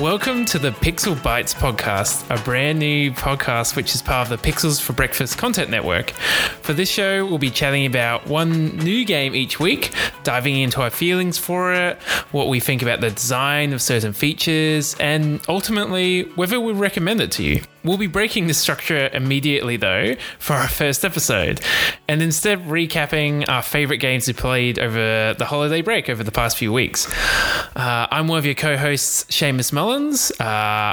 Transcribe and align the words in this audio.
Welcome 0.00 0.44
to 0.46 0.58
the 0.58 0.72
Pixel 0.72 1.20
Bites 1.22 1.54
podcast, 1.54 2.28
a 2.28 2.38
brand 2.44 2.78
new 2.78 3.12
podcast 3.12 3.76
which 3.76 3.94
is 3.94 4.02
part 4.02 4.30
of 4.30 4.42
the 4.42 4.50
Pixels 4.50 4.78
for 4.78 4.92
Breakfast 4.92 5.38
content 5.38 5.70
network. 5.70 6.10
For 6.60 6.74
this 6.74 6.90
show, 6.90 7.24
we'll 7.24 7.38
be 7.38 7.48
chatting 7.48 7.86
about 7.86 8.26
one 8.26 8.76
new 8.76 9.06
game 9.06 9.34
each 9.34 9.58
week, 9.58 9.94
diving 10.22 10.56
into 10.56 10.82
our 10.82 10.90
feelings 10.90 11.38
for 11.38 11.72
it, 11.72 11.96
what 12.30 12.48
we 12.48 12.60
think 12.60 12.82
about 12.82 13.00
the 13.00 13.10
design 13.10 13.72
of 13.72 13.80
certain 13.80 14.12
features, 14.12 14.94
and 15.00 15.40
ultimately 15.48 16.24
whether 16.34 16.60
we 16.60 16.74
recommend 16.74 17.22
it 17.22 17.32
to 17.32 17.42
you. 17.42 17.62
We'll 17.86 17.98
be 17.98 18.08
breaking 18.08 18.48
this 18.48 18.58
structure 18.58 19.08
immediately, 19.12 19.76
though, 19.76 20.16
for 20.40 20.54
our 20.54 20.66
first 20.66 21.04
episode, 21.04 21.60
and 22.08 22.20
instead 22.20 22.64
recapping 22.64 23.48
our 23.48 23.62
favorite 23.62 23.98
games 23.98 24.26
we 24.26 24.32
played 24.32 24.80
over 24.80 25.34
the 25.38 25.44
holiday 25.44 25.82
break 25.82 26.10
over 26.10 26.24
the 26.24 26.32
past 26.32 26.56
few 26.56 26.72
weeks. 26.72 27.06
Uh, 27.76 28.08
I'm 28.10 28.26
one 28.26 28.38
of 28.38 28.44
your 28.44 28.56
co 28.56 28.76
hosts, 28.76 29.24
Seamus 29.24 29.72
Mullins. 29.72 30.32
Uh, 30.32 30.44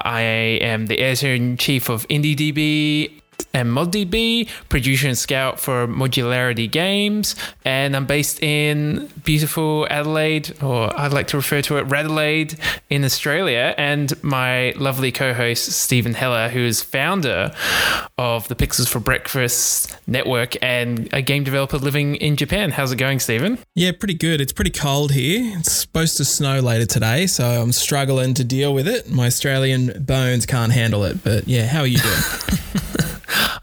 I 0.05 0.21
am 0.61 0.85
the 0.85 0.99
editor 0.99 1.33
in 1.33 1.57
chief 1.57 1.89
of 1.89 2.07
IndieDB 2.09 3.22
and 3.53 3.69
ModDB, 3.69 4.49
producer 4.69 5.07
and 5.07 5.17
scout 5.17 5.59
for 5.59 5.87
Modularity 5.87 6.69
Games, 6.69 7.35
and 7.63 7.95
I'm 7.95 8.05
based 8.05 8.41
in 8.41 9.09
beautiful 9.23 9.87
Adelaide, 9.89 10.61
or 10.63 10.97
I'd 10.99 11.13
like 11.13 11.27
to 11.27 11.37
refer 11.37 11.61
to 11.63 11.77
it 11.77 11.83
Radelaide 11.83 12.57
in 12.89 13.03
Australia, 13.03 13.75
and 13.77 14.21
my 14.23 14.71
lovely 14.71 15.11
co-host 15.11 15.71
Stephen 15.71 16.15
Heller, 16.15 16.49
who 16.49 16.61
is 16.61 16.81
founder 16.81 17.51
of 18.17 18.47
the 18.47 18.55
Pixels 18.55 18.89
for 18.89 18.99
Breakfast 18.99 19.95
network 20.07 20.55
and 20.63 21.13
a 21.13 21.21
game 21.21 21.43
developer 21.43 21.77
living 21.77 22.15
in 22.15 22.35
Japan. 22.35 22.71
How's 22.71 22.91
it 22.91 22.97
going, 22.97 23.19
Stephen? 23.19 23.59
Yeah, 23.75 23.91
pretty 23.91 24.15
good. 24.15 24.41
It's 24.41 24.53
pretty 24.53 24.71
cold 24.71 25.11
here. 25.11 25.57
It's 25.59 25.71
supposed 25.71 26.17
to 26.17 26.25
snow 26.25 26.59
later 26.59 26.85
today, 26.85 27.27
so 27.27 27.45
I'm 27.45 27.71
struggling 27.71 28.33
to 28.35 28.43
deal 28.43 28.73
with 28.73 28.87
it. 28.87 29.11
My 29.11 29.27
Australian 29.27 30.03
bones 30.03 30.45
can't 30.45 30.71
handle 30.71 31.03
it, 31.03 31.23
but 31.23 31.47
yeah, 31.47 31.67
how 31.67 31.81
are 31.81 31.87
you 31.87 31.99
doing? 31.99 32.99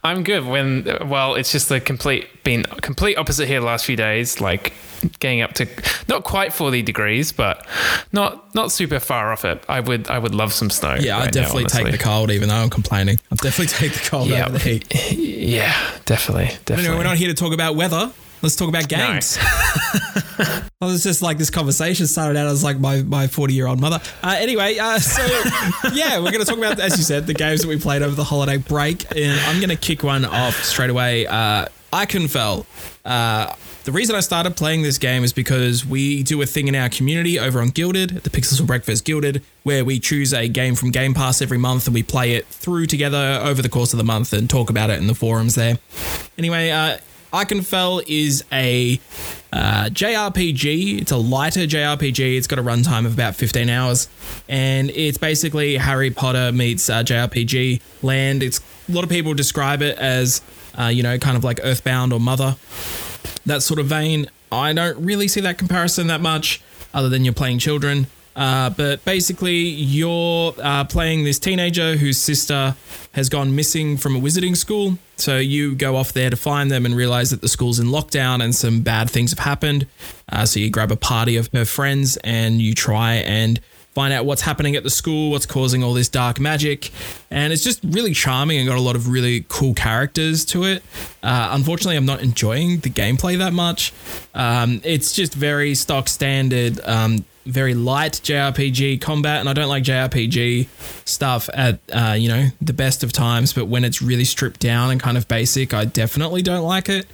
I'm 0.03 0.23
good. 0.23 0.47
When 0.47 0.85
well, 1.09 1.35
it's 1.35 1.53
just 1.53 1.69
the 1.69 1.81
complete 1.81 2.43
been 2.45 2.65
complete 2.83 3.17
opposite 3.17 3.47
here 3.47 3.61
the 3.61 3.67
last 3.67 3.85
few 3.85 3.97
days. 3.97 4.41
Like 4.41 4.73
getting 5.19 5.41
up 5.41 5.53
to 5.55 5.67
not 6.09 6.25
quite 6.25 6.53
40 6.53 6.83
degrees, 6.83 7.33
but 7.33 7.67
not 8.13 8.55
not 8.55 8.73
super 8.73 9.01
far 9.01 9.33
off 9.33 9.45
it. 9.45 9.63
I 9.69 9.81
would 9.81 10.09
I 10.09 10.19
would 10.19 10.35
love 10.35 10.53
some 10.53 10.71
snow. 10.71 10.97
Yeah, 10.99 11.19
right 11.19 11.29
I 11.29 11.31
definitely 11.31 11.65
now, 11.65 11.69
take 11.69 11.93
the 11.93 11.99
cold, 11.99 12.31
even 12.31 12.49
though 12.49 12.57
I'm 12.57 12.71
complaining. 12.71 13.19
I 13.31 13.37
definitely 13.37 13.67
take 13.67 13.93
the 13.93 14.09
cold 14.09 14.29
yep. 14.29 14.49
over 14.49 14.59
the 14.59 14.65
heat. 14.65 14.87
Yeah, 15.51 15.75
definitely, 16.05 16.47
definitely. 16.65 16.85
Anyway, 16.85 16.97
we're 16.99 17.05
not 17.05 17.17
here 17.17 17.29
to 17.29 17.35
talk 17.35 17.53
about 17.53 17.75
weather. 17.75 18.13
Let's 18.43 18.57
talk 18.57 18.69
about 18.69 18.89
games. 18.89 19.37
No. 19.37 19.43
I 20.83 20.87
was 20.87 21.03
just 21.03 21.21
like 21.21 21.37
this 21.37 21.51
conversation 21.51 22.07
started 22.07 22.39
out 22.39 22.47
as 22.47 22.65
like 22.65 22.79
my 22.79 23.03
my 23.03 23.27
40 23.27 23.53
year 23.53 23.67
old 23.67 23.81
mother. 23.81 24.01
Uh, 24.23 24.37
anyway, 24.39 24.79
uh, 24.79 24.99
so 24.99 25.23
yeah, 25.93 26.19
we're 26.19 26.31
going 26.31 26.45
to 26.45 26.47
talk 26.47 26.57
about 26.59 26.81
as 26.81 26.97
you 26.97 27.05
said 27.05 27.27
the 27.27 27.35
games 27.35 27.61
that 27.63 27.69
we 27.69 27.79
played 27.79 28.03
over 28.03 28.15
the 28.15 28.25
holiday 28.25 28.57
break, 28.57 29.05
and 29.15 29.39
I'm 29.41 29.57
going 29.57 29.69
to 29.69 29.77
kick 29.77 30.03
one 30.03 30.25
off 30.25 30.55
straight 30.65 30.91
away. 30.91 31.27
Uh, 31.27 31.67
Ikenfell. 31.93 32.65
Uh, 33.05 33.55
the 33.85 33.93
reason 33.93 34.15
I 34.15 34.21
started 34.21 34.57
playing 34.57 34.83
this 34.83 34.99
game 34.99 35.25
is 35.25 35.33
because 35.33 35.85
we 35.85 36.23
do 36.23 36.41
a 36.43 36.47
thing 36.47 36.69
in 36.69 36.75
our 36.75 36.89
community 36.89 37.39
over 37.39 37.61
on 37.61 37.69
Guilded, 37.69 38.11
the 38.11 38.31
Pixels 38.31 38.61
for 38.61 38.67
Breakfast 38.67 39.05
Guilded, 39.05 39.43
where 39.63 39.85
we 39.85 39.99
choose 39.99 40.33
a 40.35 40.49
game 40.49 40.75
from 40.75 40.91
Game 40.91 41.15
Pass 41.15 41.41
every 41.41 41.59
month 41.59 41.87
and 41.87 41.95
we 41.95 42.03
play 42.03 42.35
it 42.35 42.47
through 42.47 42.87
together 42.87 43.41
over 43.43 43.63
the 43.63 43.71
course 43.71 43.93
of 43.93 43.97
the 43.97 44.05
month 44.05 44.33
and 44.33 44.49
talk 44.49 44.71
about 44.71 44.91
it 44.91 44.99
in 44.99 45.07
the 45.07 45.15
forums 45.15 45.55
there. 45.55 45.79
Anyway, 46.37 46.71
uh, 46.71 46.99
Ikenfell 47.33 48.05
is 48.09 48.45
a 48.53 49.01
uh, 49.53 49.85
JRPG. 49.91 51.01
It's 51.01 51.13
a 51.13 51.17
lighter 51.17 51.61
JRPG. 51.61 52.37
It's 52.37 52.47
got 52.47 52.59
a 52.59 52.63
runtime 52.63 53.07
of 53.07 53.15
about 53.15 53.37
15 53.37 53.69
hours. 53.69 54.09
And 54.49 54.91
it's 54.91 55.19
basically 55.19 55.77
Harry 55.77 56.11
Potter 56.11 56.51
meets 56.53 56.91
uh, 56.91 57.03
JRPG 57.03 57.81
land. 58.03 58.43
It's 58.43 58.61
A 58.89 58.93
lot 58.93 59.05
of 59.05 59.11
people 59.11 59.35
describe 59.35 59.83
it 59.83 59.97
as, 59.99 60.43
uh, 60.79 60.87
you 60.87 61.03
know, 61.03 61.19
kind 61.19 61.37
of 61.37 61.45
like 61.45 61.61
Earthbound 61.63 62.13
or 62.13 62.21
Mother, 62.21 62.57
that 63.47 63.63
sort 63.63 63.79
of 63.79 63.87
vein. 63.87 64.29
I 64.51 64.73
don't 64.73 65.05
really 65.05 65.29
see 65.29 65.41
that 65.43 65.59
comparison 65.59 66.09
that 66.09 66.21
much, 66.21 66.61
other 66.93 67.09
than 67.09 67.25
you're 67.25 67.35
playing 67.35 67.61
children. 67.61 68.09
Uh, 68.37 68.71
but 68.71 69.05
basically, 69.05 69.59
you're 69.59 70.55
uh, 70.63 70.85
playing 70.85 71.25
this 71.25 71.39
teenager 71.39 71.97
whose 71.97 72.19
sister 72.19 72.77
has 73.13 73.29
gone 73.29 73.55
missing 73.57 73.97
from 73.97 74.15
a 74.17 74.21
wizarding 74.21 74.57
school. 74.57 74.99
So 75.17 75.39
you 75.39 75.75
go 75.75 75.97
off 75.97 76.13
there 76.13 76.31
to 76.31 76.37
find 76.37 76.71
them 76.71 76.87
and 76.87 76.95
realize 76.95 77.31
that 77.31 77.41
the 77.41 77.49
school's 77.49 77.79
in 77.79 77.89
lockdown 77.89 78.43
and 78.43 78.55
some 78.55 78.83
bad 78.83 79.11
things 79.11 79.31
have 79.33 79.41
happened. 79.41 79.87
Uh, 80.31 80.47
so 80.47 80.61
you 80.61 80.71
grab 80.71 80.91
a 80.93 80.97
party 80.97 81.37
of 81.37 81.49
her 81.53 81.65
friends 81.65 82.17
and 82.19 82.61
you 82.61 82.75
try 82.75 83.15
and 83.15 83.61
find 83.93 84.13
out 84.15 84.25
what's 84.25 84.43
happening 84.43 84.77
at 84.77 84.85
the 84.85 84.91
school, 84.91 85.33
what's 85.33 85.47
causing 85.47 85.83
all 85.83 85.93
this 85.93 86.09
dark 86.09 86.39
magic. 86.39 86.91
And 87.31 87.53
it's 87.53 87.65
just 87.65 87.81
really 87.83 88.15
charming 88.15 88.59
and 88.59 88.69
got 88.69 88.79
a 88.79 88.81
lot 88.81 88.95
of 88.95 89.09
really 89.09 89.45
cool 89.49 89.75
characters 89.75 90.45
to 90.47 90.65
it. 90.65 90.83
Uh, 91.23 91.49
unfortunately, 91.53 91.97
I'm 91.97 92.07
not 92.07 92.21
enjoying 92.23 92.81
the 92.81 92.91
gameplay 92.91 93.37
that 93.39 93.53
much. 93.53 93.93
Um, 94.35 94.81
it's 94.85 95.13
just 95.13 95.35
very 95.35 95.75
stock 95.75 96.09
standard. 96.09 96.81
Um, 96.85 97.25
very 97.51 97.75
light 97.75 98.21
JRPG 98.25 99.01
combat, 99.01 99.41
and 99.41 99.49
I 99.49 99.53
don't 99.53 99.69
like 99.69 99.85
JRPG 99.85 100.69
stuff 101.07 101.49
at 101.53 101.81
uh, 101.93 102.17
you 102.19 102.29
know 102.29 102.49
the 102.61 102.73
best 102.73 103.03
of 103.03 103.13
times. 103.13 103.53
But 103.53 103.67
when 103.67 103.85
it's 103.85 104.01
really 104.01 104.25
stripped 104.25 104.61
down 104.61 104.91
and 104.91 105.01
kind 105.01 105.17
of 105.17 105.29
basic, 105.29 105.75
I 105.75 105.85
definitely 105.85 106.43
don't 106.43 106.65
like 106.65 106.89
it. 106.89 107.07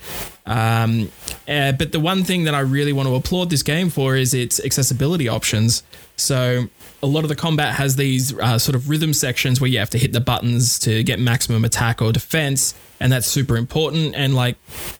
Um, 0.46 1.10
uh, 1.48 1.72
but 1.72 1.92
the 1.92 2.00
one 2.00 2.22
thing 2.24 2.44
that 2.44 2.54
I 2.54 2.60
really 2.60 2.92
want 2.92 3.08
to 3.08 3.14
applaud 3.14 3.50
this 3.50 3.62
game 3.62 3.90
for 3.90 4.16
is 4.16 4.32
its 4.32 4.60
accessibility 4.60 5.28
options. 5.28 5.82
So 6.16 6.68
a 7.06 7.08
lot 7.08 7.22
of 7.22 7.28
the 7.28 7.36
combat 7.36 7.76
has 7.76 7.94
these 7.94 8.36
uh, 8.38 8.58
sort 8.58 8.74
of 8.74 8.90
rhythm 8.90 9.14
sections 9.14 9.60
where 9.60 9.70
you 9.70 9.78
have 9.78 9.90
to 9.90 9.98
hit 9.98 10.12
the 10.12 10.20
buttons 10.20 10.76
to 10.80 11.04
get 11.04 11.20
maximum 11.20 11.64
attack 11.64 12.02
or 12.02 12.12
defense 12.12 12.74
and 12.98 13.12
that's 13.12 13.28
super 13.28 13.56
important. 13.56 14.16
And 14.16 14.34
like 14.34 14.56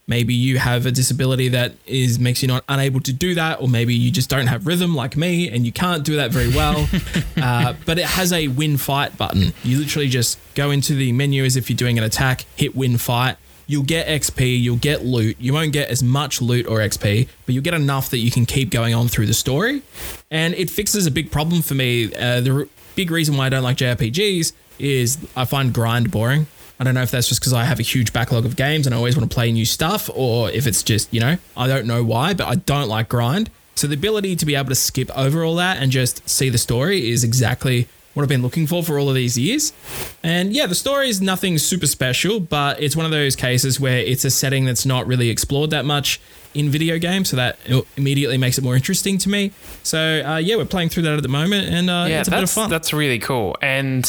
maybe 0.06 0.32
you 0.32 0.58
have 0.58 0.86
a 0.86 0.92
disability 0.92 1.48
that 1.48 1.72
is 1.84 2.20
makes 2.20 2.42
you 2.42 2.48
not 2.48 2.62
unable 2.68 3.00
to 3.00 3.12
do 3.12 3.34
that 3.34 3.60
or 3.60 3.68
maybe 3.68 3.92
you 3.92 4.12
just 4.12 4.30
don't 4.30 4.46
have 4.46 4.68
rhythm 4.68 4.94
like 4.94 5.16
me 5.16 5.50
and 5.50 5.66
you 5.66 5.72
can't 5.72 6.04
do 6.04 6.16
that 6.16 6.30
very 6.30 6.48
well. 6.48 6.88
Uh, 7.36 7.74
but 7.84 7.98
it 7.98 8.04
has 8.04 8.32
a 8.32 8.48
win 8.48 8.76
fight 8.76 9.16
button. 9.18 9.52
You 9.62 9.78
literally 9.78 10.08
just 10.08 10.38
go 10.54 10.70
into 10.70 10.94
the 10.94 11.12
menu 11.12 11.44
as 11.44 11.54
if 11.56 11.68
you're 11.68 11.76
doing 11.76 11.98
an 11.98 12.02
attack 12.04 12.46
hit 12.56 12.74
win 12.74 12.96
fight 12.96 13.36
you'll 13.66 13.84
get 13.84 14.06
xp 14.22 14.60
you'll 14.60 14.76
get 14.76 15.04
loot. 15.04 15.36
You 15.38 15.52
won't 15.52 15.72
get 15.72 15.90
as 15.90 16.02
much 16.02 16.40
loot 16.40 16.66
or 16.66 16.78
xp 16.78 17.28
but 17.44 17.54
you'll 17.54 17.64
get 17.64 17.74
enough 17.74 18.10
that 18.10 18.18
you 18.18 18.30
can 18.30 18.46
keep 18.46 18.70
going 18.70 18.94
on 18.94 19.08
through 19.08 19.26
the 19.26 19.34
story. 19.34 19.82
And 20.30 20.54
it 20.54 20.70
fixes 20.70 21.06
a 21.06 21.10
big 21.10 21.30
problem 21.30 21.62
for 21.62 21.74
me. 21.74 22.14
Uh, 22.14 22.40
the 22.40 22.68
big 22.94 23.10
reason 23.10 23.36
why 23.36 23.46
i 23.46 23.48
don't 23.48 23.62
like 23.62 23.76
jrpgs 23.76 24.52
is 24.78 25.18
i 25.36 25.44
find 25.44 25.72
grind 25.72 26.10
boring. 26.10 26.46
I 26.78 26.84
don't 26.84 26.94
know 26.94 27.02
if 27.02 27.10
that's 27.10 27.28
just 27.28 27.40
because 27.40 27.54
I 27.54 27.64
have 27.64 27.78
a 27.78 27.82
huge 27.82 28.12
backlog 28.12 28.44
of 28.44 28.54
games 28.54 28.86
and 28.86 28.94
I 28.94 28.98
always 28.98 29.16
want 29.16 29.30
to 29.30 29.34
play 29.34 29.50
new 29.50 29.64
stuff, 29.64 30.10
or 30.12 30.50
if 30.50 30.66
it's 30.66 30.82
just, 30.82 31.12
you 31.12 31.20
know, 31.20 31.38
I 31.56 31.66
don't 31.68 31.86
know 31.86 32.04
why, 32.04 32.34
but 32.34 32.46
I 32.46 32.56
don't 32.56 32.88
like 32.88 33.08
grind. 33.08 33.50
So 33.76 33.86
the 33.86 33.94
ability 33.94 34.36
to 34.36 34.46
be 34.46 34.54
able 34.54 34.70
to 34.70 34.74
skip 34.74 35.10
over 35.16 35.42
all 35.44 35.54
that 35.56 35.78
and 35.78 35.90
just 35.90 36.28
see 36.28 36.48
the 36.48 36.58
story 36.58 37.10
is 37.10 37.24
exactly 37.24 37.88
what 38.16 38.22
I've 38.22 38.30
been 38.30 38.40
looking 38.40 38.66
for 38.66 38.82
for 38.82 38.98
all 38.98 39.10
of 39.10 39.14
these 39.14 39.36
years. 39.36 39.74
And 40.22 40.54
yeah, 40.54 40.66
the 40.66 40.74
story 40.74 41.10
is 41.10 41.20
nothing 41.20 41.58
super 41.58 41.86
special, 41.86 42.40
but 42.40 42.82
it's 42.82 42.96
one 42.96 43.04
of 43.04 43.12
those 43.12 43.36
cases 43.36 43.78
where 43.78 43.98
it's 43.98 44.24
a 44.24 44.30
setting 44.30 44.64
that's 44.64 44.86
not 44.86 45.06
really 45.06 45.28
explored 45.28 45.68
that 45.70 45.84
much 45.84 46.18
in 46.56 46.70
video 46.70 46.98
games, 46.98 47.28
so 47.28 47.36
that 47.36 47.58
immediately 47.96 48.38
makes 48.38 48.58
it 48.58 48.64
more 48.64 48.74
interesting 48.74 49.18
to 49.18 49.28
me. 49.28 49.52
So 49.82 50.22
uh, 50.24 50.38
yeah, 50.38 50.56
we're 50.56 50.64
playing 50.64 50.88
through 50.88 51.04
that 51.04 51.14
at 51.14 51.22
the 51.22 51.28
moment, 51.28 51.68
and 51.68 51.90
uh, 51.90 52.06
yeah, 52.08 52.20
it's 52.20 52.28
a 52.28 52.32
bit 52.32 52.42
of 52.42 52.50
fun. 52.50 52.70
That's 52.70 52.92
really 52.92 53.18
cool. 53.18 53.56
And 53.60 54.04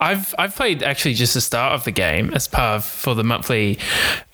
I've 0.00 0.34
I've 0.36 0.56
played 0.56 0.82
actually 0.82 1.14
just 1.14 1.34
the 1.34 1.40
start 1.40 1.74
of 1.74 1.84
the 1.84 1.92
game 1.92 2.32
as 2.34 2.48
part 2.48 2.76
of 2.76 2.84
for 2.84 3.14
the 3.14 3.22
monthly 3.22 3.78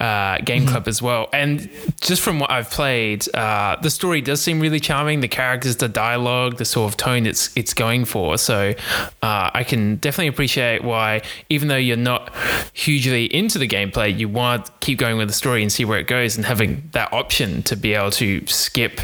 uh, 0.00 0.38
game 0.38 0.62
mm-hmm. 0.62 0.70
club 0.70 0.88
as 0.88 1.02
well. 1.02 1.28
And 1.32 1.68
just 2.00 2.22
from 2.22 2.40
what 2.40 2.50
I've 2.50 2.70
played, 2.70 3.32
uh, 3.34 3.76
the 3.82 3.90
story 3.90 4.20
does 4.22 4.40
seem 4.40 4.60
really 4.60 4.80
charming. 4.80 5.20
The 5.20 5.28
characters, 5.28 5.76
the 5.76 5.88
dialogue, 5.88 6.56
the 6.56 6.64
sort 6.64 6.90
of 6.90 6.96
tone 6.96 7.26
it's 7.26 7.50
it's 7.54 7.74
going 7.74 8.06
for. 8.06 8.38
So 8.38 8.74
uh, 9.22 9.50
I 9.52 9.64
can 9.64 9.96
definitely 9.96 10.28
appreciate 10.28 10.84
why, 10.84 11.20
even 11.50 11.68
though 11.68 11.76
you're 11.76 11.96
not 12.12 12.34
hugely 12.72 13.24
into 13.26 13.58
the 13.58 13.68
gameplay, 13.68 14.16
you 14.18 14.28
want 14.28 14.66
to 14.66 14.72
keep 14.80 14.98
going 14.98 15.18
with 15.18 15.28
the 15.28 15.34
story 15.34 15.62
and 15.62 15.70
see 15.70 15.84
where 15.84 15.98
it 15.98 16.06
goes, 16.06 16.36
and 16.36 16.46
having 16.46 16.88
that 16.92 17.12
option 17.12 17.47
to 17.62 17.76
be 17.76 17.94
able 17.94 18.10
to 18.10 18.46
skip 18.46 19.00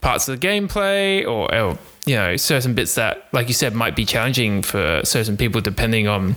parts 0.00 0.28
of 0.28 0.40
the 0.40 0.46
gameplay 0.46 1.22
or, 1.22 1.52
or 1.54 1.78
you 2.06 2.14
know 2.14 2.36
certain 2.36 2.74
bits 2.74 2.94
that 2.94 3.28
like 3.32 3.48
you 3.48 3.54
said 3.54 3.74
might 3.74 3.94
be 3.94 4.04
challenging 4.04 4.62
for 4.62 5.00
certain 5.04 5.36
people 5.36 5.60
depending 5.60 6.08
on 6.08 6.34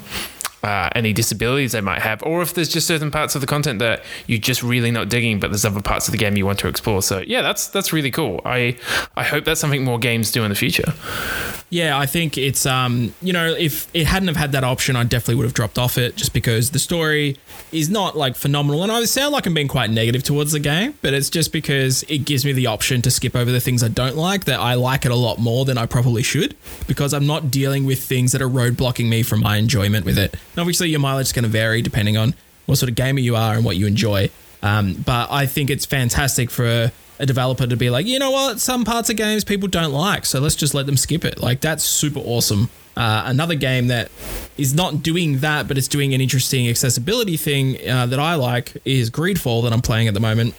uh, 0.64 0.90
any 0.96 1.14
disabilities 1.14 1.72
they 1.72 1.82
might 1.82 2.02
have, 2.02 2.22
or 2.24 2.42
if 2.42 2.54
there's 2.54 2.70
just 2.70 2.88
certain 2.88 3.12
parts 3.12 3.36
of 3.36 3.42
the 3.42 3.48
content 3.48 3.80
that 3.80 4.04
you're 4.28 4.40
just 4.40 4.64
really 4.64 4.92
not 4.92 5.10
digging, 5.10 5.40
but 5.40 5.50
there's 5.50 5.66
other 5.66 5.82
parts 5.82 6.08
of 6.08 6.12
the 6.12 6.18
game 6.18 6.38
you 6.38 6.46
want 6.46 6.60
to 6.60 6.68
explore. 6.68 7.02
So 7.02 7.20
yeah, 7.26 7.42
that's 7.42 7.68
that's 7.68 7.94
really 7.94 8.12
cool. 8.12 8.42
I 8.46 8.78
I 9.16 9.24
hope 9.24 9.46
that's 9.46 9.60
something 9.60 9.84
more 9.84 10.00
games 10.00 10.32
do 10.32 10.44
in 10.44 10.50
the 10.50 10.56
future. 10.56 10.94
Yeah, 11.70 11.98
I 11.98 12.06
think 12.06 12.38
it's 12.38 12.66
um, 12.66 13.14
you 13.22 13.32
know, 13.32 13.54
if 13.54 13.88
it 13.94 14.06
hadn't 14.06 14.28
have 14.28 14.38
had 14.38 14.52
that 14.52 14.64
option, 14.64 14.96
I 14.96 15.04
definitely 15.04 15.36
would 15.36 15.46
have 15.46 15.54
dropped 15.54 15.78
off 15.78 15.98
it 15.98 16.16
just 16.18 16.34
because 16.34 16.72
the 16.72 16.80
story 16.80 17.38
is 17.72 17.90
not 17.90 18.18
like 18.18 18.36
phenomenal. 18.36 18.84
And 18.84 18.92
I 18.92 19.04
sound 19.06 19.32
like 19.32 19.46
I'm 19.46 19.54
being 19.54 19.70
quite 19.70 19.90
negative 19.90 20.22
towards 20.24 20.52
the 20.52 20.60
game, 20.60 20.96
but 21.02 21.14
it's 21.14 21.30
just 21.30 21.54
because 21.54 22.04
it 22.04 22.20
gives 22.20 22.44
me 22.46 22.52
the 22.52 22.68
option 22.68 23.02
to 23.04 23.12
skip 23.12 23.36
over 23.36 23.52
the 23.52 23.62
things 23.62 23.84
I 23.84 23.88
don't 23.88 24.18
like 24.18 24.46
that 24.46 24.60
I 24.60 24.74
like 24.74 25.06
it 25.06 25.12
a 25.12 25.16
lot 25.16 25.40
more 25.40 25.64
than 25.64 25.78
I 25.78 25.86
probably 25.86 26.24
should 26.24 26.56
because 26.88 27.14
I'm 27.14 27.26
not 27.26 27.50
dealing 27.50 27.86
with 27.86 28.04
things 28.04 28.34
that 28.34 28.42
are 28.42 28.50
roadblocking 28.50 29.08
me 29.08 29.24
from 29.24 29.40
my 29.40 29.58
enjoyment 29.58 30.06
with 30.06 30.18
it. 30.18 30.36
And 30.52 30.60
obviously, 30.60 30.90
your 30.90 31.00
mileage 31.00 31.28
is 31.28 31.34
going 31.34 31.44
to 31.44 31.50
vary 31.50 31.82
depending 31.82 32.18
on 32.18 32.34
what 32.66 32.78
sort 32.78 32.90
of 32.90 32.96
gamer 32.96 33.20
you 33.20 33.36
are 33.36 33.56
and 33.56 33.66
what 33.66 33.78
you 33.78 33.88
enjoy. 33.88 34.30
Um, 34.64 34.94
but 34.94 35.32
I 35.32 35.46
think 35.46 35.70
it's 35.70 35.86
fantastic 35.86 36.52
for 36.52 36.92
a 37.20 37.26
developer 37.26 37.68
to 37.68 37.78
be 37.78 37.90
like, 37.90 38.06
you 38.06 38.20
know 38.20 38.32
what, 38.32 38.60
some 38.60 38.84
parts 38.84 39.10
of 39.10 39.16
games 39.16 39.44
people 39.44 39.68
don't 39.68 39.92
like, 39.92 40.26
so 40.26 40.40
let's 40.40 40.56
just 40.56 40.74
let 40.74 40.86
them 40.88 40.98
skip 40.98 41.24
it. 41.24 41.40
Like 41.40 41.62
that's 41.62 41.84
super 41.84 42.20
awesome. 42.20 42.70
Uh, 42.98 43.24
another 43.26 43.56
game 43.56 43.88
that 43.88 44.12
is 44.58 44.74
not 44.74 45.02
doing 45.02 45.40
that, 45.40 45.68
but 45.68 45.78
it's 45.78 45.88
doing 45.88 46.14
an 46.14 46.20
interesting 46.20 46.68
accessibility 46.68 47.38
thing 47.38 47.78
uh, 47.90 48.06
that 48.08 48.20
I 48.20 48.36
like 48.36 48.76
is 48.84 49.10
Greedfall 49.10 49.64
that 49.64 49.72
I'm 49.72 49.82
playing 49.82 50.08
at 50.08 50.14
the 50.14 50.20
moment. 50.20 50.56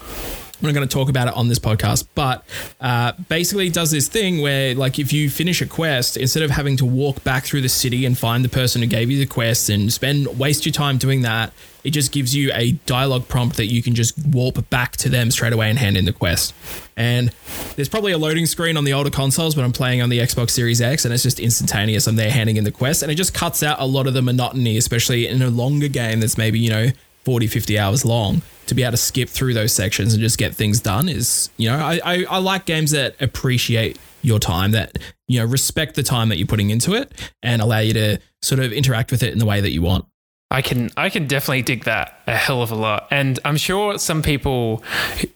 I'm 0.62 0.68
not 0.68 0.74
going 0.74 0.86
to 0.86 0.92
talk 0.94 1.08
about 1.08 1.26
it 1.26 1.34
on 1.34 1.48
this 1.48 1.58
podcast, 1.58 2.06
but 2.14 2.46
uh, 2.80 3.12
basically 3.28 3.68
does 3.68 3.90
this 3.90 4.06
thing 4.06 4.40
where, 4.40 4.76
like, 4.76 5.00
if 5.00 5.12
you 5.12 5.28
finish 5.28 5.60
a 5.60 5.66
quest, 5.66 6.16
instead 6.16 6.44
of 6.44 6.50
having 6.50 6.76
to 6.76 6.84
walk 6.84 7.24
back 7.24 7.44
through 7.44 7.62
the 7.62 7.68
city 7.68 8.06
and 8.06 8.16
find 8.16 8.44
the 8.44 8.48
person 8.48 8.80
who 8.80 8.86
gave 8.86 9.10
you 9.10 9.18
the 9.18 9.26
quest 9.26 9.68
and 9.68 9.92
spend 9.92 10.38
waste 10.38 10.64
your 10.64 10.72
time 10.72 10.98
doing 10.98 11.22
that, 11.22 11.52
it 11.82 11.90
just 11.90 12.12
gives 12.12 12.32
you 12.32 12.52
a 12.54 12.72
dialogue 12.86 13.26
prompt 13.26 13.56
that 13.56 13.66
you 13.66 13.82
can 13.82 13.96
just 13.96 14.16
warp 14.24 14.70
back 14.70 14.92
to 14.98 15.08
them 15.08 15.32
straight 15.32 15.52
away 15.52 15.68
and 15.68 15.80
hand 15.80 15.96
in 15.96 16.04
the 16.04 16.12
quest. 16.12 16.54
And 16.96 17.32
there's 17.74 17.88
probably 17.88 18.12
a 18.12 18.18
loading 18.18 18.46
screen 18.46 18.76
on 18.76 18.84
the 18.84 18.92
older 18.92 19.10
consoles, 19.10 19.56
but 19.56 19.64
I'm 19.64 19.72
playing 19.72 20.00
on 20.00 20.10
the 20.10 20.20
Xbox 20.20 20.50
Series 20.50 20.80
X 20.80 21.04
and 21.04 21.12
it's 21.12 21.24
just 21.24 21.40
instantaneous. 21.40 22.06
I'm 22.06 22.14
there 22.14 22.30
handing 22.30 22.56
in 22.56 22.62
the 22.62 22.70
quest 22.70 23.02
and 23.02 23.10
it 23.10 23.16
just 23.16 23.34
cuts 23.34 23.64
out 23.64 23.80
a 23.80 23.86
lot 23.86 24.06
of 24.06 24.14
the 24.14 24.22
monotony, 24.22 24.76
especially 24.76 25.26
in 25.26 25.42
a 25.42 25.50
longer 25.50 25.88
game 25.88 26.20
that's 26.20 26.38
maybe, 26.38 26.60
you 26.60 26.70
know, 26.70 26.86
40, 27.24 27.46
50 27.46 27.78
hours 27.78 28.04
long 28.04 28.42
to 28.66 28.74
be 28.74 28.82
able 28.82 28.92
to 28.92 28.96
skip 28.96 29.28
through 29.28 29.54
those 29.54 29.72
sections 29.72 30.12
and 30.14 30.22
just 30.22 30.38
get 30.38 30.54
things 30.54 30.80
done 30.80 31.08
is, 31.08 31.50
you 31.56 31.68
know, 31.68 31.76
I, 31.76 32.00
I, 32.04 32.24
I 32.24 32.38
like 32.38 32.64
games 32.64 32.92
that 32.92 33.20
appreciate 33.20 33.98
your 34.22 34.38
time, 34.38 34.72
that, 34.72 34.98
you 35.28 35.40
know, 35.40 35.46
respect 35.46 35.94
the 35.94 36.02
time 36.02 36.28
that 36.28 36.38
you're 36.38 36.46
putting 36.46 36.70
into 36.70 36.94
it 36.94 37.12
and 37.42 37.60
allow 37.60 37.78
you 37.78 37.92
to 37.94 38.18
sort 38.40 38.60
of 38.60 38.72
interact 38.72 39.10
with 39.10 39.22
it 39.22 39.32
in 39.32 39.38
the 39.38 39.46
way 39.46 39.60
that 39.60 39.72
you 39.72 39.82
want. 39.82 40.04
I 40.52 40.60
can 40.60 40.90
I 40.98 41.08
can 41.08 41.26
definitely 41.26 41.62
dig 41.62 41.84
that 41.84 42.20
a 42.26 42.36
hell 42.36 42.60
of 42.60 42.70
a 42.70 42.74
lot, 42.74 43.08
and 43.10 43.40
I'm 43.42 43.56
sure 43.56 43.96
some 43.98 44.20
people 44.20 44.84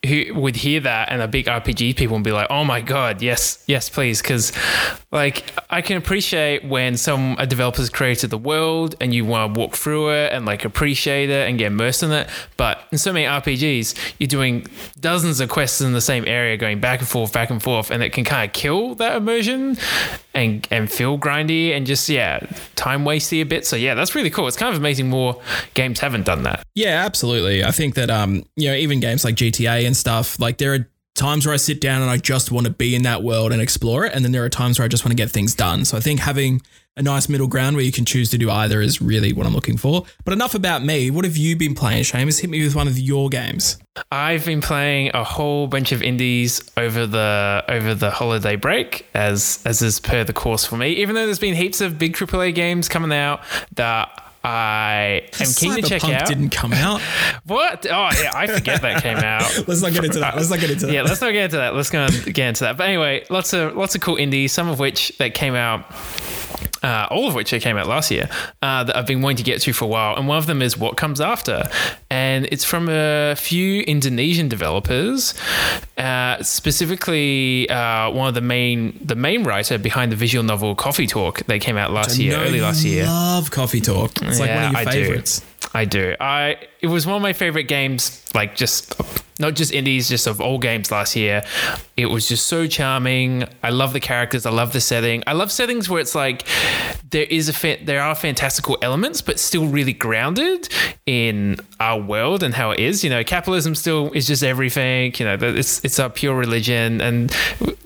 who 0.04 0.34
would 0.34 0.56
hear 0.56 0.78
that 0.80 1.10
and 1.10 1.22
are 1.22 1.26
big 1.26 1.46
RPG 1.46 1.96
people 1.96 2.16
and 2.16 2.24
be 2.24 2.32
like, 2.32 2.48
"Oh 2.50 2.64
my 2.64 2.82
god, 2.82 3.22
yes, 3.22 3.64
yes, 3.66 3.88
please," 3.88 4.20
because 4.20 4.52
like 5.10 5.50
I 5.70 5.80
can 5.80 5.96
appreciate 5.96 6.66
when 6.66 6.98
some 6.98 7.36
a 7.38 7.46
developer's 7.46 7.88
created 7.88 8.28
the 8.28 8.36
world 8.36 8.94
and 9.00 9.14
you 9.14 9.24
want 9.24 9.54
to 9.54 9.58
walk 9.58 9.74
through 9.74 10.10
it 10.10 10.34
and 10.34 10.44
like 10.44 10.66
appreciate 10.66 11.30
it 11.30 11.48
and 11.48 11.58
get 11.58 11.68
immersed 11.68 12.02
in 12.02 12.12
it, 12.12 12.28
but 12.58 12.82
in 12.92 12.98
so 12.98 13.10
many 13.10 13.24
RPGs, 13.24 13.94
you're 14.18 14.28
doing 14.28 14.66
dozens 15.00 15.40
of 15.40 15.48
quests 15.48 15.80
in 15.80 15.94
the 15.94 16.02
same 16.02 16.24
area, 16.26 16.58
going 16.58 16.78
back 16.78 17.00
and 17.00 17.08
forth, 17.08 17.32
back 17.32 17.48
and 17.48 17.62
forth, 17.62 17.90
and 17.90 18.02
it 18.02 18.10
can 18.10 18.24
kind 18.24 18.46
of 18.46 18.52
kill 18.52 18.94
that 18.96 19.16
immersion 19.16 19.78
and 20.34 20.68
and 20.70 20.92
feel 20.92 21.18
grindy 21.18 21.74
and 21.74 21.86
just 21.86 22.06
yeah, 22.10 22.40
time 22.74 23.04
wasty 23.04 23.40
a 23.40 23.46
bit. 23.46 23.66
So 23.66 23.76
yeah, 23.76 23.94
that's 23.94 24.14
really 24.14 24.30
cool. 24.30 24.46
It's 24.46 24.58
kind 24.58 24.74
of 24.74 24.78
amazing 24.78 25.05
more 25.08 25.40
games 25.74 26.00
haven't 26.00 26.26
done 26.26 26.42
that. 26.44 26.64
Yeah, 26.74 27.04
absolutely. 27.04 27.64
I 27.64 27.70
think 27.70 27.94
that 27.94 28.10
um, 28.10 28.44
you 28.56 28.68
know, 28.68 28.74
even 28.74 29.00
games 29.00 29.24
like 29.24 29.34
GTA 29.34 29.86
and 29.86 29.96
stuff, 29.96 30.38
like 30.40 30.58
there 30.58 30.74
are 30.74 30.88
times 31.14 31.46
where 31.46 31.54
I 31.54 31.56
sit 31.56 31.80
down 31.80 32.02
and 32.02 32.10
I 32.10 32.18
just 32.18 32.52
want 32.52 32.66
to 32.66 32.72
be 32.72 32.94
in 32.94 33.02
that 33.02 33.22
world 33.22 33.52
and 33.52 33.60
explore 33.60 34.04
it, 34.06 34.14
and 34.14 34.24
then 34.24 34.32
there 34.32 34.44
are 34.44 34.48
times 34.48 34.78
where 34.78 34.84
I 34.84 34.88
just 34.88 35.04
want 35.04 35.12
to 35.12 35.16
get 35.16 35.30
things 35.30 35.54
done. 35.54 35.84
So 35.84 35.96
I 35.96 36.00
think 36.00 36.20
having 36.20 36.60
a 36.96 37.02
nice 37.02 37.28
middle 37.28 37.46
ground 37.46 37.76
where 37.76 37.84
you 37.84 37.92
can 37.92 38.04
choose 38.04 38.30
to 38.30 38.38
do 38.38 38.50
either 38.50 38.80
is 38.80 39.02
really 39.02 39.32
what 39.32 39.46
I'm 39.46 39.54
looking 39.54 39.76
for. 39.76 40.04
But 40.24 40.32
enough 40.32 40.54
about 40.54 40.82
me. 40.82 41.10
What 41.10 41.24
have 41.24 41.36
you 41.36 41.54
been 41.54 41.74
playing, 41.74 42.04
Seamus? 42.04 42.40
Hit 42.40 42.48
me 42.48 42.62
with 42.62 42.74
one 42.74 42.88
of 42.88 42.98
your 42.98 43.28
games. 43.28 43.78
I've 44.10 44.46
been 44.46 44.62
playing 44.62 45.10
a 45.14 45.22
whole 45.22 45.66
bunch 45.66 45.92
of 45.92 46.02
indies 46.02 46.62
over 46.76 47.06
the 47.06 47.64
over 47.68 47.94
the 47.94 48.10
holiday 48.10 48.56
break, 48.56 49.06
as 49.14 49.62
as 49.66 49.82
is 49.82 50.00
per 50.00 50.24
the 50.24 50.32
course 50.32 50.64
for 50.64 50.76
me. 50.76 50.92
Even 50.92 51.14
though 51.14 51.26
there's 51.26 51.38
been 51.38 51.54
heaps 51.54 51.80
of 51.80 51.98
big 51.98 52.14
AAA 52.14 52.54
games 52.54 52.88
coming 52.88 53.12
out 53.12 53.42
that 53.74 54.22
I 54.46 55.28
am 55.40 55.46
keen 55.56 55.74
to 55.74 55.82
check 55.82 56.04
out. 56.04 56.26
Didn't 56.26 56.50
come 56.50 56.72
out. 56.72 57.00
What? 57.46 57.86
Oh 57.86 58.10
yeah, 58.20 58.32
I 58.34 58.48
forget 58.48 58.82
that 58.82 59.02
came 59.02 59.18
out. 59.18 59.42
let's 59.68 59.80
not 59.80 59.92
get 59.92 60.04
into 60.04 60.18
that. 60.18 60.34
Let's 60.34 60.50
not 60.50 60.58
get 60.58 60.70
into 60.70 60.86
that. 60.86 60.92
Yeah, 60.92 61.02
let's 61.02 61.20
not 61.20 61.30
get 61.30 61.44
into 61.44 61.58
that. 61.58 61.76
Let's 61.76 61.90
go 61.90 62.00
and 62.00 62.34
get 62.34 62.48
into 62.48 62.64
that. 62.64 62.76
But 62.76 62.88
anyway, 62.88 63.24
lots 63.30 63.52
of 63.52 63.76
lots 63.76 63.94
of 63.94 64.00
cool 64.00 64.16
indies. 64.16 64.50
Some 64.50 64.68
of 64.68 64.80
which 64.80 65.16
that 65.18 65.34
came 65.34 65.54
out. 65.54 65.84
Uh, 66.82 67.06
all 67.10 67.26
of 67.26 67.34
which 67.34 67.50
came 67.50 67.76
out 67.76 67.86
last 67.86 68.10
year 68.10 68.28
uh, 68.62 68.84
that 68.84 68.94
I've 68.96 69.06
been 69.06 69.22
wanting 69.22 69.38
to 69.38 69.42
get 69.42 69.60
to 69.62 69.72
for 69.72 69.86
a 69.86 69.88
while, 69.88 70.14
and 70.16 70.28
one 70.28 70.36
of 70.38 70.46
them 70.46 70.60
is 70.62 70.76
What 70.76 70.96
Comes 70.96 71.20
After, 71.20 71.62
and 72.10 72.46
it's 72.52 72.64
from 72.64 72.88
a 72.88 73.34
few 73.34 73.80
Indonesian 73.82 74.48
developers, 74.48 75.34
uh, 75.96 76.42
specifically 76.42 77.68
uh, 77.70 78.10
one 78.10 78.28
of 78.28 78.34
the 78.34 78.40
main 78.40 78.98
the 79.02 79.14
main 79.16 79.44
writer 79.44 79.78
behind 79.78 80.12
the 80.12 80.16
visual 80.16 80.44
novel 80.44 80.74
Coffee 80.74 81.06
Talk. 81.06 81.42
They 81.46 81.58
came 81.58 81.76
out 81.76 81.92
last 81.92 82.18
year, 82.18 82.36
early 82.38 82.60
last 82.60 82.84
year. 82.84 83.04
Love 83.06 83.50
Coffee 83.50 83.80
Talk. 83.80 84.10
It's 84.22 84.38
like 84.40 84.50
one 84.50 84.58
Yeah, 84.58 84.66
of 84.66 84.72
your 84.72 84.80
I 84.80 84.84
do. 84.84 84.90
favorites. 85.04 85.42
I 85.74 85.84
do. 85.84 86.14
I 86.20 86.56
it 86.80 86.88
was 86.88 87.06
one 87.06 87.16
of 87.16 87.22
my 87.22 87.32
favorite 87.32 87.64
games, 87.64 88.22
like 88.34 88.54
just 88.56 88.94
not 89.38 89.54
just 89.54 89.72
indies, 89.72 90.08
just 90.08 90.26
of 90.26 90.40
all 90.40 90.58
games 90.58 90.90
last 90.90 91.14
year. 91.14 91.42
It 91.96 92.06
was 92.06 92.28
just 92.28 92.46
so 92.46 92.66
charming. 92.66 93.44
I 93.62 93.70
love 93.70 93.92
the 93.92 94.00
characters. 94.00 94.46
I 94.46 94.50
love 94.50 94.72
the 94.72 94.80
setting. 94.80 95.22
I 95.26 95.32
love 95.32 95.52
settings 95.52 95.90
where 95.90 96.00
it's 96.00 96.14
like 96.14 96.46
there 97.10 97.24
is 97.24 97.48
a 97.48 97.52
fa- 97.52 97.78
there 97.82 98.00
are 98.00 98.14
fantastical 98.14 98.78
elements, 98.82 99.20
but 99.20 99.38
still 99.38 99.66
really 99.66 99.92
grounded 99.92 100.68
in 101.04 101.56
our 101.80 102.00
world 102.00 102.42
and 102.42 102.54
how 102.54 102.70
it 102.70 102.80
is. 102.80 103.04
You 103.04 103.10
know, 103.10 103.24
capitalism 103.24 103.74
still 103.74 104.10
is 104.12 104.26
just 104.26 104.42
everything. 104.42 105.14
You 105.18 105.26
know, 105.26 105.36
it's 105.40 105.84
it's 105.84 105.98
our 105.98 106.10
pure 106.10 106.34
religion, 106.34 107.00
and 107.00 107.34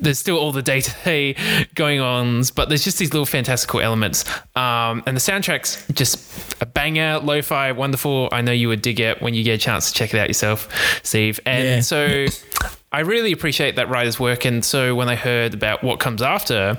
there's 0.01 0.19
still 0.19 0.39
all 0.39 0.53
the 0.53 0.63
day 0.63 0.81
to 0.81 1.05
day 1.05 1.37
going 1.75 2.01
ons, 2.01 2.51
but 2.51 2.69
there's 2.69 2.85
just 2.85 2.99
these 2.99 3.13
little 3.13 3.27
fantastical 3.27 3.81
elements. 3.81 4.25
Um, 4.57 5.03
and 5.07 5.17
the 5.17 5.21
soundtrack's 5.21 5.85
just 5.93 6.61
a 6.61 6.67
banger, 6.67 7.19
lo-fi, 7.19 7.73
wonderful. 7.73 8.29
I 8.33 8.41
know 8.41 8.53
you 8.53 8.69
would 8.69 8.80
dig 8.81 8.99
it 9.01 9.21
when 9.23 9.35
you 9.35 9.45
get 9.45 9.55
a 9.55 9.59
chance 9.59 9.89
to 9.89 9.95
check 9.95 10.13
it 10.15 10.19
out 10.19 10.29
yourself, 10.29 10.69
Steve. 11.05 11.39
And 11.47 11.65
Yeah. 11.65 11.81
so 11.81 12.27
I 12.93 13.01
really 13.01 13.33
appreciate 13.33 13.77
that 13.77 13.89
writer's 13.89 14.19
work. 14.19 14.45
And 14.45 14.65
so 14.65 14.95
when 14.95 15.09
I 15.09 15.15
heard 15.15 15.55
about 15.55 15.85
what 15.85 16.01
comes 16.01 16.23
after, 16.23 16.79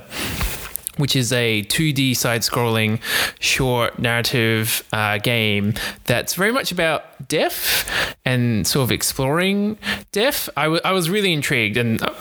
which 0.98 1.16
is 1.16 1.32
a 1.32 1.62
2D 1.64 2.14
side 2.14 2.42
scrolling 2.42 3.00
short 3.40 3.98
narrative 3.98 4.84
uh, 4.92 5.16
game 5.18 5.72
that's 6.04 6.34
very 6.34 6.52
much 6.52 6.70
about 6.70 7.28
death 7.28 8.14
and 8.26 8.66
sort 8.66 8.84
of 8.84 8.92
exploring 8.92 9.78
death. 10.12 10.50
I, 10.54 10.64
w- 10.64 10.82
I 10.84 10.92
was 10.92 11.08
really 11.08 11.32
intrigued 11.32 11.78
and. 11.78 12.02
uh, 12.02 12.12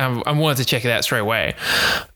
um, 0.00 0.22
I 0.26 0.32
wanted 0.32 0.58
to 0.58 0.64
check 0.64 0.84
it 0.84 0.90
out 0.90 1.04
straight 1.04 1.20
away, 1.20 1.54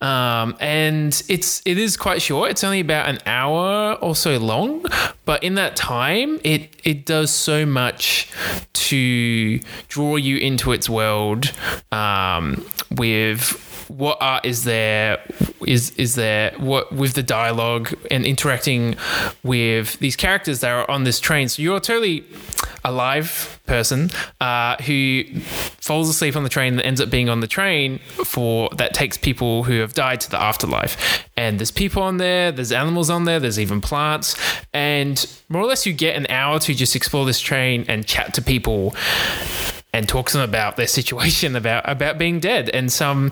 um, 0.01 0.57
and 0.59 1.23
it's 1.29 1.61
it 1.67 1.79
is 1.79 1.97
quite 1.97 2.23
short. 2.23 2.51
It's 2.51 2.65
only 2.65 2.81
about 2.81 3.09
an 3.09 3.19
hour 3.27 3.95
or 4.01 4.17
so 4.17 4.39
long, 4.39 4.85
but 5.25 5.43
in 5.43 5.55
that 5.57 5.77
time, 5.77 6.41
it 6.45 6.71
it 6.85 7.05
does 7.05 7.31
so 7.31 7.67
much 7.67 8.31
to 8.73 9.59
draw 9.89 10.17
you 10.17 10.39
into 10.39 10.73
its 10.73 10.89
world 10.89 11.53
um, 11.93 12.65
with 12.91 13.74
what 13.97 14.19
art 14.21 14.45
is 14.45 14.65
there 14.65 15.19
is 15.67 15.91
is 15.93 16.17
there 16.17 16.53
what 16.59 16.93
with 16.93 17.15
the 17.15 17.23
dialogue 17.23 17.95
and 18.11 18.27
interacting 18.27 18.97
with 19.45 19.99
these 20.01 20.17
characters 20.17 20.61
that 20.61 20.71
are 20.71 20.91
on 20.91 21.05
this 21.05 21.21
train. 21.21 21.49
So 21.49 21.63
you're 21.63 21.81
totally 21.81 22.25
a 22.85 22.93
live 22.93 23.61
person 23.67 24.11
uh, 24.41 24.77
who 24.83 25.25
falls 25.41 26.09
asleep 26.11 26.37
on 26.37 26.43
the 26.43 26.49
train 26.49 26.77
that 26.77 26.85
ends 26.85 27.01
up 27.01 27.09
being 27.09 27.29
on 27.29 27.41
the 27.41 27.47
train 27.47 27.99
for 28.25 28.69
that 28.77 28.93
takes 28.93 29.17
people 29.17 29.65
who 29.65 29.79
have 29.79 29.95
died 29.95 30.21
to 30.21 30.31
the 30.31 30.41
afterlife. 30.41 31.25
And 31.37 31.59
there's 31.59 31.71
people 31.71 32.03
on 32.03 32.17
there 32.17 32.51
there's 32.51 32.73
animals 32.73 33.11
on 33.11 33.25
there 33.25 33.39
there's 33.39 33.61
even 33.61 33.81
plants. 33.81 34.37
And 34.73 35.25
more 35.49 35.63
or 35.63 35.67
less 35.67 35.87
you 35.87 35.93
get 35.93 36.17
an 36.17 36.27
hour 36.31 36.59
to 36.59 36.75
just 36.75 36.97
explore 36.97 37.25
this 37.25 37.41
train 37.41 37.85
and 37.89 38.05
chat 38.07 38.35
to 38.35 38.43
people 38.43 38.95
and 39.95 40.09
talks 40.09 40.33
to 40.33 40.39
them 40.39 40.49
about 40.49 40.77
their 40.77 40.89
situation, 40.89 41.55
about 41.63 41.89
about 41.89 42.19
being 42.19 42.41
dead, 42.41 42.69
and 42.69 42.93
some 42.93 43.31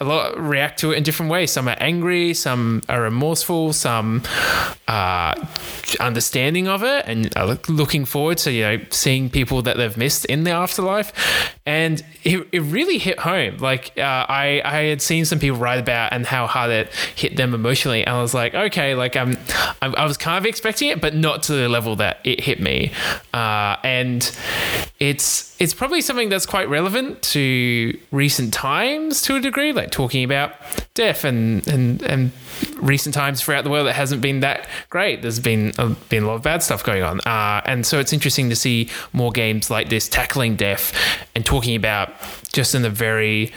a 0.00 0.04
lot 0.04 0.38
react 0.38 0.80
to 0.80 0.90
it 0.90 0.98
in 0.98 1.02
different 1.04 1.30
ways. 1.30 1.52
Some 1.52 1.68
are 1.68 1.76
angry, 1.78 2.34
some 2.34 2.82
are 2.88 3.00
remorseful, 3.00 3.72
some 3.72 4.22
are 4.88 5.36
understanding 6.00 6.66
of 6.68 6.82
it, 6.82 7.04
and 7.06 7.34
are 7.36 7.58
looking 7.68 8.04
forward 8.04 8.38
to 8.38 8.52
you 8.52 8.62
know 8.62 8.80
seeing 8.90 9.30
people 9.30 9.62
that 9.62 9.76
they've 9.76 9.96
missed 9.96 10.24
in 10.24 10.44
the 10.44 10.50
afterlife. 10.50 11.12
And 11.64 12.02
it, 12.24 12.48
it 12.50 12.60
really 12.60 12.98
hit 12.98 13.20
home. 13.20 13.58
Like 13.58 13.92
uh, 13.96 14.26
I 14.28 14.60
I 14.64 14.82
had 14.82 15.00
seen 15.00 15.24
some 15.24 15.38
people 15.38 15.58
write 15.58 15.78
about 15.78 16.12
and 16.12 16.26
how 16.26 16.48
hard 16.48 16.72
it 16.72 16.92
hit 17.14 17.36
them 17.36 17.54
emotionally, 17.54 18.04
and 18.04 18.16
I 18.16 18.20
was 18.20 18.34
like, 18.34 18.54
okay, 18.54 18.96
like 18.96 19.14
I'm, 19.16 19.38
I'm 19.80 19.94
I 19.94 20.04
was 20.06 20.16
kind 20.16 20.36
of 20.36 20.46
expecting 20.46 20.88
it, 20.88 21.00
but 21.00 21.14
not 21.14 21.44
to 21.44 21.52
the 21.52 21.68
level 21.68 21.94
that 21.96 22.18
it 22.24 22.40
hit 22.40 22.60
me. 22.60 22.92
Uh, 23.32 23.76
and 23.84 24.36
it's 25.00 25.56
it's 25.58 25.72
probably 25.72 26.02
something 26.02 26.28
that's 26.28 26.44
quite 26.44 26.68
relevant 26.68 27.22
to 27.22 27.98
recent 28.10 28.52
times 28.52 29.22
to 29.22 29.34
a 29.34 29.40
degree, 29.40 29.72
like 29.72 29.90
talking 29.90 30.22
about 30.22 30.52
death 30.92 31.24
and 31.24 31.66
and 31.66 32.02
and 32.02 32.32
recent 32.76 33.14
times 33.14 33.42
throughout 33.42 33.64
the 33.64 33.70
world 33.70 33.86
that 33.86 33.94
hasn't 33.94 34.20
been 34.20 34.40
that 34.40 34.68
great. 34.90 35.22
There's 35.22 35.40
been 35.40 35.72
a, 35.78 35.88
been 35.88 36.24
a 36.24 36.26
lot 36.26 36.34
of 36.34 36.42
bad 36.42 36.62
stuff 36.62 36.84
going 36.84 37.02
on, 37.02 37.20
uh, 37.20 37.62
and 37.64 37.86
so 37.86 37.98
it's 37.98 38.12
interesting 38.12 38.50
to 38.50 38.56
see 38.56 38.90
more 39.14 39.32
games 39.32 39.70
like 39.70 39.88
this 39.88 40.06
tackling 40.06 40.54
death 40.54 40.94
and 41.34 41.46
talking 41.46 41.74
about 41.74 42.12
just 42.52 42.74
in 42.74 42.84
a 42.84 42.90
very 42.90 43.52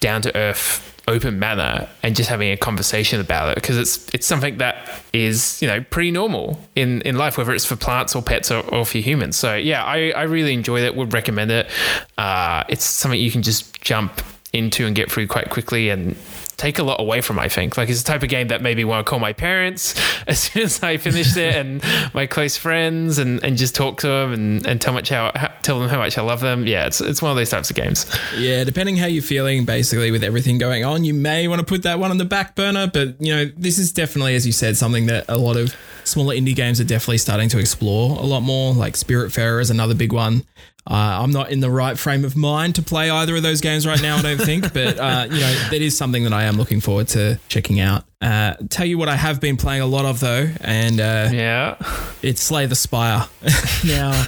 down 0.00 0.22
to 0.22 0.36
earth 0.36 0.99
open 1.10 1.38
manner 1.38 1.88
and 2.02 2.14
just 2.14 2.30
having 2.30 2.50
a 2.50 2.56
conversation 2.56 3.20
about 3.20 3.48
it 3.50 3.56
because 3.56 3.76
it's 3.76 4.08
it's 4.14 4.26
something 4.26 4.58
that 4.58 4.88
is 5.12 5.60
you 5.60 5.68
know 5.68 5.82
pretty 5.90 6.10
normal 6.10 6.58
in 6.76 7.02
in 7.02 7.16
life 7.16 7.36
whether 7.36 7.52
it's 7.52 7.64
for 7.64 7.76
plants 7.76 8.14
or 8.14 8.22
pets 8.22 8.50
or, 8.50 8.60
or 8.74 8.84
for 8.84 8.98
humans. 8.98 9.36
So 9.36 9.54
yeah 9.56 9.84
I, 9.84 10.10
I 10.10 10.22
really 10.22 10.54
enjoyed 10.54 10.82
it 10.84 10.94
would 10.94 11.12
recommend 11.12 11.50
it. 11.50 11.68
Uh, 12.16 12.64
it's 12.68 12.84
something 12.84 13.20
you 13.20 13.30
can 13.30 13.42
just 13.42 13.80
jump 13.80 14.22
into 14.52 14.86
and 14.86 14.96
get 14.96 15.10
through 15.10 15.26
quite 15.26 15.50
quickly 15.50 15.90
and 15.90 16.16
take 16.60 16.78
a 16.78 16.82
lot 16.82 17.00
away 17.00 17.22
from. 17.22 17.38
I 17.38 17.48
think 17.48 17.78
like 17.78 17.88
it's 17.88 18.02
the 18.02 18.06
type 18.06 18.22
of 18.22 18.28
game 18.28 18.48
that 18.48 18.60
maybe 18.60 18.84
want 18.84 19.04
to 19.04 19.08
call 19.08 19.18
my 19.18 19.32
parents 19.32 19.94
as 20.26 20.40
soon 20.40 20.64
as 20.64 20.82
I 20.82 20.98
finished 20.98 21.36
it, 21.36 21.56
and 21.56 21.82
my 22.14 22.26
close 22.26 22.56
friends, 22.56 23.18
and, 23.18 23.42
and 23.42 23.56
just 23.56 23.74
talk 23.74 23.98
to 24.00 24.06
them 24.06 24.32
and, 24.32 24.66
and 24.66 24.80
tell 24.80 24.92
much 24.92 25.08
how 25.08 25.30
tell 25.62 25.80
them 25.80 25.88
how 25.88 25.98
much 25.98 26.18
I 26.18 26.22
love 26.22 26.40
them. 26.40 26.66
Yeah, 26.66 26.86
it's 26.86 27.00
it's 27.00 27.22
one 27.22 27.30
of 27.30 27.36
those 27.36 27.50
types 27.50 27.70
of 27.70 27.76
games. 27.76 28.06
Yeah, 28.36 28.64
depending 28.64 28.96
how 28.96 29.06
you're 29.06 29.22
feeling, 29.22 29.64
basically 29.64 30.10
with 30.10 30.22
everything 30.22 30.58
going 30.58 30.84
on, 30.84 31.04
you 31.04 31.14
may 31.14 31.48
want 31.48 31.60
to 31.60 31.66
put 31.66 31.82
that 31.84 31.98
one 31.98 32.10
on 32.10 32.18
the 32.18 32.24
back 32.26 32.54
burner. 32.54 32.86
But 32.92 33.20
you 33.20 33.34
know, 33.34 33.46
this 33.56 33.78
is 33.78 33.92
definitely, 33.92 34.34
as 34.34 34.46
you 34.46 34.52
said, 34.52 34.76
something 34.76 35.06
that 35.06 35.24
a 35.28 35.38
lot 35.38 35.56
of 35.56 35.74
smaller 36.04 36.34
indie 36.34 36.54
games 36.54 36.80
are 36.80 36.84
definitely 36.84 37.18
starting 37.18 37.48
to 37.48 37.58
explore 37.58 38.18
a 38.18 38.22
lot 38.22 38.40
more. 38.40 38.74
Like 38.74 38.94
Spiritfarer 38.94 39.60
is 39.60 39.70
another 39.70 39.94
big 39.94 40.12
one. 40.12 40.44
Uh, 40.86 41.20
I'm 41.22 41.30
not 41.30 41.50
in 41.50 41.60
the 41.60 41.70
right 41.70 41.98
frame 41.98 42.24
of 42.24 42.36
mind 42.36 42.76
to 42.76 42.82
play 42.82 43.10
either 43.10 43.36
of 43.36 43.42
those 43.42 43.60
games 43.60 43.86
right 43.86 44.00
now, 44.00 44.16
I 44.16 44.22
don't 44.22 44.40
think. 44.40 44.72
But, 44.72 44.98
uh, 44.98 45.26
you 45.30 45.40
know, 45.40 45.54
that 45.70 45.80
is 45.80 45.96
something 45.96 46.24
that 46.24 46.32
I 46.32 46.44
am 46.44 46.56
looking 46.56 46.80
forward 46.80 47.08
to 47.08 47.38
checking 47.48 47.80
out. 47.80 48.04
Uh, 48.20 48.54
tell 48.68 48.86
you 48.86 48.98
what, 48.98 49.08
I 49.08 49.16
have 49.16 49.40
been 49.40 49.56
playing 49.56 49.82
a 49.82 49.86
lot 49.86 50.04
of, 50.04 50.20
though. 50.20 50.48
And 50.60 51.00
uh, 51.00 51.30
yeah, 51.32 51.76
it's 52.22 52.42
Slay 52.42 52.66
the 52.66 52.74
Spire. 52.74 53.26
now, 53.86 54.26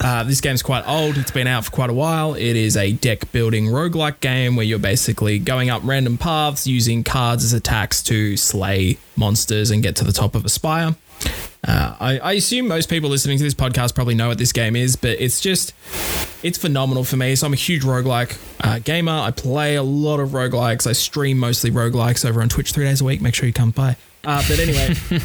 uh, 0.00 0.24
this 0.24 0.40
game's 0.40 0.62
quite 0.62 0.86
old. 0.86 1.16
It's 1.16 1.30
been 1.30 1.46
out 1.46 1.64
for 1.64 1.70
quite 1.70 1.90
a 1.90 1.94
while. 1.94 2.34
It 2.34 2.56
is 2.56 2.76
a 2.76 2.92
deck 2.92 3.30
building 3.32 3.66
roguelike 3.66 4.20
game 4.20 4.56
where 4.56 4.66
you're 4.66 4.78
basically 4.78 5.38
going 5.38 5.70
up 5.70 5.82
random 5.84 6.18
paths 6.18 6.66
using 6.66 7.04
cards 7.04 7.44
as 7.44 7.52
attacks 7.52 8.02
to 8.04 8.36
slay 8.36 8.98
monsters 9.16 9.70
and 9.70 9.82
get 9.82 9.96
to 9.96 10.04
the 10.04 10.12
top 10.12 10.34
of 10.34 10.44
a 10.44 10.48
spire. 10.48 10.94
Uh, 11.66 11.96
I, 12.00 12.18
I, 12.18 12.32
assume 12.32 12.66
most 12.66 12.90
people 12.90 13.08
listening 13.08 13.38
to 13.38 13.44
this 13.44 13.54
podcast 13.54 13.94
probably 13.94 14.16
know 14.16 14.28
what 14.28 14.38
this 14.38 14.52
game 14.52 14.74
is, 14.74 14.96
but 14.96 15.20
it's 15.20 15.40
just, 15.40 15.74
it's 16.42 16.58
phenomenal 16.58 17.04
for 17.04 17.16
me. 17.16 17.36
So 17.36 17.46
I'm 17.46 17.52
a 17.52 17.56
huge 17.56 17.82
roguelike 17.84 18.36
uh, 18.60 18.80
gamer. 18.80 19.12
I 19.12 19.30
play 19.30 19.76
a 19.76 19.82
lot 19.82 20.18
of 20.18 20.30
roguelikes. 20.30 20.88
I 20.88 20.92
stream 20.92 21.38
mostly 21.38 21.70
roguelikes 21.70 22.28
over 22.28 22.42
on 22.42 22.48
Twitch 22.48 22.72
three 22.72 22.84
days 22.84 23.00
a 23.00 23.04
week. 23.04 23.20
Make 23.20 23.34
sure 23.34 23.46
you 23.46 23.52
come 23.52 23.70
by. 23.70 23.96
Uh, 24.24 24.42
but 24.48 24.58
anyway, 24.58 24.94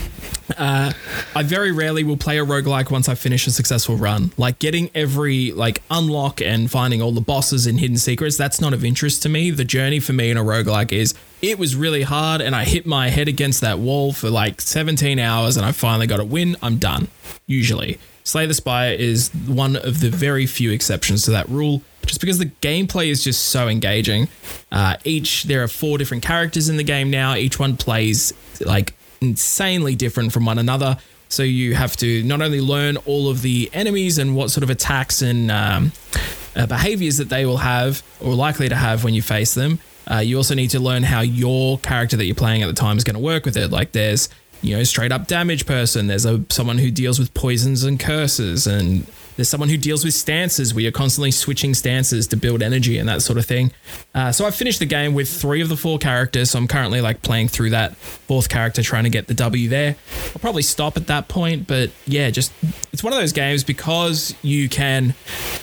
uh, 0.58 0.94
I 1.36 1.44
very 1.44 1.72
rarely 1.72 2.04
will 2.04 2.18
play 2.18 2.38
a 2.38 2.46
roguelike 2.46 2.90
once 2.90 3.10
I 3.10 3.16
finish 3.16 3.48
a 3.48 3.52
successful 3.52 3.96
run. 3.96 4.32
Like 4.38 4.60
getting 4.60 4.90
every 4.96 5.52
like 5.52 5.82
unlock 5.90 6.42
and 6.42 6.70
finding 6.70 7.02
all 7.02 7.12
the 7.12 7.22
bosses 7.22 7.68
and 7.68 7.80
hidden 7.80 7.98
secrets, 7.98 8.38
that's 8.38 8.62
not 8.62 8.74
of 8.74 8.86
interest 8.86 9.24
to 9.24 9.30
me. 9.30 9.52
The 9.52 9.66
journey 9.66 10.00
for 10.00 10.14
me 10.14 10.30
in 10.32 10.38
a 10.38 10.44
roguelike 10.44 10.92
is 10.92 11.14
it 11.42 11.60
was 11.60 11.76
really 11.76 12.04
hard 12.04 12.42
and 12.42 12.56
I 12.56 12.64
hit 12.64 12.86
my 12.86 13.10
head 13.10 13.28
against 13.28 13.62
that 13.62 13.80
wall 13.80 14.14
for 14.14 14.30
like 14.30 14.62
17 14.62 15.20
hours 15.20 15.58
and 15.58 15.66
I 15.66 15.72
finally 15.72 16.08
got 16.08 16.20
a 16.20 16.26
win. 16.26 16.56
I'm 16.62 16.78
done. 16.78 17.10
Usually. 17.46 18.00
Slay 18.24 18.46
the 18.46 18.54
Spire 18.54 18.94
is 18.94 19.30
one 19.48 19.78
of 19.78 20.02
the 20.02 20.10
very 20.10 20.46
few 20.46 20.72
exceptions 20.72 21.24
to 21.24 21.32
that 21.32 21.48
rule 21.48 21.82
just 22.06 22.20
because 22.20 22.38
the 22.40 22.48
gameplay 22.48 23.08
is 23.08 23.24
just 23.24 23.46
so 23.46 23.68
engaging. 23.68 24.28
Uh, 24.72 24.98
each 25.04 25.44
there 25.44 25.64
are 25.64 25.68
four 25.68 25.98
different 25.98 26.24
characters 26.24 26.70
in 26.70 26.78
the 26.78 26.84
game 26.84 27.10
now. 27.10 27.36
Each 27.36 27.60
one 27.60 27.78
plays 27.78 28.34
like 28.60 28.94
insanely 29.22 29.96
different 29.96 30.34
from 30.34 30.46
one 30.46 30.58
another. 30.58 30.98
So 31.30 31.44
you 31.44 31.76
have 31.76 31.98
to 31.98 32.24
not 32.24 32.42
only 32.42 32.62
learn 32.62 32.98
all 33.06 33.30
of 33.30 33.42
the 33.42 33.70
enemies 33.74 34.18
and 34.18 34.36
what 34.36 34.50
sort 34.50 34.64
of 34.64 34.70
attacks 34.70 35.22
and 35.22 35.52
um, 35.52 35.92
uh, 36.56 36.66
behaviors 36.66 37.18
that 37.18 37.30
they 37.30 37.46
will 37.46 37.58
have 37.58 38.02
or 38.22 38.34
likely 38.34 38.70
to 38.70 38.76
have 38.76 39.04
when 39.04 39.14
you 39.14 39.22
face 39.22 39.54
them. 39.54 39.80
Uh, 40.10 40.20
you 40.20 40.38
also 40.38 40.56
need 40.56 40.70
to 40.70 40.80
learn 40.80 41.04
how 41.04 41.20
your 41.22 41.78
character 41.80 42.16
that 42.16 42.26
you're 42.26 42.36
playing 42.36 42.64
at 42.64 42.68
the 42.68 42.74
time 42.74 42.98
is 42.98 43.04
going 43.04 43.16
to 43.16 43.22
work 43.22 43.46
with 43.46 43.58
it. 43.58 43.72
Like 43.72 43.92
there's 43.92 44.30
you 44.62 44.76
know 44.76 44.84
straight 44.84 45.12
up 45.12 45.28
damage 45.28 45.66
person. 45.66 46.08
There's 46.08 46.26
a 46.26 46.44
someone 46.50 46.78
who 46.78 46.90
deals 46.92 47.20
with 47.20 47.34
poisons 47.34 47.84
and 47.84 48.00
curses 48.00 48.66
and 48.66 49.06
there's 49.38 49.48
someone 49.48 49.70
who 49.70 49.78
deals 49.78 50.04
with 50.04 50.14
stances 50.14 50.74
where 50.74 50.82
you're 50.82 50.92
constantly 50.92 51.32
switching 51.32 51.74
stances 51.74 52.28
to 52.28 52.36
build 52.36 52.62
energy 52.62 52.98
and 52.98 53.08
that 53.08 53.22
sort 53.22 53.38
of 53.38 53.46
thing. 53.46 53.72
Uh, 54.14 54.32
so 54.32 54.46
I 54.46 54.52
finished 54.52 54.80
the 54.80 54.86
game 54.86 55.14
with 55.14 55.30
three 55.30 55.62
of 55.62 55.70
the 55.70 55.78
four 55.78 56.00
characters. 56.00 56.52
So 56.52 56.60
I'm 56.60 56.68
currently 56.68 57.02
like 57.02 57.22
playing 57.22 57.48
through 57.48 57.70
that 57.70 57.96
fourth 57.96 58.50
character, 58.50 58.82
trying 58.82 59.06
to 59.06 59.10
get 59.10 59.28
the 59.28 59.34
W 59.36 59.70
there. 59.70 59.96
I'll 60.34 60.40
probably 60.40 60.64
stop 60.64 60.98
at 60.98 61.08
that 61.08 61.28
point, 61.28 61.68
but 61.68 61.92
yeah, 62.06 62.30
just 62.32 62.52
it's 62.92 63.04
one 63.04 63.14
of 63.14 63.20
those 63.20 63.32
games 63.32 63.64
because 63.64 64.34
you 64.42 64.68
can 64.68 65.14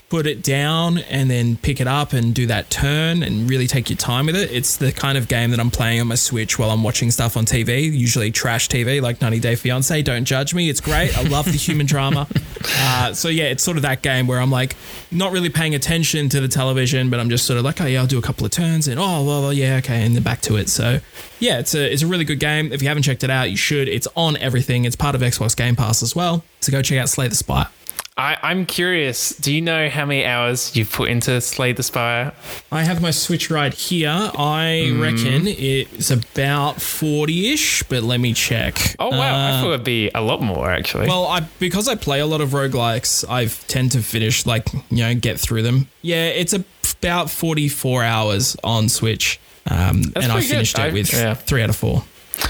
put 0.09 0.27
it 0.27 0.43
down 0.43 0.99
and 0.99 1.29
then 1.29 1.57
pick 1.57 1.81
it 1.81 1.89
up 1.89 2.13
and 2.13 2.33
do 2.33 2.47
that 2.47 2.71
turn 2.71 3.25
and 3.25 3.51
really 3.51 3.67
take 3.67 3.91
your 3.91 3.97
time 3.97 4.27
with 4.27 4.37
it. 4.37 4.53
It's 4.53 4.77
the 4.77 4.93
kind 4.93 5.19
of 5.19 5.27
game 5.27 5.51
that 5.51 5.59
I'm 5.59 5.73
playing 5.73 6.01
on 6.01 6.07
my 6.07 6.15
Switch 6.15 6.57
while 6.59 6.71
I'm 6.71 6.85
watching 6.85 7.11
stuff 7.11 7.37
on 7.37 7.45
TV, 7.45 7.91
usually 7.91 8.31
trash 8.31 8.69
TV 8.69 9.03
like 9.03 9.21
90 9.21 9.41
Day 9.41 9.57
Fiance. 9.57 10.03
Don't 10.03 10.25
judge 10.25 10.55
me. 10.55 10.71
It's 10.71 10.81
great. 10.81 11.17
I 11.19 11.23
love 11.23 11.47
the 11.47 11.53
human 11.53 11.87
drama. 11.87 12.29
Uh, 12.67 13.13
so 13.13 13.29
yeah, 13.29 13.45
it's 13.45 13.63
sort 13.65 13.77
of 13.77 13.83
that 13.83 14.03
game 14.03 14.27
where 14.27 14.41
I'm 14.41 14.51
like 14.51 14.77
not 15.11 15.33
really 15.33 15.49
paying 15.49 15.75
attention 15.75 16.29
to 16.29 16.41
the 16.41 16.49
television, 16.49 17.11
but 17.11 17.19
I'm 17.21 17.31
just 17.31 17.47
sort 17.47 17.59
of 17.59 17.65
like, 17.65 17.81
oh 17.81 17.87
yeah, 17.87 18.01
I'll 18.01 18.07
do 18.07 18.19
a 18.19 18.23
couple 18.23 18.45
of 18.45 18.53
turns 18.53 18.87
and 18.87 19.01
oh 19.01 19.25
well, 19.25 19.43
well 19.43 19.53
yeah, 19.53 19.77
okay, 19.77 20.05
and 20.05 20.15
then 20.15 20.23
back 20.23 20.41
to 20.43 20.57
it. 20.57 20.69
So 20.69 21.01
yeah, 21.41 21.59
it's 21.59 21.75
a 21.75 21.93
it's 21.93 22.03
a 22.03 22.07
really 22.07 22.25
good 22.25 22.41
game. 22.41 22.73
If 22.73 22.83
you 22.83 22.89
haven't 22.89 23.03
checked 23.03 23.25
it 23.25 23.31
out, 23.31 23.51
you 23.51 23.57
should. 23.57 23.89
It's 23.89 24.09
on 24.17 24.37
everything. 24.37 24.85
It's 24.85 24.97
part 24.97 25.15
of 25.15 25.21
Xbox 25.21 25.57
Game 25.57 25.77
Pass 25.77 26.03
as 26.03 26.15
well. 26.15 26.45
So 26.61 26.71
go 26.71 26.83
check 26.83 26.99
out 26.99 27.09
Slay 27.09 27.29
the 27.29 27.35
Spire. 27.35 27.69
I, 28.17 28.39
I'm 28.43 28.65
curious. 28.65 29.31
Do 29.31 29.53
you 29.53 29.61
know 29.61 29.89
how 29.89 30.07
many 30.07 30.25
hours 30.25 30.77
you've 30.77 30.93
put 30.93 31.11
into 31.11 31.41
Slay 31.41 31.73
the 31.73 31.83
Spire? 31.83 32.33
I 32.71 32.85
have 32.85 33.03
my 33.03 33.11
Switch 33.11 33.51
right 33.51 33.75
here. 33.75 34.09
I 34.09 34.87
mm. 34.89 35.03
reckon 35.03 35.49
it's 35.49 36.13
about 36.13 36.81
forty-ish, 36.81 37.83
but 37.85 38.05
let 38.05 38.21
me 38.21 38.33
check. 38.33 38.95
Oh 39.01 39.11
wow, 39.11 39.19
uh, 39.19 39.49
I 39.49 39.61
thought 39.61 39.73
it'd 39.73 39.85
be 39.85 40.13
a 40.15 40.21
lot 40.23 40.41
more 40.41 40.71
actually. 40.71 41.09
Well, 41.09 41.27
I 41.27 41.41
because 41.59 41.89
I 41.89 41.97
play 41.97 42.21
a 42.21 42.27
lot 42.27 42.41
of 42.41 42.51
roguelikes, 42.51 43.29
I 43.29 43.47
tend 43.47 43.91
to 43.93 44.01
finish 44.01 44.47
like 44.47 44.73
you 44.91 44.99
know 44.99 45.15
get 45.17 45.41
through 45.41 45.63
them. 45.63 45.89
Yeah, 46.03 46.29
it's 46.29 46.55
about 46.55 47.31
forty-four 47.31 48.05
hours 48.05 48.57
on 48.63 48.89
Switch, 48.89 49.41
um, 49.67 50.13
and 50.15 50.31
I 50.31 50.41
finished 50.41 50.77
good. 50.77 50.87
it 50.87 50.93
with 50.93 51.13
yeah. 51.13 51.35
three 51.35 51.63
out 51.63 51.71
of 51.71 51.77
four. 51.77 52.05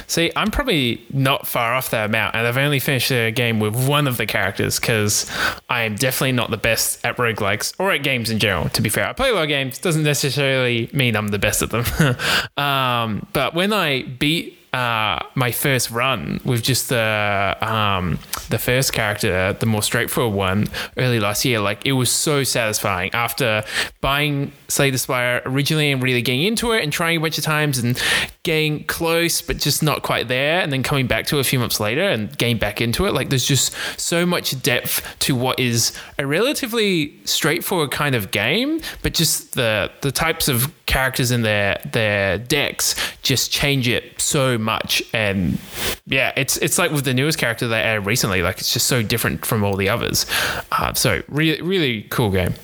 See, 0.06 0.30
I'm 0.36 0.50
probably 0.50 1.04
not 1.12 1.46
far 1.46 1.74
off 1.74 1.90
that 1.90 2.06
amount, 2.06 2.34
and 2.34 2.46
I've 2.46 2.56
only 2.56 2.78
finished 2.78 3.10
a 3.10 3.30
game 3.30 3.60
with 3.60 3.74
one 3.88 4.06
of 4.06 4.16
the 4.16 4.26
characters 4.26 4.78
because 4.78 5.30
I 5.68 5.82
am 5.82 5.96
definitely 5.96 6.32
not 6.32 6.50
the 6.50 6.56
best 6.56 7.04
at 7.04 7.16
roguelikes 7.16 7.74
or 7.78 7.90
at 7.92 8.02
games 8.02 8.30
in 8.30 8.38
general, 8.38 8.68
to 8.70 8.82
be 8.82 8.88
fair. 8.88 9.08
I 9.08 9.12
play 9.12 9.30
a 9.30 9.34
lot 9.34 9.42
of 9.42 9.48
games, 9.48 9.78
doesn't 9.78 10.02
necessarily 10.02 10.90
mean 10.92 11.16
I'm 11.16 11.28
the 11.28 11.38
best 11.38 11.62
at 11.62 11.70
them. 11.70 12.16
um, 12.56 13.26
but 13.32 13.54
when 13.54 13.72
I 13.72 14.02
beat 14.02 14.58
uh, 14.74 15.24
my 15.36 15.52
first 15.52 15.92
run 15.92 16.40
with 16.44 16.60
just 16.60 16.88
the 16.88 17.56
um, 17.60 18.18
the 18.50 18.58
first 18.58 18.92
character, 18.92 19.52
the 19.52 19.66
more 19.66 19.82
straightforward 19.82 20.36
one, 20.36 20.66
early 20.96 21.20
last 21.20 21.44
year. 21.44 21.60
Like 21.60 21.86
it 21.86 21.92
was 21.92 22.10
so 22.10 22.42
satisfying 22.42 23.14
after 23.14 23.62
buying 24.00 24.50
Slay 24.66 24.90
the 24.90 24.98
Spire 24.98 25.42
originally 25.46 25.92
and 25.92 26.02
really 26.02 26.22
getting 26.22 26.42
into 26.42 26.72
it 26.72 26.82
and 26.82 26.92
trying 26.92 27.18
a 27.18 27.20
bunch 27.20 27.38
of 27.38 27.44
times 27.44 27.78
and 27.78 28.02
getting 28.42 28.82
close 28.84 29.40
but 29.40 29.58
just 29.58 29.80
not 29.80 30.02
quite 30.02 30.26
there, 30.26 30.60
and 30.60 30.72
then 30.72 30.82
coming 30.82 31.06
back 31.06 31.26
to 31.26 31.36
it 31.36 31.40
a 31.40 31.44
few 31.44 31.60
months 31.60 31.78
later 31.78 32.02
and 32.02 32.36
getting 32.36 32.58
back 32.58 32.80
into 32.80 33.06
it. 33.06 33.14
Like 33.14 33.28
there's 33.30 33.46
just 33.46 33.72
so 33.96 34.26
much 34.26 34.60
depth 34.60 35.16
to 35.20 35.36
what 35.36 35.60
is 35.60 35.92
a 36.18 36.26
relatively 36.26 37.14
straightforward 37.24 37.92
kind 37.92 38.16
of 38.16 38.32
game, 38.32 38.80
but 39.02 39.14
just 39.14 39.54
the 39.54 39.92
the 40.00 40.10
types 40.10 40.48
of 40.48 40.72
characters 40.86 41.30
in 41.30 41.42
their 41.42 41.80
their 41.92 42.38
decks 42.38 42.94
just 43.22 43.50
change 43.50 43.88
it 43.88 44.20
so 44.20 44.58
much. 44.58 45.02
And 45.12 45.58
yeah, 46.06 46.32
it's 46.36 46.56
it's 46.58 46.78
like 46.78 46.90
with 46.90 47.04
the 47.04 47.14
newest 47.14 47.38
character 47.38 47.68
they 47.68 47.80
added 47.80 48.06
recently, 48.06 48.42
like 48.42 48.58
it's 48.58 48.72
just 48.72 48.86
so 48.86 49.02
different 49.02 49.44
from 49.46 49.64
all 49.64 49.76
the 49.76 49.88
others. 49.88 50.26
Uh, 50.72 50.94
so 50.94 51.22
really 51.28 51.60
really 51.62 52.02
cool 52.04 52.30
game. 52.30 52.54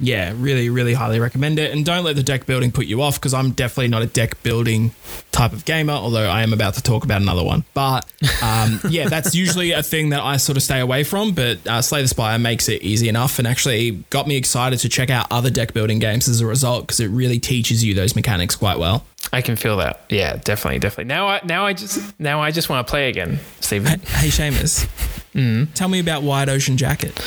Yeah, 0.00 0.32
really, 0.34 0.70
really 0.70 0.94
highly 0.94 1.20
recommend 1.20 1.58
it. 1.58 1.72
And 1.72 1.84
don't 1.84 2.04
let 2.04 2.16
the 2.16 2.22
deck 2.22 2.46
building 2.46 2.72
put 2.72 2.86
you 2.86 3.02
off 3.02 3.16
because 3.20 3.34
I'm 3.34 3.50
definitely 3.50 3.88
not 3.88 4.02
a 4.02 4.06
deck 4.06 4.42
building 4.42 4.92
type 5.30 5.52
of 5.52 5.64
gamer, 5.66 5.92
although 5.92 6.28
I 6.28 6.42
am 6.42 6.52
about 6.52 6.74
to 6.74 6.82
talk 6.82 7.04
about 7.04 7.20
another 7.20 7.44
one. 7.44 7.64
But 7.74 8.10
um, 8.42 8.80
yeah, 8.88 9.08
that's 9.08 9.34
usually 9.34 9.72
a 9.72 9.82
thing 9.82 10.08
that 10.10 10.22
I 10.22 10.38
sort 10.38 10.56
of 10.56 10.62
stay 10.62 10.80
away 10.80 11.04
from. 11.04 11.32
But 11.32 11.66
uh, 11.66 11.82
Slay 11.82 12.00
the 12.02 12.08
Spire 12.08 12.38
makes 12.38 12.68
it 12.68 12.82
easy 12.82 13.08
enough 13.08 13.38
and 13.38 13.46
actually 13.46 13.92
got 14.08 14.26
me 14.26 14.36
excited 14.36 14.78
to 14.80 14.88
check 14.88 15.10
out 15.10 15.26
other 15.30 15.50
deck 15.50 15.74
building 15.74 15.98
games 15.98 16.28
as 16.28 16.40
a 16.40 16.46
result 16.46 16.86
because 16.86 17.00
it 17.00 17.08
really 17.08 17.38
teaches 17.38 17.84
you 17.84 17.94
those 17.94 18.16
mechanics 18.16 18.56
quite 18.56 18.78
well. 18.78 19.04
I 19.32 19.42
can 19.42 19.54
feel 19.54 19.76
that. 19.76 20.00
Yeah, 20.08 20.36
definitely, 20.36 20.78
definitely. 20.78 21.04
Now 21.04 21.28
I 21.28 21.40
now 21.44 21.66
I 21.66 21.74
just 21.74 22.18
now 22.18 22.40
I 22.40 22.50
just 22.50 22.68
want 22.70 22.86
to 22.86 22.90
play 22.90 23.10
again, 23.10 23.38
Stephen. 23.60 24.00
Hey, 24.00 24.28
Seamus, 24.28 24.86
mm. 25.34 25.72
tell 25.74 25.88
me 25.88 26.00
about 26.00 26.22
Wide 26.22 26.48
Ocean 26.48 26.76
Jacket. 26.76 27.20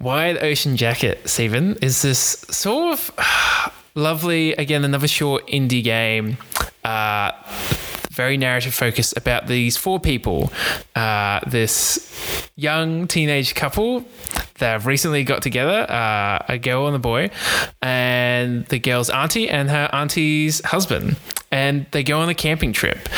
Wide 0.00 0.40
Ocean 0.42 0.76
Jacket, 0.76 1.28
Stephen, 1.28 1.76
is 1.82 2.02
this 2.02 2.44
sort 2.50 2.92
of 2.92 3.72
lovely, 3.96 4.52
again, 4.52 4.84
another 4.84 5.08
short 5.08 5.46
indie 5.48 5.82
game. 5.82 6.36
Uh, 6.84 7.32
very 8.12 8.36
narrative 8.36 8.74
focused 8.74 9.16
about 9.16 9.48
these 9.48 9.76
four 9.76 9.98
people. 9.98 10.52
Uh, 10.94 11.40
this 11.48 12.48
young 12.54 13.08
teenage 13.08 13.56
couple 13.56 14.04
that 14.58 14.72
have 14.72 14.86
recently 14.86 15.24
got 15.24 15.42
together, 15.42 15.90
uh, 15.90 16.44
a 16.48 16.58
girl 16.58 16.86
and 16.86 16.94
a 16.94 17.00
boy, 17.00 17.30
and 17.82 18.66
the 18.66 18.78
girl's 18.78 19.10
auntie 19.10 19.48
and 19.48 19.68
her 19.68 19.88
auntie's 19.92 20.64
husband. 20.64 21.16
And 21.50 21.86
they 21.92 22.02
go 22.02 22.20
on 22.20 22.28
a 22.28 22.34
camping 22.34 22.72
trip 22.72 23.08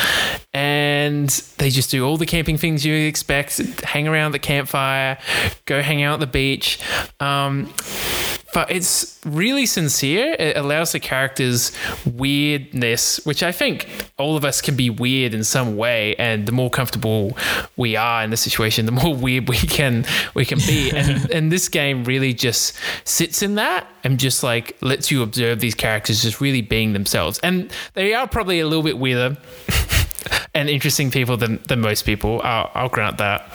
and 0.53 1.29
they 1.57 1.69
just 1.69 1.91
do 1.91 2.05
all 2.05 2.17
the 2.17 2.25
camping 2.25 2.57
things 2.57 2.85
you 2.85 2.93
expect 2.93 3.57
hang 3.81 4.07
around 4.07 4.31
the 4.31 4.39
campfire, 4.39 5.17
go 5.65 5.81
hang 5.81 6.01
out 6.01 6.15
at 6.15 6.19
the 6.21 6.27
beach. 6.27 6.79
Um, 7.19 7.73
but 8.53 8.71
it's 8.71 9.19
really 9.25 9.65
sincere. 9.65 10.35
It 10.37 10.57
allows 10.57 10.91
the 10.91 10.99
characters 10.99 11.71
weirdness, 12.05 13.25
which 13.25 13.43
I 13.43 13.51
think 13.51 13.87
all 14.17 14.35
of 14.35 14.43
us 14.43 14.61
can 14.61 14.75
be 14.75 14.89
weird 14.89 15.33
in 15.33 15.43
some 15.43 15.77
way. 15.77 16.15
And 16.15 16.45
the 16.47 16.51
more 16.51 16.69
comfortable 16.69 17.37
we 17.77 17.95
are 17.95 18.23
in 18.23 18.29
the 18.29 18.37
situation, 18.37 18.85
the 18.85 18.91
more 18.91 19.15
weird 19.27 19.47
we 19.47 19.57
can 19.57 20.05
we 20.33 20.45
can 20.45 20.59
be. 20.59 20.91
and 20.91 21.29
and 21.31 21.51
this 21.51 21.69
game 21.69 22.03
really 22.03 22.33
just 22.33 22.77
sits 23.03 23.41
in 23.41 23.55
that 23.55 23.87
and 24.03 24.19
just 24.19 24.43
like 24.43 24.77
lets 24.81 25.11
you 25.11 25.21
observe 25.21 25.59
these 25.59 25.75
characters 25.75 26.21
just 26.21 26.41
really 26.41 26.61
being 26.61 26.93
themselves. 26.93 27.39
And 27.39 27.71
they 27.93 28.13
are 28.13 28.27
probably 28.27 28.59
a 28.59 28.67
little 28.67 28.83
bit 28.83 28.97
weirder 28.97 29.37
and 30.53 30.69
interesting 30.69 31.11
people 31.11 31.37
than 31.37 31.61
than 31.67 31.81
most 31.81 32.05
people. 32.05 32.41
I'll, 32.43 32.71
I'll 32.73 32.89
grant 32.89 33.17
that. 33.19 33.47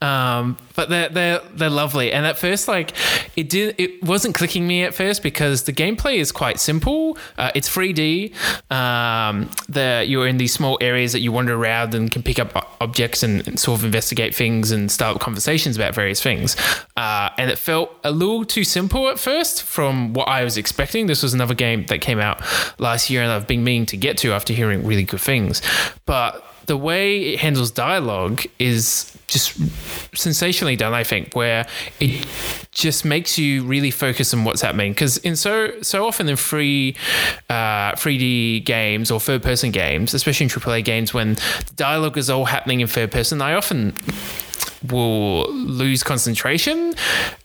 Um, 0.00 0.56
but 0.74 0.88
they're 0.88 1.08
they're 1.08 1.40
they're 1.54 1.70
lovely. 1.70 2.12
And 2.12 2.26
at 2.26 2.38
first, 2.38 2.68
like 2.68 2.92
it 3.36 3.48
did, 3.48 3.74
it 3.78 4.02
wasn't 4.02 4.34
clicking 4.34 4.66
me 4.66 4.82
at 4.84 4.94
first 4.94 5.22
because 5.22 5.64
the 5.64 5.72
gameplay 5.72 6.16
is 6.16 6.32
quite 6.32 6.58
simple. 6.58 7.18
Uh, 7.36 7.50
it's 7.54 7.68
3D. 7.68 8.32
Um, 8.72 9.50
the 9.68 10.04
you're 10.06 10.26
in 10.26 10.38
these 10.38 10.52
small 10.52 10.78
areas 10.80 11.12
that 11.12 11.20
you 11.20 11.32
wander 11.32 11.54
around 11.54 11.94
and 11.94 12.10
can 12.10 12.22
pick 12.22 12.38
up 12.38 12.76
objects 12.80 13.22
and, 13.22 13.46
and 13.46 13.58
sort 13.58 13.78
of 13.78 13.84
investigate 13.84 14.34
things 14.34 14.70
and 14.70 14.90
start 14.90 15.20
conversations 15.20 15.76
about 15.76 15.94
various 15.94 16.22
things. 16.22 16.56
Uh, 16.96 17.30
and 17.36 17.50
it 17.50 17.58
felt 17.58 17.94
a 18.04 18.10
little 18.10 18.44
too 18.44 18.64
simple 18.64 19.08
at 19.08 19.18
first 19.18 19.62
from 19.62 20.14
what 20.14 20.28
I 20.28 20.44
was 20.44 20.56
expecting. 20.56 21.06
This 21.06 21.22
was 21.22 21.34
another 21.34 21.54
game 21.54 21.86
that 21.86 22.00
came 22.00 22.18
out 22.18 22.42
last 22.78 23.10
year 23.10 23.22
and 23.22 23.30
I've 23.30 23.46
been 23.46 23.64
meaning 23.64 23.86
to 23.86 23.96
get 23.96 24.18
to 24.18 24.32
after 24.32 24.52
hearing 24.52 24.86
really 24.86 25.04
good 25.04 25.20
things, 25.20 25.62
but 26.06 26.44
the 26.70 26.76
way 26.76 27.32
it 27.32 27.40
handles 27.40 27.72
dialogue 27.72 28.44
is 28.60 29.12
just 29.26 29.58
sensationally 30.16 30.76
done, 30.76 30.94
I 30.94 31.02
think, 31.02 31.34
where 31.34 31.66
it 31.98 32.24
just 32.70 33.04
makes 33.04 33.36
you 33.36 33.64
really 33.64 33.90
focus 33.90 34.32
on 34.32 34.44
what's 34.44 34.62
happening. 34.62 34.92
Because 34.92 35.16
in 35.16 35.34
so 35.34 35.82
so 35.82 36.06
often 36.06 36.28
in 36.28 36.36
free 36.36 36.94
uh, 37.48 37.90
3D 37.94 38.64
games 38.64 39.10
or 39.10 39.18
third 39.18 39.42
person 39.42 39.72
games, 39.72 40.14
especially 40.14 40.44
in 40.44 40.50
AAA 40.50 40.84
games, 40.84 41.12
when 41.12 41.36
dialogue 41.74 42.16
is 42.16 42.30
all 42.30 42.44
happening 42.44 42.78
in 42.78 42.86
third 42.86 43.10
person, 43.10 43.42
I 43.42 43.54
often 43.54 43.92
will 44.88 45.50
lose 45.52 46.02
concentration 46.02 46.94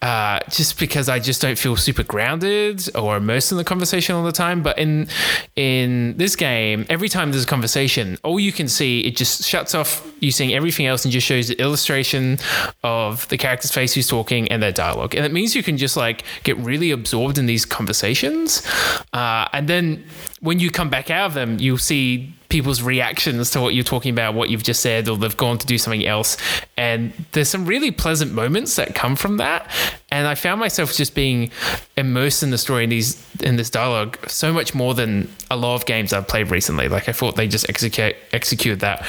uh, 0.01 0.39
just 0.49 0.79
because 0.79 1.09
I 1.09 1.19
just 1.19 1.41
don't 1.41 1.57
feel 1.57 1.75
super 1.75 2.03
grounded 2.03 2.95
or 2.95 3.17
immersed 3.17 3.51
in 3.51 3.57
the 3.57 3.63
conversation 3.63 4.15
all 4.15 4.23
the 4.23 4.31
time. 4.31 4.63
But 4.63 4.77
in 4.77 5.07
in 5.55 6.17
this 6.17 6.35
game, 6.35 6.85
every 6.89 7.09
time 7.09 7.31
there's 7.31 7.43
a 7.43 7.47
conversation, 7.47 8.17
all 8.23 8.39
you 8.39 8.51
can 8.51 8.67
see 8.67 9.01
it 9.01 9.15
just 9.15 9.43
shuts 9.43 9.75
off 9.75 10.05
you 10.19 10.31
seeing 10.31 10.53
everything 10.53 10.85
else 10.85 11.03
and 11.05 11.11
just 11.11 11.27
shows 11.27 11.47
the 11.47 11.59
illustration 11.59 12.37
of 12.83 13.27
the 13.29 13.37
character's 13.37 13.71
face 13.71 13.93
who's 13.93 14.07
talking 14.07 14.47
and 14.51 14.61
their 14.61 14.71
dialogue. 14.71 15.15
And 15.15 15.25
it 15.25 15.31
means 15.31 15.55
you 15.55 15.63
can 15.63 15.77
just 15.77 15.97
like 15.97 16.23
get 16.43 16.57
really 16.57 16.91
absorbed 16.91 17.37
in 17.37 17.45
these 17.45 17.65
conversations, 17.65 18.65
uh, 19.13 19.47
and 19.53 19.67
then 19.67 20.05
when 20.39 20.59
you 20.59 20.69
come 20.69 20.89
back 20.89 21.09
out 21.09 21.25
of 21.27 21.33
them, 21.33 21.59
you'll 21.59 21.77
see 21.77 22.33
people's 22.55 22.81
reactions 22.81 23.51
to 23.51 23.59
what 23.59 23.73
you're 23.73 23.83
talking 23.83 24.13
about, 24.13 24.33
what 24.33 24.49
you've 24.49 24.63
just 24.63 24.81
said, 24.81 25.09
or 25.09 25.17
they've 25.17 25.35
gone 25.35 25.57
to 25.57 25.67
do 25.67 25.77
something 25.77 26.05
else. 26.05 26.37
And 26.77 27.11
there's 27.33 27.49
some 27.49 27.65
really 27.65 27.91
pleasant 27.91 28.31
moments 28.31 28.77
that 28.77 28.95
come 28.95 29.17
from 29.17 29.35
that. 29.37 29.69
And 30.09 30.25
I 30.25 30.35
found 30.35 30.61
myself 30.61 30.93
just 30.93 31.15
being 31.15 31.51
immersed 31.97 32.43
in 32.43 32.51
the 32.51 32.57
story 32.57 32.85
in 32.85 32.89
these 32.89 33.21
in 33.41 33.57
this 33.57 33.69
dialogue 33.69 34.17
so 34.29 34.53
much 34.53 34.73
more 34.73 34.93
than 34.93 35.29
a 35.51 35.57
lot 35.57 35.75
of 35.75 35.85
games 35.85 36.13
I've 36.13 36.29
played 36.29 36.49
recently. 36.49 36.87
Like 36.87 37.09
I 37.09 37.11
thought 37.11 37.35
they 37.35 37.49
just 37.49 37.67
execute 37.67 38.15
executed 38.31 38.79
that 38.79 39.05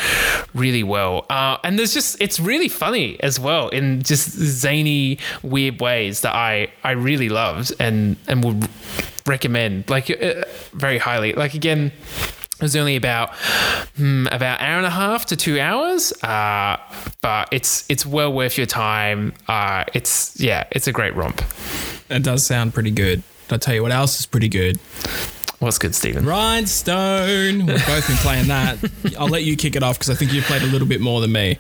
really 0.53 0.83
well. 0.83 1.25
Uh, 1.31 1.59
and 1.63 1.79
there's 1.79 1.95
just 1.95 2.21
it's 2.21 2.41
really 2.41 2.69
funny 2.69 3.17
as 3.21 3.39
well 3.39 3.69
in 3.69 4.03
just 4.03 4.31
zany, 4.31 5.19
weird 5.45 5.81
ways 5.81 6.23
that 6.23 6.35
I 6.35 6.73
I 6.83 6.91
really 6.91 7.29
loved 7.29 7.73
and 7.79 8.17
and 8.27 8.43
would 8.43 8.69
recommend 9.25 9.89
like 9.89 10.11
uh, 10.11 10.43
very 10.73 10.99
highly. 10.99 11.33
Like 11.33 11.55
again 11.55 11.93
it 12.57 12.63
was 12.63 12.75
only 12.75 12.97
about 12.97 13.35
hmm, 13.97 14.27
about 14.29 14.61
hour 14.63 14.79
and 14.79 14.87
a 14.87 14.91
half 14.91 15.27
to 15.27 15.37
two 15.37 15.61
hours, 15.61 16.13
uh, 16.23 16.79
but 17.21 17.49
it's 17.53 17.85
it's 17.91 18.07
well 18.07 18.33
worth 18.33 18.57
your 18.57 18.67
time. 18.67 19.35
Uh, 19.47 19.85
it's 19.93 20.41
yeah, 20.41 20.65
it's 20.71 20.87
a 20.87 20.93
great 20.93 21.15
romp. 21.15 21.43
It 22.09 22.23
does 22.23 22.47
sound 22.47 22.73
pretty 22.73 22.93
good. 22.93 23.23
I'll 23.51 23.59
tell 23.59 23.75
you 23.75 23.83
what 23.83 23.93
else 23.93 24.19
is 24.19 24.27
pretty 24.27 24.49
good. 24.49 24.79
What's 25.59 25.79
good, 25.79 25.95
Stephen? 25.95 26.25
Grindstone. 26.25 27.67
We've 27.67 27.87
both 27.87 28.07
been 28.07 28.17
playing 28.19 28.49
that. 28.49 28.79
I'll 29.19 29.29
let 29.29 29.45
you 29.45 29.57
kick 29.57 29.75
it 29.75 29.83
off 29.83 29.99
because 29.99 30.11
I 30.11 30.15
think 30.15 30.33
you've 30.33 30.45
played 30.45 30.63
a 30.63 30.67
little 30.67 30.87
bit 30.87 31.01
more 31.01 31.23
than 31.23 31.33
me. 31.33 31.59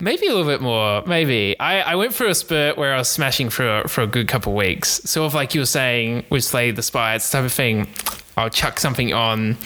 Maybe 0.00 0.26
a 0.26 0.34
little 0.34 0.46
bit 0.46 0.60
more. 0.60 1.02
Maybe 1.06 1.58
I, 1.58 1.80
I 1.80 1.94
went 1.96 2.14
through 2.14 2.28
a 2.28 2.34
spurt 2.34 2.76
where 2.76 2.94
I 2.94 2.98
was 2.98 3.08
smashing 3.08 3.48
for 3.48 3.80
a, 3.80 3.88
for 3.88 4.02
a 4.02 4.06
good 4.06 4.28
couple 4.28 4.52
of 4.52 4.56
weeks. 4.56 5.00
Sort 5.04 5.26
of 5.26 5.34
like 5.34 5.54
you 5.54 5.62
were 5.62 5.66
saying 5.66 6.26
with 6.28 6.44
Slay 6.44 6.72
the 6.72 6.82
Spire, 6.82 7.16
it's 7.16 7.30
type 7.30 7.44
of 7.44 7.52
thing 7.52 7.88
I'll 8.38 8.50
chuck 8.50 8.78
something 8.78 9.12
on 9.12 9.56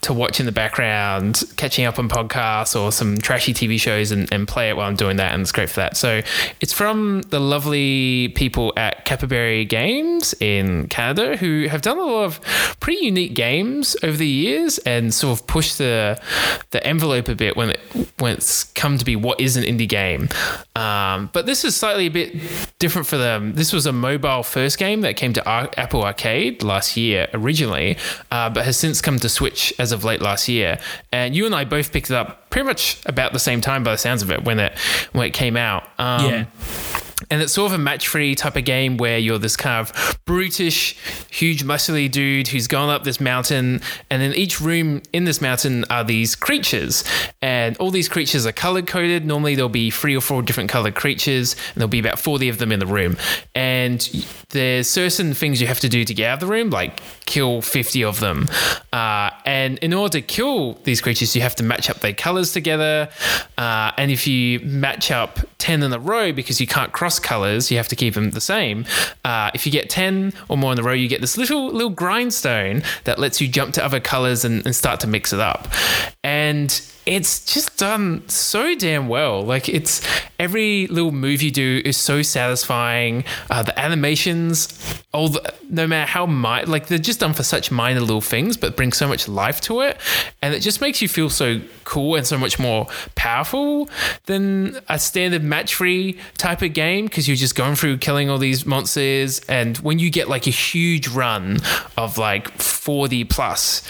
to 0.00 0.14
watch 0.14 0.40
in 0.40 0.46
the 0.46 0.52
background, 0.52 1.44
catching 1.56 1.84
up 1.84 1.98
on 1.98 2.08
podcasts 2.08 2.78
or 2.78 2.90
some 2.90 3.18
trashy 3.18 3.52
TV 3.52 3.78
shows 3.78 4.10
and, 4.10 4.32
and 4.32 4.48
play 4.48 4.70
it 4.70 4.76
while 4.76 4.88
I'm 4.88 4.96
doing 4.96 5.18
that. 5.18 5.32
And 5.32 5.42
it's 5.42 5.52
great 5.52 5.68
for 5.68 5.80
that. 5.80 5.96
So 5.96 6.22
it's 6.60 6.72
from 6.72 7.20
the 7.28 7.38
lovely 7.38 8.28
people 8.28 8.72
at 8.78 9.04
Capybara 9.04 9.64
Games 9.64 10.34
in 10.40 10.88
Canada 10.88 11.36
who 11.36 11.66
have 11.68 11.82
done 11.82 11.98
a 11.98 12.04
lot 12.04 12.24
of 12.24 12.40
pretty 12.80 13.04
unique 13.04 13.34
games 13.34 13.94
over 14.02 14.16
the 14.16 14.26
years 14.26 14.78
and 14.78 15.12
sort 15.12 15.38
of 15.38 15.46
pushed 15.46 15.78
the 15.78 16.18
the 16.70 16.84
envelope 16.86 17.28
a 17.28 17.34
bit 17.34 17.56
when 17.56 17.70
it 17.70 17.80
when 18.18 18.32
it's 18.32 18.64
come 18.64 18.96
to 18.96 19.04
be 19.04 19.16
what 19.16 19.38
is 19.38 19.56
an 19.56 19.64
indie 19.64 19.88
game. 19.88 20.28
Um, 20.76 21.30
but 21.32 21.44
this 21.46 21.64
is 21.64 21.76
slightly 21.76 22.06
a 22.06 22.10
bit 22.10 22.34
different 22.78 23.06
for 23.06 23.18
them. 23.18 23.54
This 23.54 23.72
was 23.72 23.86
a 23.86 23.92
mobile 23.92 24.42
first 24.42 24.78
game 24.78 25.02
that 25.02 25.16
came 25.16 25.34
to 25.34 25.46
Apple 25.48 26.02
Arcade 26.02 26.62
last 26.62 26.96
year 26.96 27.28
originally 27.34 27.96
uh, 28.30 28.50
but 28.50 28.64
has 28.64 28.76
since 28.76 29.00
come 29.00 29.18
to 29.20 29.28
Switch 29.28 29.72
as 29.78 29.92
of 29.92 30.04
late 30.04 30.20
last 30.20 30.48
year. 30.48 30.78
And 31.12 31.34
you 31.34 31.46
and 31.46 31.54
I 31.54 31.64
both 31.64 31.92
picked 31.92 32.10
it 32.10 32.14
up 32.14 32.50
pretty 32.50 32.66
much 32.66 33.00
about 33.06 33.32
the 33.32 33.38
same 33.38 33.60
time, 33.60 33.84
by 33.84 33.92
the 33.92 33.98
sounds 33.98 34.22
of 34.22 34.30
it, 34.30 34.44
when 34.44 34.60
it 34.60 34.78
when 35.12 35.26
it 35.26 35.32
came 35.32 35.56
out. 35.56 35.84
Um, 35.98 36.30
yeah 36.30 36.44
and 37.30 37.42
it's 37.42 37.52
sort 37.52 37.72
of 37.72 37.78
a 37.78 37.82
match 37.82 38.08
three 38.08 38.34
type 38.34 38.56
of 38.56 38.64
game 38.64 38.96
where 38.96 39.18
you're 39.18 39.38
this 39.38 39.56
kind 39.56 39.80
of 39.86 40.18
brutish, 40.24 40.96
huge, 41.30 41.64
muscly 41.64 42.10
dude 42.10 42.48
who's 42.48 42.66
gone 42.66 42.88
up 42.88 43.04
this 43.04 43.20
mountain. 43.20 43.80
And 44.10 44.22
in 44.22 44.34
each 44.34 44.60
room 44.60 45.02
in 45.12 45.24
this 45.24 45.40
mountain 45.40 45.84
are 45.90 46.04
these 46.04 46.34
creatures. 46.36 47.04
And 47.42 47.76
all 47.78 47.90
these 47.90 48.08
creatures 48.08 48.46
are 48.46 48.52
color 48.52 48.82
coded. 48.82 49.26
Normally, 49.26 49.54
there'll 49.54 49.68
be 49.68 49.90
three 49.90 50.16
or 50.16 50.20
four 50.20 50.42
different 50.42 50.70
colored 50.70 50.94
creatures, 50.94 51.54
and 51.54 51.76
there'll 51.76 51.88
be 51.88 51.98
about 51.98 52.18
40 52.18 52.48
of 52.48 52.58
them 52.58 52.72
in 52.72 52.78
the 52.78 52.86
room. 52.86 53.16
And 53.54 54.00
there's 54.50 54.88
certain 54.88 55.34
things 55.34 55.60
you 55.60 55.66
have 55.66 55.80
to 55.80 55.88
do 55.88 56.04
to 56.04 56.14
get 56.14 56.30
out 56.30 56.34
of 56.34 56.40
the 56.40 56.46
room, 56.46 56.70
like 56.70 57.00
kill 57.26 57.62
50 57.62 58.04
of 58.04 58.20
them. 58.20 58.48
Uh, 58.92 59.30
and 59.44 59.78
in 59.78 59.92
order 59.92 60.12
to 60.12 60.22
kill 60.22 60.74
these 60.84 61.00
creatures, 61.00 61.34
you 61.34 61.42
have 61.42 61.54
to 61.56 61.62
match 61.62 61.90
up 61.90 62.00
their 62.00 62.14
colors 62.14 62.52
together. 62.52 63.08
Uh, 63.58 63.92
and 63.96 64.10
if 64.10 64.26
you 64.26 64.60
match 64.60 65.10
up 65.10 65.38
10 65.58 65.82
in 65.82 65.92
a 65.92 65.98
row 65.98 66.32
because 66.32 66.60
you 66.60 66.66
can't 66.66 66.92
cross 66.92 67.13
colors, 67.18 67.70
you 67.70 67.76
have 67.76 67.88
to 67.88 67.96
keep 67.96 68.14
them 68.14 68.30
the 68.30 68.40
same. 68.40 68.84
Uh, 69.24 69.50
if 69.54 69.66
you 69.66 69.72
get 69.72 69.90
10 69.90 70.32
or 70.48 70.56
more 70.56 70.72
in 70.72 70.78
a 70.78 70.82
row, 70.82 70.92
you 70.92 71.08
get 71.08 71.20
this 71.20 71.36
little 71.36 71.72
little 71.72 71.90
grindstone 71.90 72.82
that 73.04 73.18
lets 73.18 73.40
you 73.40 73.48
jump 73.48 73.74
to 73.74 73.84
other 73.84 74.00
colors 74.00 74.44
and, 74.44 74.64
and 74.64 74.74
start 74.74 75.00
to 75.00 75.06
mix 75.06 75.32
it 75.32 75.40
up. 75.40 75.68
And 76.22 76.80
it's 77.06 77.44
just 77.52 77.76
done 77.76 78.26
so 78.28 78.74
damn 78.74 79.08
well. 79.08 79.42
Like 79.44 79.68
it's 79.68 80.00
every 80.38 80.86
little 80.86 81.12
move 81.12 81.42
you 81.42 81.50
do 81.50 81.82
is 81.84 81.96
so 81.96 82.22
satisfying. 82.22 83.24
Uh, 83.50 83.62
the 83.62 83.78
animations, 83.78 85.02
all 85.12 85.28
the, 85.28 85.54
no 85.68 85.86
matter 85.86 86.10
how 86.10 86.26
like 86.66 86.86
they're 86.86 86.98
just 86.98 87.20
done 87.20 87.34
for 87.34 87.42
such 87.42 87.70
minor 87.70 88.00
little 88.00 88.20
things, 88.20 88.56
but 88.56 88.76
bring 88.76 88.92
so 88.92 89.06
much 89.06 89.28
life 89.28 89.60
to 89.62 89.80
it, 89.82 89.98
and 90.42 90.54
it 90.54 90.60
just 90.60 90.80
makes 90.80 91.02
you 91.02 91.08
feel 91.08 91.28
so 91.28 91.60
cool 91.84 92.16
and 92.16 92.26
so 92.26 92.38
much 92.38 92.58
more 92.58 92.86
powerful 93.14 93.88
than 94.26 94.78
a 94.88 94.98
standard 94.98 95.42
match 95.42 95.74
three 95.74 96.18
type 96.38 96.62
of 96.62 96.72
game 96.72 97.06
because 97.06 97.28
you're 97.28 97.36
just 97.36 97.54
going 97.54 97.74
through 97.74 97.98
killing 97.98 98.30
all 98.30 98.38
these 98.38 98.64
monsters, 98.64 99.40
and 99.40 99.76
when 99.78 99.98
you 99.98 100.10
get 100.10 100.28
like 100.28 100.46
a 100.46 100.50
huge 100.50 101.08
run 101.08 101.58
of 101.96 102.18
like 102.18 102.50
forty 102.58 103.24
plus 103.24 103.86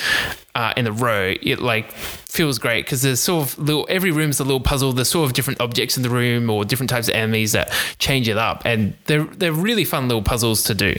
uh, 0.54 0.72
in 0.76 0.86
a 0.86 0.92
row, 0.92 1.34
it 1.42 1.60
like 1.60 1.94
feels 2.34 2.58
great 2.58 2.84
because 2.84 3.02
there's 3.02 3.20
sort 3.20 3.46
of 3.46 3.58
little 3.58 3.86
every 3.88 4.10
room's 4.10 4.40
a 4.40 4.44
little 4.44 4.60
puzzle. 4.60 4.92
There's 4.92 5.08
sort 5.08 5.26
of 5.26 5.32
different 5.32 5.60
objects 5.60 5.96
in 5.96 6.02
the 6.02 6.10
room 6.10 6.50
or 6.50 6.64
different 6.64 6.90
types 6.90 7.08
of 7.08 7.14
enemies 7.14 7.52
that 7.52 7.72
change 7.98 8.28
it 8.28 8.36
up, 8.36 8.62
and 8.64 8.94
they're 9.06 9.24
they're 9.24 9.52
really 9.52 9.84
fun 9.84 10.08
little 10.08 10.22
puzzles 10.22 10.64
to 10.64 10.74
do. 10.74 10.94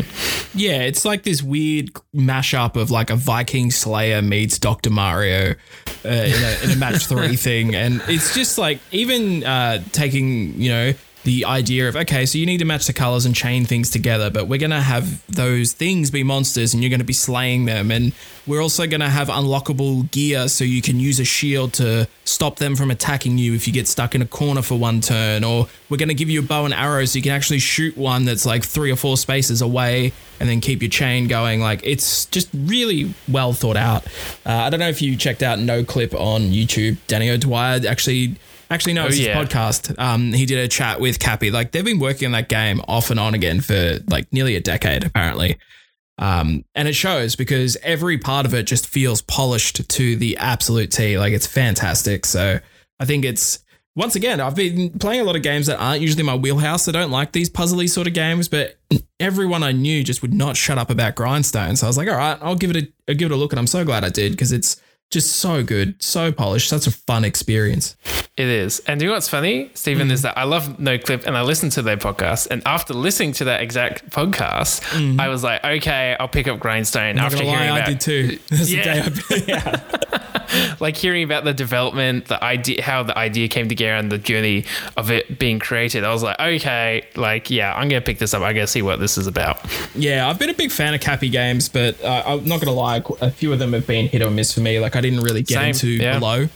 Yeah, 0.54 0.82
it's 0.82 1.06
like 1.06 1.24
this 1.24 1.44
weird 1.44 1.92
mashup 2.16 2.76
of 2.76 2.90
like 2.90 3.10
a 3.10 3.16
Viking 3.16 3.70
Slayer 3.70 4.22
meets 4.22 4.58
Doctor 4.58 4.90
Mario 4.90 5.56
uh, 6.06 6.08
in, 6.08 6.44
a, 6.44 6.64
in 6.64 6.72
a 6.72 6.76
match 6.78 7.06
three 7.06 7.36
thing, 7.36 7.76
and 7.76 8.02
it's 8.08 8.34
just 8.34 8.58
like 8.58 8.80
even 8.92 9.44
uh, 9.44 9.84
taking 9.92 10.60
you 10.60 10.70
know 10.70 10.94
the 11.26 11.44
idea 11.44 11.90
of 11.90 11.96
okay, 11.96 12.26
so 12.26 12.38
you 12.38 12.46
need 12.46 12.60
to 12.60 12.66
match 12.66 12.86
the 12.86 12.94
colors 12.94 13.26
and 13.26 13.36
chain 13.36 13.66
things 13.66 13.90
together, 13.90 14.30
but 14.30 14.48
we're 14.48 14.60
gonna 14.60 14.82
have 14.82 15.26
those 15.28 15.74
things 15.74 16.12
be 16.12 16.24
monsters 16.24 16.74
and 16.74 16.82
you're 16.82 16.92
gonna 16.92 17.04
be 17.04 17.14
slaying 17.14 17.66
them, 17.66 17.92
and 17.92 18.14
we're 18.48 18.62
also 18.62 18.88
gonna 18.88 19.10
have 19.10 19.28
unlockable 19.28 20.10
gear 20.12 20.48
so 20.48 20.64
you 20.64 20.82
can 20.82 21.00
use 21.00 21.20
a 21.20 21.26
shield 21.26 21.74
to 21.74 22.08
stop 22.24 22.58
them 22.58 22.76
from 22.76 22.92
attacking 22.92 23.38
you 23.38 23.56
if 23.56 23.68
you 23.68 23.74
get 23.74 23.88
stuck 23.88 24.14
in 24.14 24.22
a 24.22 24.26
corner 24.26 24.62
for 24.62 24.78
one 24.78 25.02
turn, 25.02 25.44
or 25.44 25.68
we're 25.90 25.98
gonna 25.98 26.14
give 26.14 26.30
you 26.30 26.40
a 26.40 26.44
bow 26.44 26.64
and 26.64 26.74
arrow 26.74 27.04
so 27.06 27.18
you 27.18 27.24
can 27.24 27.32
actually 27.32 27.60
shoot 27.60 27.98
one 27.98 28.26
that's 28.26 28.46
like 28.46 28.64
three 28.64 28.92
or 28.92 28.96
four 28.96 29.18
spaces 29.18 29.62
away 29.62 30.14
and 30.40 30.48
then 30.48 30.62
keep 30.62 30.82
your 30.82 30.90
chain 30.90 31.28
going. 31.28 31.60
Like 31.60 31.82
it's 31.84 32.26
just 32.28 32.50
really 32.54 33.14
well 33.28 33.52
thought 33.52 33.78
out. 33.78 34.06
Uh, 34.46 34.54
I 34.54 34.70
don't 34.70 34.80
know 34.80 34.90
if 34.90 35.02
you 35.02 35.16
checked 35.18 35.42
out 35.42 35.58
Noclip 35.58 36.14
on 36.14 36.42
YouTube. 36.52 36.98
Danny 37.08 37.32
O'Dwyer 37.32 37.82
actually 37.88 38.36
Actually, 38.70 38.94
no, 38.94 39.06
it's 39.06 39.18
Oh, 39.20 39.22
yeah. 39.22 39.40
his 39.40 39.48
podcast. 39.50 39.98
Um, 40.00 40.34
he 40.34 40.46
did 40.46 40.58
a 40.60 40.68
chat 40.68 41.00
with 41.00 41.20
Capy. 41.20 41.52
Like 41.52 41.72
they've 41.72 41.86
been 41.86 42.00
working 42.00 42.26
on 42.28 42.32
that 42.34 42.50
game 42.50 42.82
off 42.88 43.10
and 43.12 43.20
on 43.20 43.34
again 43.34 43.62
for 43.62 44.00
like 44.08 44.32
nearly 44.34 44.56
a 44.56 44.62
decade, 44.62 45.04
apparently. 45.04 45.58
Um, 46.18 46.64
and 46.74 46.88
it 46.88 46.94
shows 46.94 47.36
because 47.36 47.78
every 47.84 48.18
part 48.18 48.46
of 48.46 48.54
it 48.54 48.64
just 48.64 48.88
feels 48.88 49.22
polished 49.22 49.88
to 49.90 50.16
the 50.16 50.38
absolute 50.38 50.92
T. 50.92 51.18
Like 51.20 51.34
it's 51.34 51.48
fantastic. 51.48 52.26
So 52.26 52.60
I 53.00 53.06
think 53.06 53.26
it's 53.26 53.60
once 53.98 54.16
again, 54.16 54.42
I've 54.42 54.56
been 54.56 54.98
playing 55.00 55.22
a 55.22 55.24
lot 55.24 55.36
of 55.38 55.42
games 55.42 55.68
that 55.68 55.78
aren't 55.80 56.02
usually 56.02 56.24
my 56.24 56.36
wheelhouse. 56.36 56.88
I 56.88 56.92
don't 56.92 57.12
like 57.12 57.32
these 57.32 57.50
puzzly 57.50 57.90
sort 57.90 58.08
of 58.08 58.14
games, 58.14 58.50
but 58.50 58.78
everyone 59.22 59.64
I 59.64 59.72
knew 59.72 60.04
just 60.04 60.22
would 60.22 60.34
not 60.34 60.58
shut 60.58 60.78
up 60.78 60.90
about 60.90 61.16
Grindstone. 61.16 61.78
So 61.78 61.86
I 61.88 61.90
was 61.90 61.98
like, 61.98 62.10
all 62.10 62.18
right, 62.18 62.38
I'll 62.42 62.56
give 62.56 62.72
it 62.72 62.78
a 62.78 62.88
I'll 63.10 63.16
give 63.16 63.32
it 63.32 63.34
a 63.34 63.38
look, 63.38 63.52
and 63.54 63.60
I'm 63.60 63.68
so 63.68 63.86
glad 63.86 64.04
I 64.04 64.10
did 64.10 64.32
because 64.34 64.52
it's 64.52 64.82
just 65.16 65.38
so 65.38 65.64
good, 65.64 65.96
so 66.04 66.32
polished, 66.32 66.68
such 66.70 66.86
a 66.88 66.92
fun 66.92 67.24
experience. 67.24 67.96
It 68.38 68.48
is. 68.48 68.82
And 68.82 69.02
you 69.02 69.08
know 69.08 69.14
what's 69.14 69.30
funny, 69.30 69.72
Stephen, 69.74 70.10
Mm. 70.10 70.12
is 70.12 70.22
that 70.24 70.38
I 70.38 70.44
love 70.44 70.78
Noclip 70.78 71.26
and 71.26 71.38
I 71.38 71.42
listen 71.42 71.70
to 71.72 71.82
their 71.82 71.96
podcast. 71.96 72.48
And 72.52 72.62
after 72.66 72.94
listening 72.94 73.32
to 73.34 73.46
that 73.46 73.62
exact 73.62 74.10
podcast, 74.10 74.82
I 75.20 75.30
was 75.30 75.42
like, 75.42 75.64
okay, 75.64 76.18
I'll 76.20 76.28
pick 76.28 76.48
up 76.50 76.60
Grindstone 76.60 77.16
Mm. 77.16 77.22
After 77.22 77.38
lie, 77.44 77.44
hearing 77.46 77.70
I 77.72 77.78
about 77.80 77.88
did 77.88 78.00
too. 78.02 78.40
That's 78.50 78.68
the 78.68 78.76
Yeah. 78.76 79.10
I, 79.32 79.44
yeah. 79.48 80.76
like 80.80 80.96
hearing 80.98 81.24
about 81.24 81.44
the 81.44 81.54
development, 81.54 82.26
the 82.26 82.42
idea, 82.44 82.82
how 82.84 83.04
the 83.04 83.18
idea 83.18 83.48
came 83.48 83.68
together, 83.70 83.96
and 83.96 84.12
the 84.12 84.18
journey 84.18 84.66
of 84.98 85.10
it 85.12 85.40
being 85.40 85.60
created. 85.60 86.04
I 86.04 86.12
was 86.12 86.22
like, 86.24 86.40
okay, 86.40 87.08
like 87.16 87.50
yeah, 87.50 87.74
I'm 87.74 87.88
gonna 87.90 88.02
pick 88.02 88.20
this 88.20 88.34
up. 88.34 88.42
I 88.44 88.54
gotta 88.54 88.68
see 88.68 88.82
what 88.82 89.00
this 89.00 89.18
is 89.18 89.28
about. 89.28 89.60
Yeah, 89.96 90.30
I've 90.30 90.38
been 90.38 90.50
a 90.50 90.54
big 90.54 90.72
fan 90.72 90.94
of 90.94 91.00
Capy 91.02 91.30
games, 91.32 91.68
but 91.70 92.02
uh, 92.04 92.24
I'm 92.26 92.46
not 92.46 92.60
gonna 92.60 92.76
lie, 92.78 93.02
a 93.22 93.32
few 93.32 93.54
of 93.54 93.60
them 93.60 93.74
have 93.74 93.88
been 93.88 94.08
hit 94.08 94.22
or 94.22 94.30
miss 94.30 94.54
for 94.54 94.60
me. 94.60 94.80
Like 94.80 94.96
I 94.96 95.02
didn't 95.10 95.24
really 95.24 95.42
get 95.42 95.56
Same, 95.56 95.68
into 95.70 95.88
yeah. 95.88 96.20
below. 96.20 96.48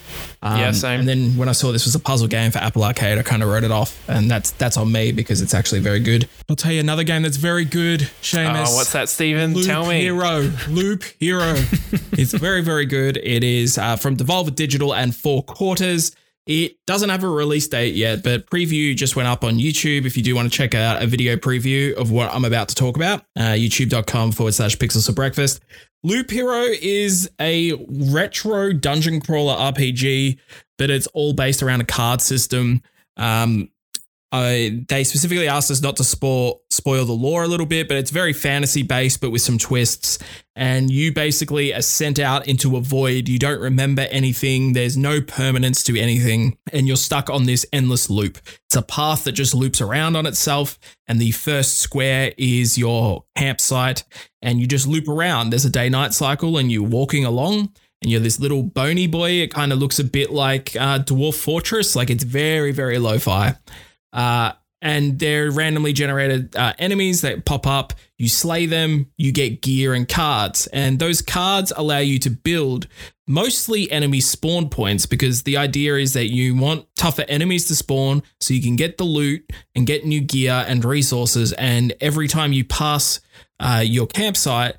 Um, 0.42 0.60
Yeah, 0.60 0.72
same. 0.72 1.02
And 1.02 1.10
then 1.10 1.38
when 1.38 1.50
I 1.50 1.52
saw 1.54 1.72
this 1.72 1.86
was 1.86 1.96
a 1.96 2.00
puzzle 2.00 2.28
game 2.28 2.52
for 2.52 2.60
Apple 2.60 2.84
Arcade, 2.84 3.18
I 3.18 3.24
kind 3.24 3.44
of 3.44 3.50
wrote 3.50 3.64
it 3.64 3.72
off, 3.72 3.98
and 4.10 4.30
that's 4.30 4.52
that's 4.52 4.78
on 4.78 4.92
me 4.92 5.12
because 5.12 5.42
it's 5.42 5.54
actually 5.54 5.82
very 5.82 6.00
good. 6.00 6.28
I'll 6.50 6.56
tell 6.56 6.72
you 6.72 6.80
another 6.80 7.04
game 7.04 7.24
that's 7.24 7.38
very 7.38 7.66
good, 7.66 8.02
Seamus. 8.22 8.68
Oh, 8.68 8.76
what's 8.76 8.94
that, 8.94 9.10
Steven? 9.10 9.54
Loop 9.54 9.66
Tell 9.66 9.86
me. 9.86 10.02
Hero. 10.02 10.52
Loop 10.70 11.04
Hero. 11.20 11.54
it's 12.14 12.34
very, 12.34 12.62
very 12.62 12.86
good. 12.86 13.18
It 13.18 13.44
is 13.44 13.78
uh, 13.78 13.96
from 13.96 14.18
Devolver 14.18 14.54
Digital 14.54 14.94
and 14.94 15.16
Four 15.16 15.44
Quarters. 15.44 16.16
It 16.50 16.78
doesn't 16.88 17.12
have 17.12 17.24
a 17.24 17.30
release 17.30 17.68
date 17.68 17.94
yet, 17.94 18.24
but 18.24 18.50
preview 18.50 18.96
just 18.96 19.16
went 19.16 19.28
up 19.28 19.44
on 19.44 19.60
YouTube. 19.60 20.08
If 20.08 20.18
you 20.18 20.24
do 20.24 20.34
want 20.36 20.52
to 20.52 20.58
check 20.58 20.74
out 20.74 21.00
a 21.00 21.06
video 21.06 21.36
preview 21.36 21.94
of 21.94 22.10
what 22.10 22.34
I'm 22.34 22.44
about 22.44 22.70
to 22.70 22.76
talk 22.76 22.96
about, 22.96 23.20
uh, 23.38 23.54
youtube.com 23.54 24.32
forward 24.32 24.56
slash 24.56 24.76
pixels 24.76 25.06
for 25.06 25.12
breakfast. 25.12 25.62
Loop 26.04 26.32
Hero 26.32 26.64
is 26.82 27.30
a 27.40 27.74
retro 27.88 28.74
dungeon 28.74 29.22
crawler 29.22 29.54
RPG, 29.58 30.40
but 30.80 30.90
it's 30.90 31.06
all 31.14 31.34
based 31.34 31.62
around 31.62 31.82
a 31.82 31.86
card 31.86 32.20
system. 32.20 32.82
Um, 33.16 33.70
I, 34.32 34.86
they 34.88 35.04
specifically 35.04 35.48
asked 35.48 35.72
us 35.72 35.82
not 35.82 35.98
to 35.98 36.04
spoil 36.04 36.62
spoil 36.70 37.04
the 37.06 37.14
lore 37.14 37.44
a 37.44 37.48
little 37.48 37.66
bit, 37.66 37.88
but 37.88 37.98
it's 37.98 38.12
very 38.12 38.32
fantasy 38.32 38.84
based, 38.84 39.22
but 39.22 39.32
with 39.32 39.42
some 39.42 39.58
twists. 39.58 40.20
And 40.56 40.92
you 40.92 41.12
basically 41.12 41.74
are 41.74 41.82
sent 41.82 42.20
out 42.20 42.48
into 42.48 42.78
a 42.78 42.82
void. 42.82 43.28
You 43.28 43.40
don't 43.40 43.60
remember 43.60 44.04
anything. 44.12 44.74
There's 44.74 44.96
no 44.96 45.20
permanence 45.20 45.84
to 45.86 46.00
anything, 46.00 46.58
and 46.72 46.88
you're 46.88 46.98
stuck 46.98 47.30
on 47.30 47.46
this 47.46 47.66
endless 47.74 48.10
loop. 48.10 48.38
It's 48.66 48.76
a 48.76 48.82
path 48.84 49.24
that 49.24 49.32
just 49.32 49.56
loops 49.56 49.82
around 49.82 50.16
on 50.16 50.28
itself. 50.28 50.78
And 51.08 51.20
the 51.20 51.32
first 51.32 51.80
square 51.80 52.34
is 52.38 52.78
your 52.78 53.24
campsite, 53.36 54.04
and 54.44 54.60
you 54.60 54.68
just 54.68 54.86
loop 54.86 55.08
around. 55.08 55.50
There's 55.50 55.66
a 55.66 55.72
day 55.72 55.90
night 55.90 56.14
cycle, 56.14 56.58
and 56.58 56.72
you're 56.72 56.84
walking 56.84 57.26
along. 57.26 57.74
And 58.02 58.10
you're 58.10 58.22
this 58.22 58.40
little 58.40 58.64
bony 58.64 59.08
boy. 59.08 59.32
It 59.32 59.54
kind 59.54 59.74
of 59.74 59.80
looks 59.80 60.00
a 60.00 60.06
bit 60.06 60.32
like 60.32 60.74
uh, 60.78 61.00
Dwarf 61.00 61.34
Fortress. 61.34 61.98
Like 61.98 62.10
it's 62.10 62.24
very, 62.24 62.72
very 62.72 62.98
lo 62.98 63.20
fi. 63.20 63.56
Uh, 64.14 64.54
and 64.82 65.20
they're 65.20 65.52
randomly 65.52 65.92
generated 65.92 66.56
uh, 66.56 66.74
enemies 66.80 67.22
that 67.22 67.46
pop 67.46 67.68
up. 67.68 67.94
You 68.18 68.30
slay 68.30 68.66
them, 68.66 69.12
you 69.18 69.32
get 69.32 69.62
gear 69.62 69.94
and 69.94 70.08
cards. 70.08 70.68
And 70.68 71.00
those 71.00 71.22
cards 71.22 71.74
allow 71.76 71.98
you 71.98 72.18
to 72.20 72.30
build 72.30 72.88
mostly 73.28 73.92
enemy 73.92 74.22
spawn 74.22 74.70
points 74.70 75.06
because 75.06 75.44
the 75.44 75.58
idea 75.58 75.96
is 75.96 76.14
that 76.14 76.32
you 76.32 76.56
want 76.56 76.86
tougher 76.96 77.26
enemies 77.28 77.68
to 77.68 77.76
spawn 77.76 78.24
so 78.40 78.54
you 78.54 78.62
can 78.62 78.76
get 78.76 78.98
the 78.98 79.04
loot 79.04 79.52
and 79.76 79.86
get 79.86 80.06
new 80.06 80.22
gear 80.22 80.66
and 80.68 80.84
resources. 80.86 81.52
And 81.54 81.94
every 82.00 82.28
time 82.28 82.54
you 82.54 82.64
pass 82.64 83.20
uh, 83.60 83.84
your 83.86 84.08
campsite, 84.08 84.76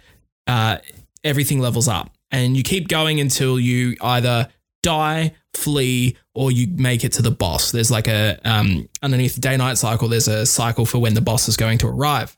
uh, 0.46 0.78
everything 1.22 1.60
levels 1.60 1.88
up. 1.88 2.10
And 2.30 2.56
you 2.56 2.62
keep 2.62 2.88
going 2.88 3.20
until 3.20 3.58
you 3.58 3.96
either 4.00 4.48
die, 4.82 5.34
flee, 5.54 6.16
or 6.34 6.50
you 6.50 6.68
make 6.76 7.04
it 7.04 7.12
to 7.14 7.22
the 7.22 7.30
boss. 7.30 7.72
There's 7.72 7.90
like 7.90 8.08
a 8.08 8.38
um, 8.44 8.88
underneath 9.02 9.34
the 9.34 9.40
day 9.40 9.56
night 9.56 9.78
cycle. 9.78 10.08
There's 10.08 10.28
a 10.28 10.46
cycle 10.46 10.86
for 10.86 10.98
when 10.98 11.14
the 11.14 11.20
boss 11.20 11.48
is 11.48 11.56
going 11.56 11.78
to 11.78 11.88
arrive, 11.88 12.36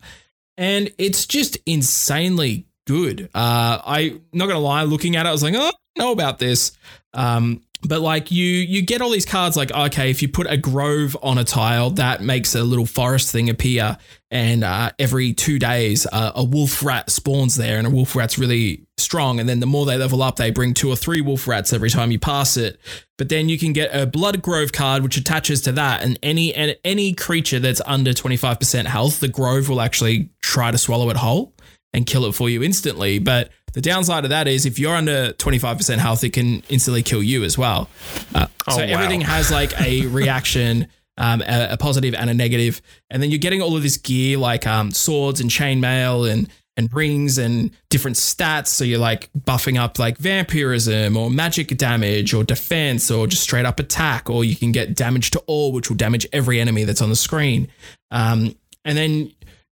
and 0.56 0.92
it's 0.98 1.26
just 1.26 1.58
insanely 1.66 2.66
good. 2.86 3.30
Uh, 3.34 3.78
I 3.84 4.20
not 4.32 4.46
gonna 4.46 4.58
lie, 4.60 4.84
looking 4.84 5.16
at 5.16 5.26
it, 5.26 5.28
I 5.28 5.32
was 5.32 5.42
like, 5.42 5.54
oh, 5.56 5.68
I 5.68 6.02
know 6.02 6.12
about 6.12 6.38
this. 6.38 6.72
Um, 7.14 7.62
but 7.86 8.00
like 8.00 8.30
you, 8.30 8.46
you 8.46 8.82
get 8.82 9.02
all 9.02 9.10
these 9.10 9.26
cards. 9.26 9.56
Like 9.56 9.72
okay, 9.72 10.10
if 10.10 10.22
you 10.22 10.28
put 10.28 10.46
a 10.46 10.56
grove 10.56 11.16
on 11.22 11.38
a 11.38 11.44
tile, 11.44 11.90
that 11.90 12.22
makes 12.22 12.54
a 12.54 12.62
little 12.62 12.86
forest 12.86 13.32
thing 13.32 13.50
appear, 13.50 13.98
and 14.30 14.64
uh, 14.64 14.92
every 14.98 15.32
two 15.32 15.58
days, 15.58 16.06
uh, 16.12 16.32
a 16.34 16.44
wolf 16.44 16.82
rat 16.84 17.10
spawns 17.10 17.56
there, 17.56 17.78
and 17.78 17.86
a 17.86 17.90
wolf 17.90 18.14
rat's 18.14 18.38
really 18.38 18.86
strong. 19.02 19.38
And 19.40 19.48
then 19.48 19.60
the 19.60 19.66
more 19.66 19.84
they 19.84 19.96
level 19.96 20.22
up, 20.22 20.36
they 20.36 20.50
bring 20.50 20.72
two 20.74 20.88
or 20.88 20.96
three 20.96 21.20
wolf 21.20 21.46
rats 21.46 21.72
every 21.72 21.90
time 21.90 22.10
you 22.10 22.18
pass 22.18 22.56
it. 22.56 22.80
But 23.18 23.28
then 23.28 23.48
you 23.48 23.58
can 23.58 23.72
get 23.72 23.94
a 23.94 24.06
blood 24.06 24.40
grove 24.42 24.72
card, 24.72 25.02
which 25.02 25.16
attaches 25.16 25.60
to 25.62 25.72
that, 25.72 26.02
and 26.02 26.18
any 26.22 26.54
and 26.54 26.76
any 26.84 27.12
creature 27.12 27.58
that's 27.60 27.80
under 27.86 28.12
twenty 28.14 28.36
five 28.36 28.58
percent 28.58 28.88
health, 28.88 29.20
the 29.20 29.28
grove 29.28 29.68
will 29.68 29.80
actually 29.80 30.30
try 30.40 30.70
to 30.70 30.78
swallow 30.78 31.10
it 31.10 31.16
whole 31.18 31.52
and 31.92 32.06
kill 32.06 32.24
it 32.24 32.32
for 32.34 32.48
you 32.48 32.62
instantly. 32.62 33.18
But 33.18 33.50
the 33.74 33.80
downside 33.82 34.24
of 34.24 34.30
that 34.30 34.48
is 34.48 34.64
if 34.66 34.78
you're 34.78 34.94
under 34.96 35.32
25% 35.34 35.98
health, 35.98 36.24
it 36.24 36.30
can 36.34 36.62
instantly 36.70 37.02
kill 37.02 37.22
you 37.22 37.44
as 37.44 37.56
well. 37.58 37.88
Uh, 38.34 38.46
Oh, 38.66 38.76
so 38.76 38.78
wow. 38.78 38.92
everything 38.92 39.20
has 39.22 39.50
like 39.50 39.78
a 39.80 40.06
reaction, 40.06 40.86
um, 41.18 41.42
a, 41.42 41.72
a 41.72 41.76
positive 41.76 42.14
and 42.14 42.30
a 42.30 42.34
negative. 42.34 42.80
And 43.10 43.22
then 43.22 43.30
you're 43.30 43.38
getting 43.38 43.60
all 43.60 43.76
of 43.76 43.82
this 43.82 43.96
gear 43.96 44.38
like 44.38 44.66
um, 44.66 44.90
swords 44.90 45.40
and 45.40 45.50
chainmail 45.50 46.30
and 46.30 46.48
and 46.76 46.92
rings 46.92 47.38
and 47.38 47.70
different 47.90 48.16
stats. 48.16 48.68
So 48.68 48.84
you're 48.84 48.98
like 48.98 49.30
buffing 49.38 49.78
up 49.78 49.98
like 49.98 50.18
vampirism 50.18 51.16
or 51.16 51.30
magic 51.30 51.68
damage 51.76 52.32
or 52.32 52.44
defense 52.44 53.10
or 53.10 53.26
just 53.26 53.42
straight 53.42 53.66
up 53.66 53.78
attack, 53.78 54.30
or 54.30 54.44
you 54.44 54.56
can 54.56 54.72
get 54.72 54.94
damage 54.94 55.30
to 55.32 55.38
all, 55.40 55.72
which 55.72 55.90
will 55.90 55.96
damage 55.96 56.26
every 56.32 56.60
enemy 56.60 56.84
that's 56.84 57.02
on 57.02 57.10
the 57.10 57.16
screen. 57.16 57.68
Um, 58.10 58.56
and 58.84 58.96
then 58.96 59.32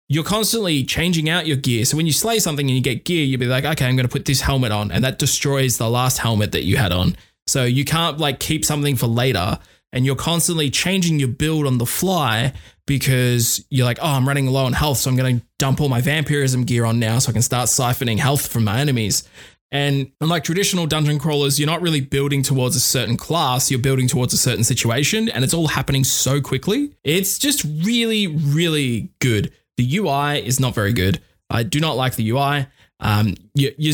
you're 0.09 0.25
constantly 0.25 0.85
changing 0.85 1.29
out 1.29 1.47
your 1.47 1.57
gear. 1.57 1.85
So 1.85 1.97
when 1.97 2.07
you 2.07 2.13
slay 2.13 2.39
something 2.39 2.67
and 2.67 2.75
you 2.75 2.83
get 2.83 3.05
gear, 3.05 3.25
you'll 3.25 3.41
be 3.41 3.47
like, 3.47 3.65
okay, 3.65 3.87
I'm 3.87 3.95
going 3.95 4.09
to 4.09 4.13
put 4.13 4.25
this 4.25 4.41
helmet 4.41 4.73
on, 4.73 4.91
and 4.91 5.05
that 5.05 5.19
destroys 5.19 5.79
the 5.79 5.89
last 5.89 6.19
helmet 6.19 6.53
that 6.53 6.65
you 6.65 6.77
had 6.79 6.93
on. 6.93 7.17
So 7.47 7.65
you 7.65 7.85
can't 7.85 8.19
like 8.19 8.41
keep 8.41 8.65
something 8.65 8.97
for 8.97 9.07
later 9.07 9.59
and 9.93 10.05
you're 10.05 10.17
constantly 10.17 10.71
changing 10.71 11.19
your 11.19 11.29
build 11.29 11.67
on 11.67 11.79
the 11.79 11.87
fly 11.87 12.53
because 12.87 13.65
you're 13.71 13.85
like, 13.85 13.99
oh, 14.01 14.07
I'm 14.07 14.27
running 14.27 14.47
low 14.47 14.65
on 14.65 14.73
health, 14.73 14.99
so 14.99 15.11
I'm 15.11 15.17
going 15.17 15.41
to 15.41 15.47
dump 15.59 15.81
all 15.81 15.89
my 15.89 16.01
vampirism 16.01 16.65
gear 16.65 16.85
on 16.85 16.99
now 16.99 17.19
so 17.19 17.31
I 17.31 17.33
can 17.33 17.43
start 17.43 17.69
siphoning 17.69 18.19
health 18.19 18.47
from 18.47 18.65
my 18.65 18.81
enemies. 18.81 19.29
And 19.71 20.13
unlike 20.21 20.45
traditional 20.45 20.87
dungeon 20.87 21.19
crawlers, 21.19 21.59
you're 21.59 21.67
not 21.67 21.83
really 21.83 22.01
building 22.01 22.43
towards 22.43 22.75
a 22.75 22.81
certain 22.81 23.19
class, 23.19 23.71
you're 23.71 23.81
building 23.81 24.09
towards 24.09 24.33
a 24.33 24.39
certain 24.39 24.65
situation, 24.65 25.29
and 25.29 25.45
it's 25.45 25.53
all 25.53 25.69
happening 25.69 26.05
so 26.05 26.41
quickly. 26.41 26.95
It's 27.05 27.39
just 27.39 27.65
really, 27.65 28.27
really 28.27 29.11
good. 29.21 29.53
The 29.77 29.99
UI 29.99 30.45
is 30.45 30.59
not 30.59 30.75
very 30.75 30.95
good. 30.95 31.21
I 31.51 31.63
do 31.63 31.81
not 31.81 31.97
like 31.97 32.17
the 32.17 32.31
UI. 32.31 32.67
Um, 33.01 33.35
you, 33.55 33.73
you, 33.77 33.93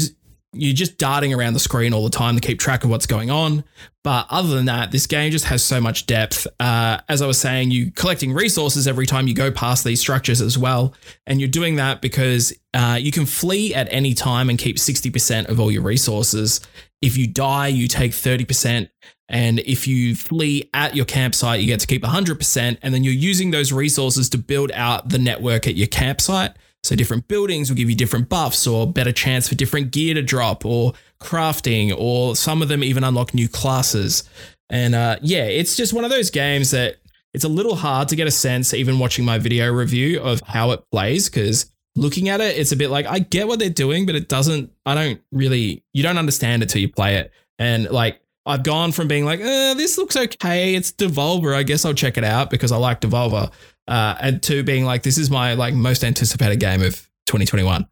you're 0.54 0.74
just 0.74 0.98
darting 0.98 1.34
around 1.34 1.54
the 1.54 1.60
screen 1.60 1.92
all 1.92 2.04
the 2.04 2.10
time 2.10 2.34
to 2.34 2.40
keep 2.40 2.58
track 2.58 2.84
of 2.84 2.90
what's 2.90 3.06
going 3.06 3.30
on. 3.30 3.64
But 4.02 4.26
other 4.28 4.54
than 4.54 4.66
that, 4.66 4.90
this 4.90 5.06
game 5.06 5.30
just 5.30 5.46
has 5.46 5.62
so 5.62 5.80
much 5.80 6.06
depth. 6.06 6.46
Uh, 6.60 6.98
as 7.08 7.22
I 7.22 7.26
was 7.26 7.38
saying, 7.38 7.70
you 7.70 7.90
collecting 7.90 8.32
resources 8.32 8.86
every 8.86 9.06
time 9.06 9.26
you 9.26 9.34
go 9.34 9.50
past 9.50 9.84
these 9.84 10.00
structures 10.00 10.40
as 10.40 10.58
well, 10.58 10.94
and 11.26 11.40
you're 11.40 11.48
doing 11.48 11.76
that 11.76 12.02
because 12.02 12.52
uh, 12.74 12.98
you 13.00 13.12
can 13.12 13.26
flee 13.26 13.74
at 13.74 13.88
any 13.90 14.14
time 14.14 14.50
and 14.50 14.58
keep 14.58 14.78
sixty 14.78 15.10
percent 15.10 15.48
of 15.48 15.58
all 15.58 15.70
your 15.70 15.82
resources. 15.82 16.60
If 17.00 17.16
you 17.16 17.26
die, 17.26 17.68
you 17.68 17.88
take 17.88 18.12
thirty 18.12 18.44
percent. 18.44 18.90
And 19.28 19.60
if 19.60 19.86
you 19.86 20.14
flee 20.14 20.68
at 20.74 20.94
your 20.94 21.06
campsite, 21.06 21.60
you 21.60 21.66
get 21.66 21.80
to 21.80 21.86
keep 21.86 22.02
100%. 22.02 22.78
And 22.82 22.94
then 22.94 23.04
you're 23.04 23.14
using 23.14 23.52
those 23.52 23.72
resources 23.72 24.28
to 24.28 24.38
build 24.38 24.70
out 24.72 25.08
the 25.08 25.18
network 25.18 25.66
at 25.66 25.76
your 25.76 25.86
campsite. 25.86 26.54
So 26.84 26.94
different 26.94 27.26
buildings 27.28 27.70
will 27.70 27.76
give 27.76 27.88
you 27.88 27.96
different 27.96 28.28
buffs 28.28 28.66
or 28.66 28.86
better 28.86 29.12
chance 29.12 29.48
for 29.48 29.54
different 29.54 29.90
gear 29.90 30.14
to 30.14 30.22
drop 30.22 30.66
or 30.66 30.92
crafting, 31.20 31.94
or 31.96 32.36
some 32.36 32.60
of 32.60 32.68
them 32.68 32.84
even 32.84 33.02
unlock 33.02 33.32
new 33.32 33.48
classes. 33.48 34.28
And 34.68 34.94
uh, 34.94 35.16
yeah, 35.22 35.44
it's 35.44 35.76
just 35.76 35.94
one 35.94 36.04
of 36.04 36.10
those 36.10 36.30
games 36.30 36.70
that 36.72 36.96
it's 37.32 37.44
a 37.44 37.48
little 37.48 37.74
hard 37.74 38.08
to 38.08 38.16
get 38.16 38.26
a 38.26 38.30
sense, 38.30 38.74
even 38.74 38.98
watching 38.98 39.24
my 39.24 39.38
video 39.38 39.72
review 39.72 40.20
of 40.20 40.40
how 40.46 40.72
it 40.72 40.84
plays, 40.92 41.28
because 41.28 41.72
looking 41.96 42.28
at 42.28 42.40
it, 42.40 42.58
it's 42.58 42.72
a 42.72 42.76
bit 42.76 42.90
like 42.90 43.06
I 43.06 43.18
get 43.18 43.48
what 43.48 43.58
they're 43.58 43.70
doing, 43.70 44.04
but 44.04 44.14
it 44.14 44.28
doesn't, 44.28 44.70
I 44.84 44.94
don't 44.94 45.20
really, 45.32 45.82
you 45.94 46.02
don't 46.02 46.18
understand 46.18 46.62
it 46.62 46.68
till 46.68 46.82
you 46.82 46.92
play 46.92 47.16
it. 47.16 47.32
And 47.58 47.88
like, 47.90 48.20
I've 48.46 48.62
gone 48.62 48.92
from 48.92 49.08
being 49.08 49.24
like, 49.24 49.40
uh, 49.40 49.72
this 49.72 49.96
looks 49.96 50.16
okay. 50.16 50.74
It's 50.74 50.92
Devolver. 50.92 51.56
I 51.56 51.62
guess 51.62 51.86
I'll 51.86 51.94
check 51.94 52.18
it 52.18 52.24
out 52.24 52.50
because 52.50 52.72
I 52.72 52.76
like 52.76 53.00
Devolver 53.00 53.50
uh, 53.88 54.16
and 54.20 54.42
two 54.42 54.62
being 54.62 54.84
like 54.84 55.02
this 55.02 55.18
is 55.18 55.30
my 55.30 55.54
like 55.54 55.74
most 55.74 56.04
anticipated 56.04 56.60
game 56.60 56.82
of 56.82 57.08
2021. 57.26 57.86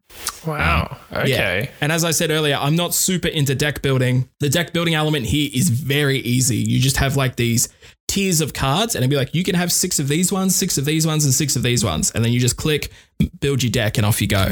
Wow. 0.45 0.97
Um, 1.11 1.17
okay. 1.21 1.29
Yeah. 1.29 1.71
And 1.81 1.91
as 1.91 2.03
I 2.03 2.11
said 2.11 2.31
earlier, 2.31 2.55
I'm 2.55 2.75
not 2.75 2.93
super 2.93 3.27
into 3.27 3.55
deck 3.55 3.81
building. 3.81 4.29
The 4.39 4.49
deck 4.49 4.73
building 4.73 4.93
element 4.93 5.25
here 5.25 5.49
is 5.53 5.69
very 5.69 6.19
easy. 6.19 6.57
You 6.57 6.79
just 6.79 6.97
have 6.97 7.15
like 7.17 7.35
these 7.35 7.69
tiers 8.07 8.41
of 8.41 8.53
cards, 8.53 8.95
and 8.95 9.03
it'd 9.03 9.09
be 9.09 9.17
like 9.17 9.33
you 9.33 9.43
can 9.43 9.55
have 9.55 9.71
six 9.71 9.99
of 9.99 10.07
these 10.07 10.31
ones, 10.31 10.55
six 10.55 10.77
of 10.77 10.85
these 10.85 11.07
ones, 11.07 11.25
and 11.25 11.33
six 11.33 11.55
of 11.55 11.63
these 11.63 11.83
ones, 11.83 12.11
and 12.11 12.23
then 12.23 12.31
you 12.31 12.39
just 12.39 12.57
click, 12.57 12.91
build 13.39 13.63
your 13.63 13.71
deck, 13.71 13.97
and 13.97 14.05
off 14.05 14.21
you 14.21 14.27
go. 14.27 14.49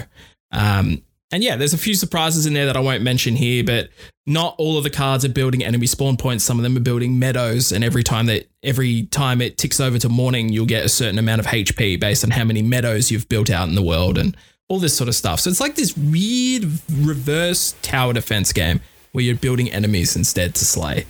Um, 0.51 1.03
and 1.31 1.43
yeah, 1.43 1.55
there's 1.55 1.73
a 1.73 1.77
few 1.77 1.95
surprises 1.95 2.45
in 2.45 2.53
there 2.53 2.65
that 2.65 2.75
I 2.75 2.79
won't 2.79 3.03
mention 3.03 3.35
here, 3.35 3.63
but 3.63 3.89
not 4.25 4.55
all 4.57 4.77
of 4.77 4.83
the 4.83 4.89
cards 4.89 5.23
are 5.23 5.29
building 5.29 5.63
enemy 5.63 5.87
spawn 5.87 6.17
points. 6.17 6.43
Some 6.43 6.59
of 6.59 6.63
them 6.63 6.75
are 6.77 6.81
building 6.81 7.17
meadows, 7.17 7.71
and 7.71 7.83
every 7.83 8.03
time 8.03 8.25
that 8.27 8.49
every 8.63 9.03
time 9.03 9.41
it 9.41 9.57
ticks 9.57 9.79
over 9.79 9.97
to 9.99 10.09
morning, 10.09 10.49
you'll 10.49 10.65
get 10.65 10.85
a 10.85 10.89
certain 10.89 11.17
amount 11.17 11.39
of 11.39 11.47
HP 11.47 11.99
based 11.99 12.23
on 12.23 12.31
how 12.31 12.43
many 12.43 12.61
meadows 12.61 13.11
you've 13.11 13.29
built 13.29 13.49
out 13.49 13.67
in 13.67 13.75
the 13.75 13.81
world 13.81 14.17
and 14.17 14.35
all 14.67 14.79
this 14.79 14.95
sort 14.95 15.07
of 15.07 15.15
stuff. 15.15 15.39
So 15.39 15.49
it's 15.49 15.59
like 15.59 15.75
this 15.75 15.97
weird 15.97 16.63
reverse 16.91 17.75
tower 17.81 18.13
defense 18.13 18.53
game 18.53 18.79
where 19.11 19.23
you're 19.23 19.35
building 19.35 19.69
enemies 19.71 20.15
instead 20.15 20.55
to 20.55 20.65
slay. 20.65 21.05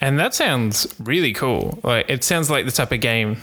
And 0.00 0.18
that 0.18 0.34
sounds 0.34 0.92
really 0.98 1.32
cool. 1.32 1.78
Like 1.82 2.06
it 2.10 2.24
sounds 2.24 2.50
like 2.50 2.66
the 2.66 2.72
type 2.72 2.92
of 2.92 3.00
game 3.00 3.36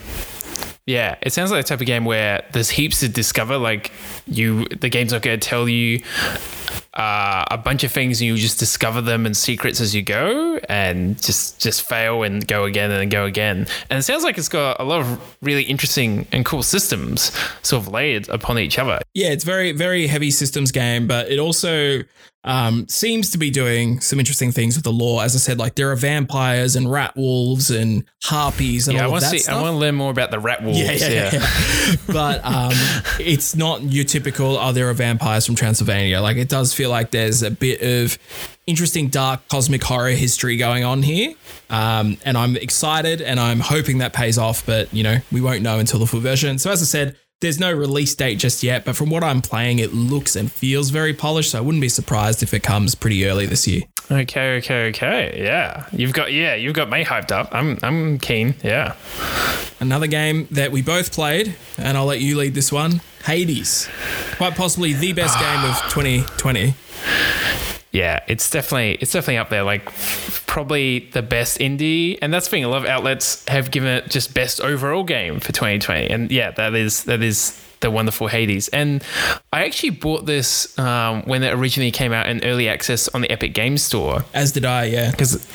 yeah, 0.85 1.15
it 1.21 1.33
sounds 1.33 1.51
like 1.51 1.63
the 1.65 1.69
type 1.69 1.81
of 1.81 1.87
game 1.87 2.05
where 2.05 2.43
there's 2.51 2.69
heaps 2.69 3.01
to 3.01 3.09
discover. 3.09 3.57
Like 3.57 3.91
you, 4.25 4.65
the 4.65 4.89
game's 4.89 5.11
not 5.11 5.21
going 5.21 5.39
to 5.39 5.47
tell 5.47 5.69
you 5.69 6.01
uh, 6.93 7.45
a 7.51 7.57
bunch 7.57 7.83
of 7.83 7.91
things, 7.91 8.19
and 8.19 8.27
you 8.27 8.35
just 8.35 8.59
discover 8.59 8.99
them 9.01 9.25
and 9.25 9.37
secrets 9.37 9.79
as 9.79 9.93
you 9.93 10.01
go, 10.01 10.59
and 10.67 11.21
just 11.21 11.59
just 11.59 11.87
fail 11.87 12.23
and 12.23 12.47
go 12.47 12.65
again 12.65 12.91
and 12.91 13.11
go 13.11 13.25
again. 13.25 13.67
And 13.89 13.99
it 13.99 14.03
sounds 14.03 14.23
like 14.23 14.37
it's 14.37 14.49
got 14.49 14.79
a 14.79 14.83
lot 14.83 15.01
of 15.01 15.37
really 15.41 15.63
interesting 15.63 16.27
and 16.31 16.43
cool 16.43 16.63
systems 16.63 17.31
sort 17.61 17.83
of 17.83 17.91
layered 17.93 18.27
upon 18.29 18.57
each 18.57 18.79
other. 18.79 18.99
Yeah, 19.13 19.29
it's 19.29 19.43
very 19.43 19.71
very 19.71 20.07
heavy 20.07 20.31
systems 20.31 20.71
game, 20.71 21.07
but 21.07 21.31
it 21.31 21.39
also 21.39 22.03
um, 22.45 22.87
seems 22.87 23.31
to 23.31 23.37
be 23.37 23.49
doing 23.49 23.99
some 23.99 24.17
interesting 24.17 24.51
things 24.51 24.75
with 24.75 24.85
the 24.85 24.91
lore. 24.91 25.23
As 25.23 25.35
I 25.35 25.39
said, 25.39 25.59
like 25.59 25.75
there 25.75 25.91
are 25.91 25.95
vampires 25.95 26.75
and 26.75 26.89
rat 26.89 27.15
wolves 27.17 27.69
and 27.69 28.05
harpies 28.23 28.87
and 28.87 28.97
yeah, 28.97 29.05
all 29.05 29.15
I 29.15 29.19
that 29.19 29.31
see, 29.31 29.39
stuff. 29.39 29.57
I 29.57 29.61
want 29.61 29.73
to 29.73 29.77
learn 29.77 29.95
more 29.95 30.09
about 30.09 30.31
the 30.31 30.39
rat 30.39 30.63
wolves. 30.63 30.79
Yeah, 30.79 30.93
yeah, 30.93 31.09
yeah. 31.09 31.29
yeah. 31.33 31.95
but 32.07 32.45
um, 32.45 32.71
it's 33.19 33.55
not 33.55 33.83
your 33.83 34.05
typical, 34.05 34.57
oh, 34.57 34.71
there 34.71 34.89
are 34.89 34.93
vampires 34.93 35.45
from 35.45 35.55
Transylvania. 35.55 36.21
Like 36.21 36.37
it 36.37 36.47
does 36.47 36.73
feel 36.73 36.89
like 36.89 37.11
there's 37.11 37.43
a 37.43 37.51
bit 37.51 37.81
of 37.81 38.17
interesting, 38.65 39.09
dark, 39.09 39.45
cosmic 39.49 39.83
horror 39.83 40.11
history 40.11 40.55
going 40.55 40.85
on 40.85 41.03
here. 41.03 41.33
Um, 41.69 42.17
and 42.23 42.37
I'm 42.37 42.55
excited 42.55 43.21
and 43.21 43.39
I'm 43.39 43.59
hoping 43.59 43.97
that 43.97 44.13
pays 44.13 44.37
off, 44.37 44.65
but 44.65 44.93
you 44.93 45.03
know, 45.03 45.17
we 45.31 45.41
won't 45.41 45.61
know 45.61 45.77
until 45.79 45.99
the 45.99 46.07
full 46.07 46.21
version. 46.21 46.57
So 46.57 46.71
as 46.71 46.81
I 46.81 46.85
said, 46.85 47.17
there's 47.41 47.59
no 47.59 47.71
release 47.71 48.13
date 48.15 48.35
just 48.35 48.63
yet, 48.63 48.83
but 48.85 48.95
from 48.95 49.09
what 49.09 49.23
I'm 49.23 49.41
playing, 49.41 49.79
it 49.79 49.93
looks 49.93 50.35
and 50.35 50.51
feels 50.51 50.89
very 50.89 51.13
polished. 51.13 51.51
So 51.51 51.57
I 51.57 51.61
wouldn't 51.61 51.81
be 51.81 51.89
surprised 51.89 52.43
if 52.43 52.53
it 52.53 52.63
comes 52.63 52.95
pretty 52.95 53.25
early 53.25 53.45
this 53.45 53.67
year. 53.67 53.83
Okay, 54.11 54.57
okay, 54.57 54.89
okay. 54.89 55.41
Yeah, 55.41 55.87
you've 55.91 56.13
got 56.13 56.33
yeah, 56.33 56.55
you've 56.55 56.73
got 56.73 56.89
me 56.89 57.03
hyped 57.03 57.31
up. 57.31 57.49
I'm 57.51 57.77
I'm 57.83 58.19
keen. 58.19 58.55
Yeah. 58.63 58.95
Another 59.79 60.07
game 60.07 60.47
that 60.51 60.71
we 60.71 60.81
both 60.81 61.13
played, 61.13 61.55
and 61.77 61.97
I'll 61.97 62.05
let 62.05 62.19
you 62.19 62.37
lead 62.37 62.53
this 62.53 62.71
one. 62.71 63.01
Hades, 63.23 63.87
quite 64.37 64.55
possibly 64.55 64.93
the 64.93 65.13
best 65.13 65.39
game 65.39 65.63
of 65.63 65.75
2020 65.93 66.73
yeah, 67.91 68.19
it's 68.27 68.49
definitely 68.49 68.97
it's 69.01 69.11
definitely 69.11 69.37
up 69.37 69.49
there. 69.49 69.63
Like 69.63 69.91
probably 70.45 71.09
the 71.11 71.21
best 71.21 71.59
indie, 71.59 72.19
and 72.21 72.33
that's 72.33 72.47
the 72.47 72.51
thing. 72.51 72.63
A 72.63 72.69
lot 72.69 72.83
of 72.83 72.87
outlets 72.87 73.47
have 73.47 73.71
given 73.71 73.89
it 73.89 74.09
just 74.09 74.33
best 74.33 74.61
overall 74.61 75.03
game 75.03 75.39
for 75.39 75.51
2020, 75.51 76.07
and 76.07 76.31
yeah, 76.31 76.51
that 76.51 76.75
is 76.75 77.05
that 77.05 77.23
is 77.23 77.59
the 77.81 77.91
wonderful 77.91 78.27
Hades. 78.27 78.67
And 78.69 79.03
I 79.53 79.65
actually 79.65 79.91
bought 79.91 80.25
this 80.25 80.77
um, 80.77 81.23
when 81.23 81.43
it 81.43 81.53
originally 81.53 81.91
came 81.91 82.13
out 82.13 82.27
in 82.27 82.43
early 82.43 82.67
access 82.67 83.07
on 83.09 83.21
the 83.21 83.31
Epic 83.31 83.53
Games 83.53 83.81
Store. 83.81 84.25
As 84.33 84.51
did 84.51 84.65
I, 84.65 84.85
yeah. 84.85 85.11
Because 85.11 85.45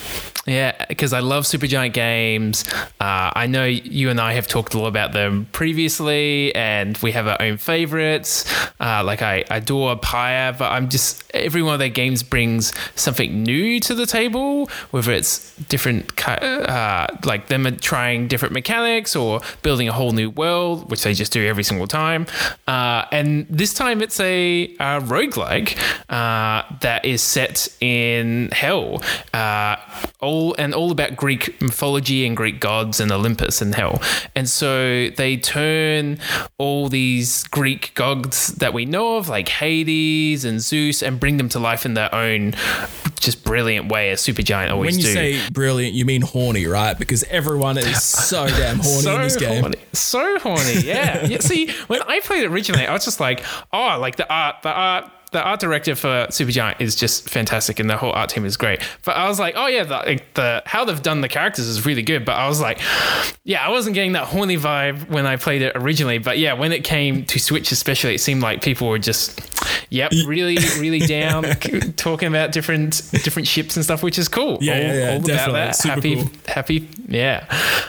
yeah, 0.46 0.84
because 0.88 1.14
I 1.14 1.20
love 1.20 1.44
Supergiant 1.44 1.94
games. 1.94 2.64
Uh, 3.00 3.32
I 3.34 3.46
know 3.46 3.64
you 3.64 4.10
and 4.10 4.20
I 4.20 4.34
have 4.34 4.46
talked 4.46 4.74
a 4.74 4.78
lot 4.78 4.88
about 4.88 5.12
them 5.12 5.46
previously, 5.52 6.54
and 6.54 6.98
we 6.98 7.12
have 7.12 7.26
our 7.26 7.40
own 7.40 7.56
favorites. 7.56 8.44
Uh, 8.78 9.02
like 9.04 9.22
I 9.22 9.44
adore 9.50 9.96
Pyre, 9.96 10.52
but 10.52 10.70
I'm 10.70 10.90
just 10.90 11.24
every 11.32 11.62
one 11.62 11.72
of 11.72 11.78
their 11.78 11.88
games 11.88 12.22
brings 12.22 12.74
something 12.94 13.42
new 13.42 13.80
to 13.80 13.94
the 13.94 14.06
table, 14.06 14.68
whether 14.90 15.12
it's 15.12 15.54
different, 15.68 16.12
uh, 16.28 17.06
like 17.24 17.48
them 17.48 17.64
trying 17.78 18.28
different 18.28 18.52
mechanics 18.52 19.16
or 19.16 19.40
building 19.62 19.88
a 19.88 19.92
whole 19.92 20.12
new 20.12 20.28
world, 20.28 20.90
which 20.90 21.04
they 21.04 21.14
just 21.14 21.32
do 21.32 21.46
every 21.46 21.64
single 21.64 21.86
time. 21.86 22.13
Uh, 22.66 23.04
and 23.10 23.46
this 23.50 23.74
time 23.74 24.02
it's 24.02 24.20
a, 24.20 24.64
a 24.80 25.00
roguelike 25.00 25.76
uh, 26.08 26.62
that 26.80 27.04
is 27.04 27.22
set 27.22 27.68
in 27.80 28.50
hell. 28.52 29.02
Uh, 29.32 29.76
all 30.20 30.54
and 30.58 30.74
all 30.74 30.90
about 30.90 31.16
Greek 31.16 31.60
mythology 31.60 32.26
and 32.26 32.36
Greek 32.36 32.60
gods 32.60 33.00
and 33.00 33.12
Olympus 33.12 33.60
and 33.60 33.74
hell. 33.74 34.00
And 34.34 34.48
so 34.48 35.10
they 35.10 35.36
turn 35.36 36.18
all 36.58 36.88
these 36.88 37.44
Greek 37.44 37.94
gods 37.94 38.48
that 38.54 38.72
we 38.72 38.84
know 38.84 39.16
of, 39.16 39.28
like 39.28 39.48
Hades 39.48 40.44
and 40.44 40.60
Zeus, 40.60 41.02
and 41.02 41.20
bring 41.20 41.36
them 41.36 41.48
to 41.50 41.58
life 41.58 41.84
in 41.84 41.94
their 41.94 42.14
own 42.14 42.54
just 43.24 43.44
brilliant 43.44 43.90
way, 43.90 44.10
as 44.10 44.20
Supergiant 44.20 44.70
always 44.70 44.96
do. 44.96 45.02
When 45.04 45.16
you 45.16 45.32
do. 45.32 45.38
say 45.40 45.50
brilliant, 45.50 45.94
you 45.94 46.04
mean 46.04 46.22
horny, 46.22 46.66
right? 46.66 46.98
Because 46.98 47.24
everyone 47.24 47.78
is 47.78 48.02
so 48.02 48.46
damn 48.48 48.78
horny 48.78 49.02
so 49.02 49.14
in 49.16 49.22
this 49.22 49.36
game. 49.36 49.60
Horny. 49.62 49.78
So 49.92 50.38
horny, 50.38 50.80
yeah. 50.80 51.26
yeah. 51.26 51.38
See, 51.40 51.70
when 51.86 52.02
I 52.02 52.20
played 52.20 52.44
it 52.44 52.48
originally, 52.48 52.86
I 52.86 52.92
was 52.92 53.04
just 53.04 53.20
like, 53.20 53.44
oh, 53.72 53.98
like 54.00 54.16
the 54.16 54.32
art, 54.32 54.62
the 54.62 54.70
art 54.70 55.10
the 55.34 55.42
art 55.42 55.58
director 55.58 55.96
for 55.96 56.28
Supergiant 56.30 56.80
is 56.80 56.94
just 56.94 57.28
fantastic, 57.28 57.80
and 57.80 57.90
the 57.90 57.96
whole 57.96 58.12
art 58.12 58.30
team 58.30 58.44
is 58.44 58.56
great. 58.56 58.80
But 59.04 59.16
I 59.16 59.28
was 59.28 59.40
like, 59.40 59.54
oh 59.56 59.66
yeah, 59.66 59.82
the, 59.82 60.20
the 60.34 60.62
how 60.64 60.84
they've 60.84 61.02
done 61.02 61.22
the 61.22 61.28
characters 61.28 61.66
is 61.66 61.84
really 61.84 62.02
good. 62.02 62.24
But 62.24 62.36
I 62.36 62.46
was 62.46 62.60
like, 62.60 62.80
yeah, 63.42 63.66
I 63.66 63.70
wasn't 63.70 63.94
getting 63.94 64.12
that 64.12 64.26
horny 64.28 64.56
vibe 64.56 65.10
when 65.10 65.26
I 65.26 65.34
played 65.34 65.60
it 65.60 65.72
originally. 65.74 66.18
But 66.18 66.38
yeah, 66.38 66.52
when 66.52 66.70
it 66.70 66.84
came 66.84 67.24
to 67.26 67.40
Switch, 67.40 67.72
especially, 67.72 68.14
it 68.14 68.20
seemed 68.20 68.42
like 68.42 68.62
people 68.62 68.88
were 68.88 69.00
just, 69.00 69.40
yep, 69.90 70.12
really, 70.24 70.56
really 70.78 71.00
down, 71.06 71.42
talking 71.96 72.28
about 72.28 72.52
different 72.52 73.10
different 73.10 73.48
ships 73.48 73.74
and 73.74 73.84
stuff, 73.84 74.04
which 74.04 74.20
is 74.20 74.28
cool. 74.28 74.58
Yeah, 74.60 74.74
all, 74.74 74.80
yeah, 74.80 74.94
yeah, 74.94 75.10
all 75.14 75.24
about 75.24 75.52
that. 75.52 75.76
Super 75.76 75.94
happy, 75.94 76.14
cool. 76.14 76.30
happy, 76.46 76.88
yeah. 77.08 77.46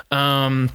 Um, 0.10 0.71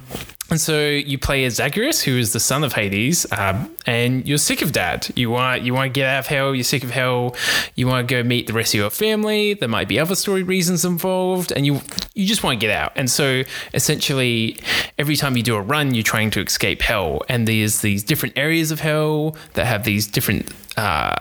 And 0.51 0.59
so 0.59 0.89
you 0.89 1.17
play 1.17 1.45
as 1.45 1.55
Zagreus, 1.55 2.03
who 2.03 2.17
is 2.17 2.33
the 2.33 2.39
son 2.41 2.65
of 2.65 2.73
Hades, 2.73 3.25
um, 3.31 3.73
and 3.85 4.27
you're 4.27 4.37
sick 4.37 4.61
of 4.61 4.73
dad. 4.73 5.07
You 5.15 5.29
want 5.31 5.61
you 5.61 5.73
want 5.73 5.93
to 5.93 5.97
get 5.97 6.05
out 6.05 6.19
of 6.19 6.27
hell. 6.27 6.53
You're 6.53 6.65
sick 6.65 6.83
of 6.83 6.91
hell. 6.91 7.37
You 7.75 7.87
want 7.87 8.05
to 8.05 8.13
go 8.13 8.21
meet 8.21 8.47
the 8.47 8.53
rest 8.53 8.73
of 8.73 8.79
your 8.79 8.89
family. 8.89 9.53
There 9.53 9.69
might 9.69 9.87
be 9.87 9.97
other 9.97 10.13
story 10.13 10.43
reasons 10.43 10.83
involved, 10.83 11.53
and 11.53 11.65
you 11.65 11.79
you 12.15 12.25
just 12.25 12.43
want 12.43 12.59
to 12.59 12.67
get 12.67 12.75
out. 12.75 12.91
And 12.97 13.09
so 13.09 13.43
essentially, 13.73 14.59
every 14.99 15.15
time 15.15 15.37
you 15.37 15.43
do 15.43 15.55
a 15.55 15.61
run, 15.61 15.93
you're 15.93 16.03
trying 16.03 16.31
to 16.31 16.41
escape 16.41 16.81
hell. 16.81 17.21
And 17.29 17.47
there's 17.47 17.79
these 17.79 18.03
different 18.03 18.37
areas 18.37 18.71
of 18.71 18.81
hell 18.81 19.37
that 19.53 19.65
have 19.65 19.85
these 19.85 20.05
different 20.05 20.51
uh, 20.75 21.13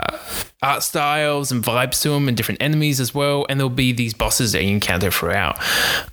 art 0.63 0.83
styles 0.83 1.51
and 1.51 1.65
vibes 1.65 2.03
to 2.03 2.11
them 2.11 2.29
and 2.29 2.37
different 2.37 2.63
enemies 2.63 3.01
as 3.01 3.15
well 3.15 3.47
and 3.49 3.59
there'll 3.59 3.71
be 3.71 3.93
these 3.93 4.13
bosses 4.13 4.53
that 4.53 4.63
you 4.63 4.71
encounter 4.71 5.11
throughout. 5.11 5.59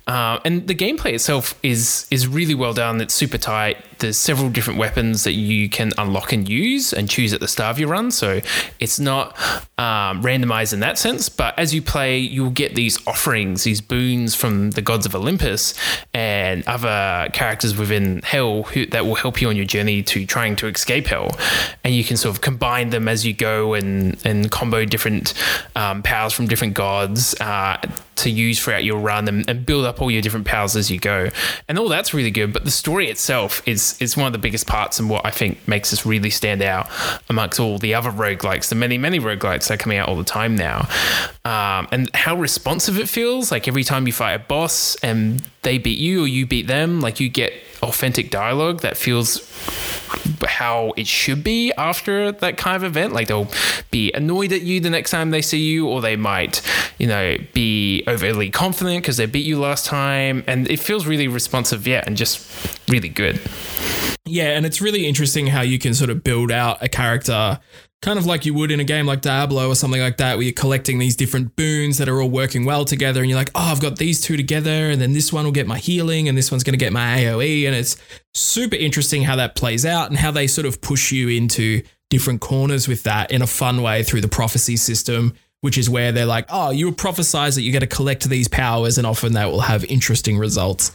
Uh, 0.06 0.38
and 0.44 0.66
the 0.66 0.74
gameplay 0.74 1.12
itself 1.12 1.58
is 1.62 2.06
is 2.10 2.26
really 2.26 2.54
well 2.54 2.72
done. 2.72 3.00
It's 3.00 3.14
super 3.14 3.38
tight 3.38 3.76
there's 3.98 4.18
several 4.18 4.50
different 4.50 4.78
weapons 4.78 5.24
that 5.24 5.34
you 5.34 5.68
can 5.68 5.92
unlock 5.98 6.32
and 6.32 6.48
use 6.48 6.92
and 6.92 7.08
choose 7.08 7.32
at 7.32 7.40
the 7.40 7.48
start 7.48 7.70
of 7.70 7.78
your 7.78 7.88
run 7.88 8.10
so 8.10 8.40
it's 8.80 8.98
not 8.98 9.38
um, 9.78 10.22
randomized 10.22 10.72
in 10.72 10.80
that 10.80 10.98
sense 10.98 11.28
but 11.28 11.58
as 11.58 11.74
you 11.74 11.82
play 11.82 12.18
you'll 12.18 12.50
get 12.50 12.74
these 12.74 13.04
offerings 13.06 13.64
these 13.64 13.80
boons 13.80 14.34
from 14.34 14.72
the 14.72 14.82
gods 14.82 15.06
of 15.06 15.14
olympus 15.14 15.74
and 16.14 16.66
other 16.66 17.28
characters 17.32 17.76
within 17.76 18.22
hell 18.22 18.64
who, 18.64 18.86
that 18.86 19.06
will 19.06 19.14
help 19.14 19.40
you 19.40 19.48
on 19.48 19.56
your 19.56 19.64
journey 19.64 20.02
to 20.02 20.26
trying 20.26 20.56
to 20.56 20.66
escape 20.66 21.06
hell. 21.06 21.30
And 21.84 21.94
you 21.94 22.04
can 22.04 22.16
sort 22.16 22.34
of 22.34 22.40
combine 22.40 22.90
them 22.90 23.08
as 23.08 23.26
you 23.26 23.32
go 23.32 23.74
and 23.74 24.16
and 24.24 24.50
combo 24.50 24.84
different 24.84 25.34
um, 25.76 26.02
powers 26.02 26.32
from 26.32 26.46
different 26.46 26.74
gods 26.74 27.38
uh, 27.40 27.78
to 28.18 28.30
use 28.30 28.62
throughout 28.62 28.84
your 28.84 28.98
run 28.98 29.28
and, 29.28 29.48
and, 29.48 29.66
build 29.66 29.84
up 29.84 30.00
all 30.00 30.10
your 30.10 30.22
different 30.22 30.46
powers 30.46 30.76
as 30.76 30.90
you 30.90 30.98
go. 30.98 31.28
And 31.68 31.78
all 31.78 31.88
that's 31.88 32.14
really 32.14 32.30
good. 32.30 32.52
But 32.52 32.64
the 32.64 32.70
story 32.70 33.10
itself 33.10 33.62
is 33.66 34.00
is 34.00 34.16
one 34.16 34.26
of 34.26 34.32
the 34.32 34.38
biggest 34.38 34.66
parts 34.66 34.98
and 34.98 35.10
what 35.10 35.26
I 35.26 35.30
think 35.30 35.66
makes 35.66 35.90
this 35.90 36.06
really 36.06 36.30
stand 36.30 36.62
out 36.62 36.88
amongst 37.28 37.60
all 37.60 37.78
the 37.78 37.94
other 37.94 38.10
roguelikes, 38.10 38.68
the 38.68 38.74
many, 38.74 38.98
many 38.98 39.18
roguelikes 39.18 39.68
that 39.68 39.72
are 39.72 39.76
coming 39.76 39.98
out 39.98 40.08
all 40.08 40.16
the 40.16 40.24
time 40.24 40.56
now. 40.56 40.88
Um, 41.44 41.88
and 41.92 42.10
how 42.14 42.36
responsive 42.36 42.98
it 42.98 43.08
feels. 43.08 43.50
Like 43.50 43.68
every 43.68 43.84
time 43.84 44.06
you 44.06 44.12
fight 44.12 44.34
a 44.34 44.38
boss 44.38 44.96
and 44.96 45.42
they 45.62 45.78
beat 45.78 45.98
you 45.98 46.24
or 46.24 46.28
you 46.28 46.46
beat 46.46 46.66
them, 46.66 47.00
like 47.00 47.20
you 47.20 47.28
get 47.28 47.52
authentic 47.82 48.30
dialogue 48.30 48.80
that 48.80 48.96
feels 48.96 49.44
how 50.46 50.92
it 50.96 51.06
should 51.06 51.44
be 51.44 51.72
after 51.74 52.32
that 52.32 52.56
kind 52.56 52.76
of 52.76 52.84
event. 52.84 53.12
Like 53.12 53.28
they'll 53.28 53.50
be 53.90 54.12
annoyed 54.12 54.52
at 54.52 54.62
you 54.62 54.80
the 54.80 54.90
next 54.90 55.10
time 55.10 55.30
they 55.30 55.42
see 55.42 55.60
you, 55.60 55.86
or 55.88 56.00
they 56.00 56.16
might, 56.16 56.62
you 56.98 57.06
know, 57.06 57.36
be 57.52 58.02
overly 58.06 58.50
confident 58.50 59.02
because 59.02 59.16
they 59.16 59.26
beat 59.26 59.46
you 59.46 59.58
last 59.58 59.86
time. 59.86 60.44
And 60.46 60.70
it 60.70 60.78
feels 60.78 61.06
really 61.06 61.28
responsive, 61.28 61.86
yeah, 61.86 62.02
and 62.06 62.16
just 62.16 62.80
really 62.88 63.08
good. 63.08 63.40
Yeah, 64.24 64.56
and 64.56 64.66
it's 64.66 64.80
really 64.80 65.06
interesting 65.06 65.46
how 65.46 65.62
you 65.62 65.78
can 65.78 65.94
sort 65.94 66.10
of 66.10 66.22
build 66.22 66.50
out 66.50 66.82
a 66.82 66.88
character 66.88 67.60
kind 68.00 68.18
of 68.18 68.26
like 68.26 68.46
you 68.46 68.54
would 68.54 68.70
in 68.70 68.80
a 68.80 68.84
game 68.84 69.06
like 69.06 69.20
Diablo 69.20 69.68
or 69.68 69.74
something 69.74 70.00
like 70.00 70.18
that, 70.18 70.36
where 70.36 70.44
you're 70.44 70.52
collecting 70.52 70.98
these 70.98 71.16
different 71.16 71.56
boons 71.56 71.98
that 71.98 72.08
are 72.08 72.20
all 72.20 72.30
working 72.30 72.64
well 72.64 72.84
together, 72.84 73.20
and 73.20 73.28
you're 73.28 73.38
like, 73.38 73.50
oh, 73.54 73.72
I've 73.72 73.80
got 73.80 73.96
these 73.98 74.20
two 74.20 74.36
together, 74.36 74.90
and 74.90 75.00
then 75.00 75.12
this 75.12 75.32
one 75.32 75.44
will 75.44 75.52
get 75.52 75.66
my 75.66 75.78
healing, 75.78 76.28
and 76.28 76.38
this 76.38 76.50
one's 76.50 76.64
going 76.64 76.78
to 76.78 76.84
get 76.84 76.92
my 76.92 77.18
AoE, 77.18 77.66
and 77.66 77.74
it's 77.74 77.96
super 78.34 78.76
interesting 78.76 79.22
how 79.22 79.36
that 79.36 79.56
plays 79.56 79.84
out 79.84 80.10
and 80.10 80.18
how 80.18 80.30
they 80.30 80.46
sort 80.46 80.66
of 80.66 80.80
push 80.80 81.10
you 81.10 81.28
into 81.28 81.82
different 82.10 82.40
corners 82.40 82.88
with 82.88 83.02
that 83.02 83.30
in 83.30 83.42
a 83.42 83.46
fun 83.46 83.82
way 83.82 84.02
through 84.02 84.20
the 84.20 84.28
prophecy 84.28 84.76
system. 84.76 85.34
Which 85.60 85.76
is 85.76 85.90
where 85.90 86.12
they're 86.12 86.24
like, 86.24 86.46
oh, 86.50 86.70
you 86.70 86.92
prophesize 86.92 87.56
that 87.56 87.62
you 87.62 87.72
get 87.72 87.80
to 87.80 87.88
collect 87.88 88.28
these 88.28 88.46
powers, 88.46 88.96
and 88.96 89.04
often 89.04 89.32
that 89.32 89.46
will 89.46 89.62
have 89.62 89.84
interesting 89.86 90.38
results. 90.38 90.92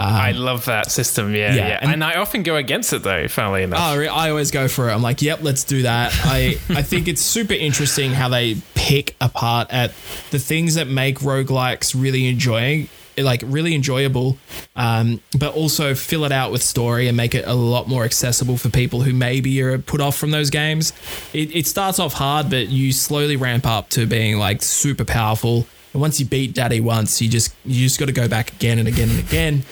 Um, 0.00 0.12
I 0.12 0.32
love 0.32 0.64
that 0.64 0.90
system. 0.90 1.34
Yeah, 1.34 1.54
yeah. 1.54 1.68
yeah. 1.68 1.78
And, 1.80 1.92
and, 1.92 2.04
I 2.04 2.16
often 2.16 2.42
go 2.42 2.56
against 2.56 2.92
it 2.92 3.04
though, 3.04 3.28
funnily 3.28 3.62
enough. 3.62 3.78
Oh, 3.80 4.00
I 4.00 4.30
always 4.30 4.50
go 4.50 4.66
for 4.66 4.88
it. 4.88 4.92
I'm 4.92 5.02
like, 5.02 5.22
yep, 5.22 5.42
let's 5.42 5.62
do 5.62 5.82
that. 5.82 6.12
I, 6.24 6.58
I 6.68 6.82
think 6.82 7.06
it's 7.06 7.22
super 7.22 7.54
interesting 7.54 8.10
how 8.10 8.28
they 8.28 8.56
pick 8.74 9.14
apart 9.20 9.68
at 9.70 9.90
the 10.32 10.40
things 10.40 10.74
that 10.74 10.88
make 10.88 11.20
roguelikes 11.20 11.94
really 12.00 12.26
enjoying 12.26 12.88
like 13.16 13.42
really 13.46 13.76
enjoyable, 13.76 14.36
um, 14.74 15.20
but 15.38 15.54
also 15.54 15.94
fill 15.94 16.24
it 16.24 16.32
out 16.32 16.50
with 16.50 16.62
story 16.62 17.06
and 17.06 17.16
make 17.16 17.34
it 17.34 17.46
a 17.46 17.54
lot 17.54 17.88
more 17.88 18.04
accessible 18.04 18.56
for 18.56 18.70
people 18.70 19.02
who 19.02 19.12
maybe 19.12 19.62
are 19.62 19.78
put 19.78 20.00
off 20.00 20.16
from 20.16 20.32
those 20.32 20.50
games. 20.50 20.92
It, 21.32 21.54
it 21.54 21.66
starts 21.68 22.00
off 22.00 22.14
hard, 22.14 22.50
but 22.50 22.68
you 22.70 22.92
slowly 22.92 23.36
ramp 23.36 23.66
up 23.66 23.88
to 23.90 24.06
being 24.06 24.38
like 24.38 24.62
super 24.62 25.04
powerful 25.04 25.66
and 25.94 26.00
once 26.00 26.18
you 26.18 26.26
beat 26.26 26.52
Daddy 26.54 26.80
once, 26.80 27.22
you 27.22 27.28
just 27.28 27.54
you 27.64 27.84
just 27.84 27.98
got 27.98 28.06
to 28.06 28.12
go 28.12 28.28
back 28.28 28.52
again 28.52 28.78
and 28.80 28.88
again 28.88 29.08
and 29.08 29.20
again. 29.20 29.62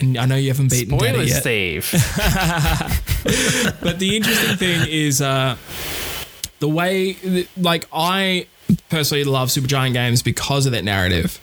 And 0.00 0.18
I 0.18 0.26
know 0.26 0.34
you 0.34 0.48
haven't 0.48 0.70
beaten 0.70 0.98
Spoilers, 0.98 1.42
Daddy 1.42 1.70
yet. 1.70 1.84
Steve. 1.84 1.90
but 3.80 3.98
the 3.98 4.16
interesting 4.16 4.56
thing 4.56 4.86
is 4.88 5.22
uh, 5.22 5.56
the 6.58 6.68
way, 6.68 7.46
like 7.56 7.86
I 7.92 8.48
personally 8.90 9.24
love 9.24 9.48
Supergiant 9.48 9.92
games 9.92 10.22
because 10.22 10.66
of 10.66 10.72
that 10.72 10.84
narrative. 10.84 11.40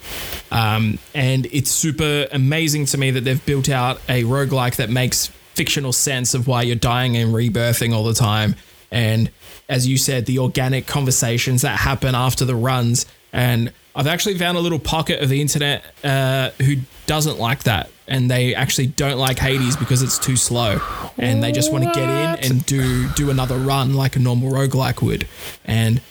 Um, 0.51 0.99
and 1.13 1.47
it's 1.47 1.71
super 1.71 2.27
amazing 2.31 2.85
to 2.87 2.97
me 2.97 3.11
that 3.11 3.21
they've 3.21 3.45
built 3.45 3.69
out 3.69 4.01
a 4.09 4.23
roguelike 4.23 4.75
that 4.75 4.89
makes 4.89 5.27
fictional 5.53 5.93
sense 5.93 6.33
of 6.33 6.47
why 6.47 6.63
you're 6.63 6.75
dying 6.75 7.15
and 7.15 7.33
rebirthing 7.33 7.93
all 7.93 8.03
the 8.03 8.13
time. 8.13 8.55
And 8.91 9.31
as 9.69 9.87
you 9.87 9.97
said, 9.97 10.25
the 10.25 10.39
organic 10.39 10.85
conversations 10.85 11.61
that 11.61 11.79
happen 11.79 12.13
after 12.13 12.45
the 12.45 12.55
runs. 12.55 13.05
And 13.33 13.71
I've 13.95 14.07
actually 14.07 14.37
found 14.37 14.57
a 14.57 14.61
little 14.61 14.79
pocket 14.79 15.21
of 15.21 15.29
the 15.29 15.39
internet 15.41 15.85
uh, 16.03 16.49
who 16.61 16.77
doesn't 17.07 17.39
like 17.39 17.63
that, 17.63 17.89
and 18.07 18.29
they 18.29 18.53
actually 18.53 18.87
don't 18.87 19.17
like 19.17 19.39
Hades 19.39 19.75
because 19.75 20.01
it's 20.01 20.19
too 20.19 20.35
slow, 20.35 20.79
and 21.17 21.43
they 21.43 21.51
just 21.51 21.71
want 21.71 21.83
to 21.85 21.91
get 21.91 22.03
in 22.03 22.51
and 22.51 22.65
do 22.65 23.09
do 23.09 23.29
another 23.29 23.57
run 23.57 23.93
like 23.93 24.15
a 24.15 24.19
normal 24.19 24.51
roguelike 24.51 25.01
would. 25.01 25.27
And 25.65 26.01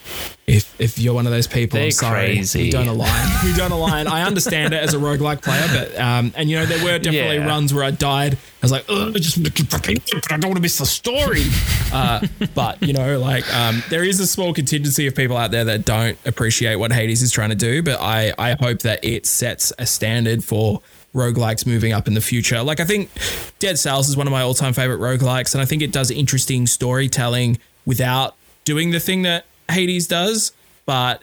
if 0.47 0.79
if 0.81 0.99
you're 0.99 1.15
one 1.15 1.27
of 1.27 1.33
those 1.33 1.47
people, 1.47 1.77
They're 1.77 1.87
I'm 1.87 1.93
sorry, 1.93 2.27
crazy. 2.27 2.65
we 2.65 2.71
don't 2.71 2.89
align. 2.89 3.31
We 3.45 3.53
don't 3.53 3.73
align. 3.73 4.07
I 4.07 4.23
understand 4.23 4.73
it 4.73 4.83
as 4.83 4.95
a 4.95 4.97
roguelike 4.97 5.43
player, 5.43 5.67
but 5.73 5.99
um, 6.01 6.33
and 6.37 6.49
you 6.51 6.57
know 6.57 6.67
there 6.67 6.83
were 6.83 6.99
definitely 6.99 7.37
yeah. 7.37 7.47
runs 7.47 7.73
where 7.73 7.85
I 7.85 7.91
died. 7.91 8.35
I 8.35 8.39
was 8.63 8.73
like, 8.73 8.85
I 8.89 9.11
just 9.13 9.39
I 9.39 10.37
don't 10.37 10.51
want 10.51 10.57
to 10.57 10.61
miss 10.61 10.79
the 10.79 10.87
story. 10.87 11.45
Uh, 11.95 12.27
but 12.57 12.83
you 12.83 12.93
know, 12.93 13.21
like 13.21 13.49
um, 13.55 13.81
there 13.89 14.03
is 14.03 14.19
a 14.19 14.27
small 14.27 14.53
contingency 14.53 15.07
of 15.07 15.15
people 15.15 15.37
out 15.37 15.53
there 15.53 15.65
that 15.65 15.85
don't 15.85 16.19
appreciate 16.27 16.75
what 16.75 16.93
Hades 16.93 17.23
is 17.23 17.31
trying 17.31 17.51
to 17.51 17.55
do, 17.55 17.85
but 17.85 18.01
I 18.01 18.35
I 18.37 18.57
hope 18.59 18.81
that 18.81 19.05
it 19.05 19.27
sets 19.27 19.73
a 19.79 19.87
standard 19.87 20.43
for 20.43 20.83
roguelikes 21.15 21.67
moving 21.67 21.93
up 21.93 22.09
in 22.09 22.15
the 22.15 22.21
future. 22.21 22.63
Like 22.63 22.81
I 22.81 22.85
think 22.85 23.11
Dead 23.59 23.79
Cells 23.79 24.09
is 24.09 24.17
one 24.17 24.27
of 24.27 24.33
my 24.33 24.43
all-time 24.43 24.73
favorite 24.73 25.01
roguelikes 25.01 25.55
and 25.55 25.63
I 25.63 25.65
think 25.65 25.83
it 25.83 25.93
does 25.93 26.11
interesting 26.11 26.67
storytelling 26.67 27.59
without 27.87 28.35
doing 28.65 28.91
the 28.91 29.01
thing 29.01 29.23
that 29.23 29.47
Hades 29.71 30.07
does, 30.07 30.53
but 30.87 31.23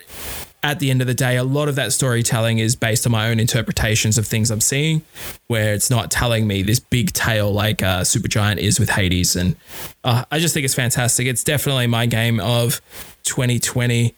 at 0.63 0.79
the 0.79 0.91
end 0.91 1.01
of 1.01 1.07
the 1.07 1.13
day, 1.13 1.37
a 1.37 1.43
lot 1.43 1.67
of 1.69 1.75
that 1.75 1.91
storytelling 1.91 2.59
is 2.59 2.75
based 2.75 3.05
on 3.05 3.11
my 3.11 3.29
own 3.29 3.39
interpretations 3.39 4.17
of 4.17 4.27
things 4.27 4.51
I'm 4.51 4.61
seeing, 4.61 5.03
where 5.47 5.73
it's 5.73 5.89
not 5.89 6.11
telling 6.11 6.45
me 6.45 6.61
this 6.61 6.79
big 6.79 7.13
tale 7.13 7.51
like 7.51 7.81
uh, 7.81 8.01
Supergiant 8.01 8.57
is 8.57 8.79
with 8.79 8.89
Hades. 8.89 9.35
And 9.35 9.55
uh, 10.03 10.23
I 10.31 10.37
just 10.37 10.53
think 10.53 10.65
it's 10.65 10.75
fantastic. 10.75 11.25
It's 11.25 11.43
definitely 11.43 11.87
my 11.87 12.05
game 12.05 12.39
of 12.39 12.79
2020, 13.23 14.13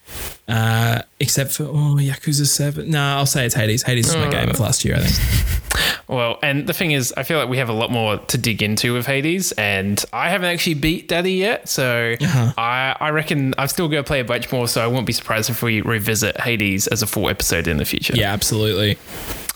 uh, 0.47 1.01
except 1.19 1.51
for 1.51 1.63
oh 1.63 1.97
Yakuza 1.99 2.47
Seven. 2.47 2.89
No, 2.91 3.01
I'll 3.01 3.25
say 3.25 3.45
it's 3.45 3.55
Hades. 3.55 3.83
Hades 3.83 4.09
is 4.09 4.15
my 4.15 4.29
game 4.29 4.49
of 4.49 4.59
last 4.59 4.85
year, 4.85 4.95
I 4.95 4.99
think. 4.99 5.49
Well, 6.07 6.37
and 6.43 6.67
the 6.67 6.73
thing 6.73 6.91
is, 6.91 7.13
I 7.15 7.23
feel 7.23 7.39
like 7.39 7.49
we 7.49 7.57
have 7.57 7.69
a 7.69 7.73
lot 7.73 7.89
more 7.89 8.17
to 8.17 8.37
dig 8.37 8.61
into 8.61 8.93
with 8.93 9.05
Hades, 9.05 9.51
and 9.53 10.03
I 10.11 10.29
haven't 10.29 10.49
actually 10.49 10.75
beat 10.75 11.07
Daddy 11.07 11.33
yet, 11.33 11.69
so 11.69 12.15
uh-huh. 12.19 12.53
I 12.57 12.95
I 12.99 13.09
reckon 13.11 13.53
I've 13.57 13.71
still 13.71 13.87
got 13.87 13.97
to 13.97 14.03
play 14.03 14.19
a 14.19 14.25
bunch 14.25 14.51
more. 14.51 14.67
So 14.67 14.83
I 14.83 14.87
won't 14.87 15.05
be 15.05 15.13
surprised 15.13 15.49
if 15.49 15.63
we 15.63 15.81
revisit 15.81 16.39
Hades 16.39 16.87
as 16.87 17.01
a 17.01 17.07
full 17.07 17.29
episode 17.29 17.67
in 17.67 17.77
the 17.77 17.85
future. 17.85 18.15
Yeah, 18.15 18.33
absolutely. 18.33 18.97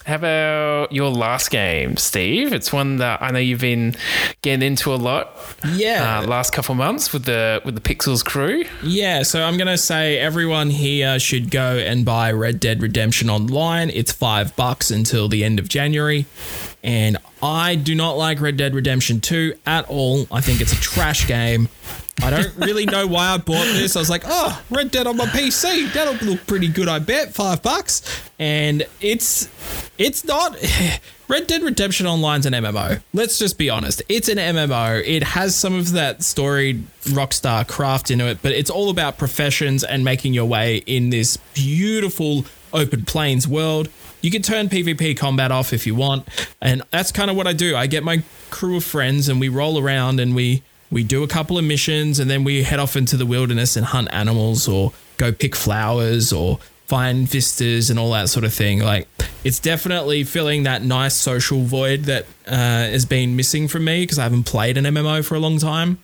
How 0.08 0.16
about 0.16 0.94
your 0.94 1.10
last 1.10 1.52
game, 1.52 1.98
Steve? 1.98 2.54
It's 2.54 2.72
one 2.72 2.96
that 2.98 3.22
I 3.22 3.32
know 3.32 3.40
you've 3.40 3.60
been 3.60 3.94
getting 4.42 4.66
into 4.66 4.94
a 4.94 4.96
lot. 4.96 5.36
Yeah, 5.74 6.20
uh, 6.20 6.26
last 6.26 6.54
couple 6.54 6.76
months 6.76 7.12
with 7.12 7.26
the 7.26 7.62
with 7.66 7.76
the 7.76 7.82
Pixels 7.82 8.24
crew. 8.24 8.64
Yeah, 8.82 9.24
so 9.24 9.44
I'm 9.44 9.58
gonna 9.58 9.78
say 9.78 10.18
everyone 10.18 10.70
here 10.70 11.20
should 11.20 11.52
go 11.52 11.76
and 11.76 12.06
buy 12.06 12.32
Red 12.32 12.62
Dead 12.62 12.82
Redemption 12.82 13.30
online. 13.30 13.90
It's 13.90 14.14
five 14.14 14.56
bucks 14.56 14.92
until 14.92 15.28
the 15.28 15.44
end 15.44 15.60
of 15.60 15.68
January. 15.68 16.26
And 16.82 17.18
I 17.44 17.76
do 17.76 17.94
not 17.94 18.18
like 18.18 18.40
Red 18.40 18.56
Dead 18.56 18.74
Redemption 18.74 19.20
2 19.20 19.56
at 19.66 19.90
all. 19.90 20.26
I 20.32 20.40
think 20.40 20.62
it's 20.62 20.72
a 20.72 20.80
trash 20.80 21.28
game. 21.28 21.68
I 22.22 22.30
don't 22.32 22.56
really 22.58 22.86
know 22.86 23.06
why 23.06 23.30
I 23.30 23.38
bought 23.38 23.66
this. 23.74 23.96
I 23.96 24.00
was 24.00 24.10
like, 24.10 24.24
oh, 24.26 24.62
Red 24.70 24.92
Dead 24.92 25.06
on 25.06 25.18
my 25.18 25.26
PC. 25.26 25.94
That'll 25.94 26.16
look 26.28 26.46
pretty 26.48 26.68
good, 26.68 26.88
I 26.88 27.00
bet. 27.00 27.34
Five 27.34 27.62
bucks. 27.62 28.02
And 28.40 28.86
it's 29.00 29.48
it's 29.98 30.26
not 30.26 30.58
Red 31.28 31.48
Dead 31.48 31.62
Redemption 31.62 32.08
Online's 32.08 32.46
an 32.46 32.54
MMO. 32.54 33.02
Let's 33.14 33.38
just 33.38 33.58
be 33.58 33.70
honest. 33.70 34.02
It's 34.10 34.30
an 34.30 34.38
MMO. 34.38 35.04
It 35.06 35.24
has 35.24 35.56
some 35.56 35.76
of 35.76 35.92
that 35.92 36.24
story 36.24 36.84
rockstar 37.04 37.68
craft 37.68 38.10
into 38.10 38.26
it, 38.28 38.40
but 38.42 38.52
it's 38.52 38.70
all 38.70 38.90
about 38.90 39.18
professions 39.18 39.84
and 39.84 40.04
making 40.04 40.34
your 40.34 40.46
way 40.46 40.78
in 40.88 41.12
this 41.12 41.38
beautiful 41.54 42.46
open 42.74 43.06
plains 43.06 43.48
world 43.48 43.90
you 44.22 44.32
can 44.32 44.42
turn 44.42 44.68
PvP 44.68 45.16
combat 45.16 45.52
off 45.52 45.74
if 45.74 45.86
you 45.86 45.96
want, 45.96 46.28
and 46.62 46.82
that's 46.92 47.12
kind 47.12 47.30
of 47.30 47.38
what 47.38 47.48
I 47.48 47.54
do. 47.54 47.76
I 47.76 47.88
get 47.88 48.04
my 48.04 48.24
crew 48.50 48.78
of 48.78 48.84
friends 48.84 49.30
and 49.30 49.40
we 49.40 49.48
roll 49.48 49.80
around 49.80 50.20
and 50.20 50.36
we 50.36 50.64
we 50.92 51.04
do 51.04 51.24
a 51.24 51.28
couple 51.28 51.58
of 51.58 51.66
missions 51.66 52.20
and 52.20 52.30
then 52.30 52.44
we 52.44 52.64
head 52.64 52.80
off 52.80 52.96
into 52.96 53.18
the 53.18 53.26
wilderness 53.26 53.76
and 53.76 53.86
hunt 53.86 54.08
animals 54.12 54.68
or 54.68 54.94
go 55.18 55.32
pick 55.32 55.56
flowers 55.56 56.32
or 56.32 56.60
find 56.86 57.28
vistas 57.28 57.90
and 57.90 58.00
all 58.00 58.12
that 58.12 58.30
sort 58.30 58.46
of 58.46 58.54
thing. 58.54 58.80
Like 58.80 59.08
it's 59.44 59.60
definitely 59.60 60.24
filling 60.24 60.64
that 60.64 60.84
nice 60.84 61.16
social 61.16 61.64
void 61.64 62.04
that 62.04 62.26
uh, 62.48 62.56
has 62.56 63.06
been 63.06 63.36
missing 63.36 63.68
from 63.68 63.84
me 63.84 64.04
because 64.04 64.20
I 64.20 64.24
haven't 64.24 64.44
played 64.44 64.78
an 64.78 64.86
MMO 64.86 65.24
for 65.26 65.36
a 65.36 65.40
long 65.40 65.58
time. 65.58 66.00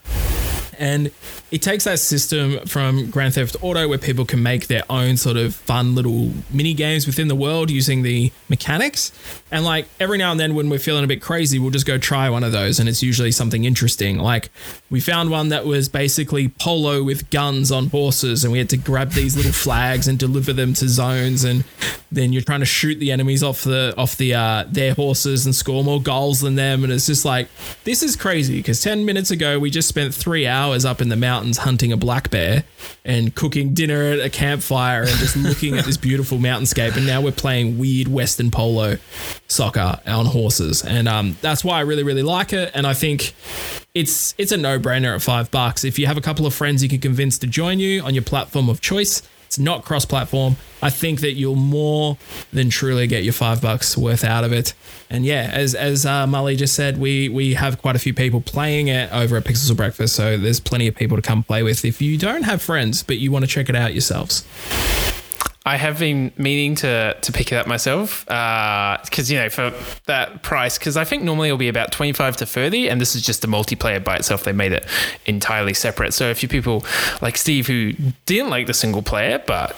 And 0.77 1.11
it 1.53 1.61
takes 1.61 1.83
that 1.83 1.99
system 1.99 2.65
from 2.65 3.11
Grand 3.11 3.35
Theft 3.35 3.55
Auto 3.61 3.87
where 3.87 3.99
people 3.99 4.25
can 4.25 4.41
make 4.41 4.65
their 4.65 4.81
own 4.89 5.17
sort 5.17 5.37
of 5.37 5.53
fun 5.53 5.93
little 5.93 6.31
mini 6.49 6.73
games 6.73 7.05
within 7.05 7.27
the 7.27 7.35
world 7.35 7.69
using 7.69 8.01
the 8.01 8.31
mechanics. 8.49 9.11
And 9.51 9.63
like 9.63 9.87
every 9.99 10.17
now 10.17 10.31
and 10.31 10.39
then 10.39 10.55
when 10.55 10.67
we're 10.67 10.79
feeling 10.79 11.03
a 11.03 11.07
bit 11.07 11.21
crazy, 11.21 11.59
we'll 11.59 11.69
just 11.69 11.85
go 11.85 11.99
try 11.99 12.27
one 12.27 12.43
of 12.43 12.53
those 12.53 12.79
and 12.79 12.89
it's 12.89 13.03
usually 13.03 13.31
something 13.31 13.65
interesting. 13.65 14.17
Like 14.17 14.49
we 14.89 14.99
found 14.99 15.29
one 15.29 15.49
that 15.49 15.63
was 15.63 15.89
basically 15.89 16.47
polo 16.47 17.03
with 17.03 17.29
guns 17.29 17.71
on 17.71 17.89
horses 17.89 18.43
and 18.43 18.51
we 18.51 18.57
had 18.57 18.69
to 18.71 18.77
grab 18.77 19.11
these 19.11 19.37
little 19.37 19.51
flags 19.51 20.07
and 20.07 20.17
deliver 20.17 20.53
them 20.53 20.73
to 20.73 20.89
zones 20.89 21.43
and 21.43 21.63
then 22.11 22.33
you're 22.33 22.41
trying 22.41 22.61
to 22.61 22.65
shoot 22.65 22.99
the 22.99 23.11
enemies 23.11 23.43
off 23.43 23.63
the 23.63 23.93
off 23.97 24.17
the 24.17 24.33
uh, 24.33 24.65
their 24.69 24.93
horses 24.93 25.45
and 25.45 25.55
score 25.55 25.83
more 25.83 26.01
goals 26.01 26.41
than 26.41 26.55
them 26.55 26.83
and 26.83 26.93
it's 26.93 27.07
just 27.07 27.25
like 27.25 27.47
this 27.83 28.03
is 28.03 28.15
crazy 28.15 28.57
because 28.57 28.81
10 28.81 29.05
minutes 29.05 29.31
ago 29.31 29.59
we 29.59 29.69
just 29.69 29.87
spent 29.87 30.13
3 30.13 30.47
hours 30.47 30.85
up 30.85 31.01
in 31.01 31.09
the 31.09 31.15
mountains 31.15 31.42
mountains 31.43 31.57
hunting 31.57 31.91
a 31.91 31.97
black 31.97 32.29
bear 32.29 32.63
and 33.03 33.35
cooking 33.35 33.73
dinner 33.73 34.01
at 34.13 34.19
a 34.19 34.29
campfire 34.29 35.01
and 35.01 35.11
just 35.17 35.35
looking 35.35 35.77
at 35.77 35.83
this 35.83 35.97
beautiful 35.97 36.37
mountainscape. 36.37 36.95
And 36.95 37.05
now 37.05 37.19
we're 37.19 37.33
playing 37.33 37.77
weird 37.77 38.07
Western 38.07 38.49
polo 38.49 38.97
soccer 39.47 39.99
on 40.07 40.25
horses. 40.25 40.85
And 40.85 41.09
um, 41.09 41.35
that's 41.41 41.61
why 41.61 41.79
I 41.79 41.81
really, 41.81 42.03
really 42.03 42.23
like 42.23 42.53
it. 42.53 42.71
And 42.73 42.87
I 42.87 42.93
think 42.93 43.35
it's 43.93 44.33
it's 44.37 44.53
a 44.53 44.57
no 44.57 44.79
brainer 44.79 45.13
at 45.13 45.21
five 45.21 45.51
bucks. 45.51 45.83
If 45.83 45.99
you 45.99 46.07
have 46.07 46.17
a 46.17 46.21
couple 46.21 46.45
of 46.45 46.53
friends 46.53 46.81
you 46.81 46.87
can 46.87 46.99
convince 46.99 47.37
to 47.39 47.47
join 47.47 47.77
you 47.79 48.01
on 48.01 48.13
your 48.13 48.23
platform 48.23 48.69
of 48.69 48.79
choice, 48.79 49.21
it's 49.53 49.59
not 49.59 49.85
cross 49.85 50.03
platform. 50.03 50.55
I 50.81 50.89
think 50.89 51.21
that 51.21 51.33
you'll 51.33 51.55
more 51.55 52.17
than 52.51 52.71
truly 52.71 53.05
get 53.05 53.23
your 53.23 53.33
five 53.33 53.61
bucks 53.61 53.95
worth 53.95 54.23
out 54.23 54.43
of 54.43 54.51
it. 54.51 54.73
And 55.11 55.23
yeah, 55.23 55.51
as 55.53 55.75
as 55.75 56.07
uh, 56.07 56.25
Mully 56.25 56.57
just 56.57 56.73
said, 56.73 56.97
we 56.97 57.29
we 57.29 57.53
have 57.53 57.79
quite 57.79 57.95
a 57.95 57.99
few 57.99 58.15
people 58.15 58.41
playing 58.41 58.87
it 58.87 59.13
over 59.13 59.37
at 59.37 59.43
Pixels 59.43 59.69
for 59.69 59.75
Breakfast, 59.75 60.15
so 60.15 60.39
there's 60.39 60.59
plenty 60.59 60.87
of 60.87 60.95
people 60.95 61.17
to 61.17 61.21
come 61.21 61.43
play 61.43 61.61
with 61.61 61.85
if 61.85 62.01
you 62.01 62.17
don't 62.17 62.43
have 62.43 62.63
friends 62.63 63.03
but 63.03 63.19
you 63.19 63.31
want 63.31 63.45
to 63.45 63.47
check 63.47 63.69
it 63.69 63.75
out 63.75 63.93
yourselves. 63.93 64.43
I 65.65 65.77
have 65.77 65.99
been 65.99 66.33
meaning 66.37 66.75
to 66.75 67.15
to 67.21 67.31
pick 67.31 67.53
it 67.53 67.55
up 67.55 67.67
myself 67.67 68.25
because 68.25 69.31
uh, 69.31 69.33
you 69.33 69.39
know 69.39 69.49
for 69.49 69.73
that 70.07 70.43
price 70.43 70.77
because 70.77 70.97
I 70.97 71.05
think 71.05 71.23
normally 71.23 71.47
it'll 71.47 71.57
be 71.57 71.69
about 71.69 71.91
twenty 71.93 72.11
five 72.11 72.35
to 72.37 72.45
thirty 72.45 72.89
and 72.89 72.99
this 72.99 73.15
is 73.15 73.21
just 73.21 73.45
a 73.45 73.47
multiplayer 73.47 74.03
by 74.03 74.17
itself. 74.17 74.43
They 74.43 74.51
made 74.51 74.73
it 74.73 74.85
entirely 75.25 75.73
separate. 75.73 76.13
So 76.13 76.29
if 76.29 76.43
you 76.43 76.49
people 76.49 76.83
like 77.21 77.37
Steve 77.37 77.67
who 77.67 77.93
didn't 78.25 78.49
like 78.49 78.67
the 78.67 78.73
single 78.73 79.01
player 79.01 79.41
but 79.45 79.73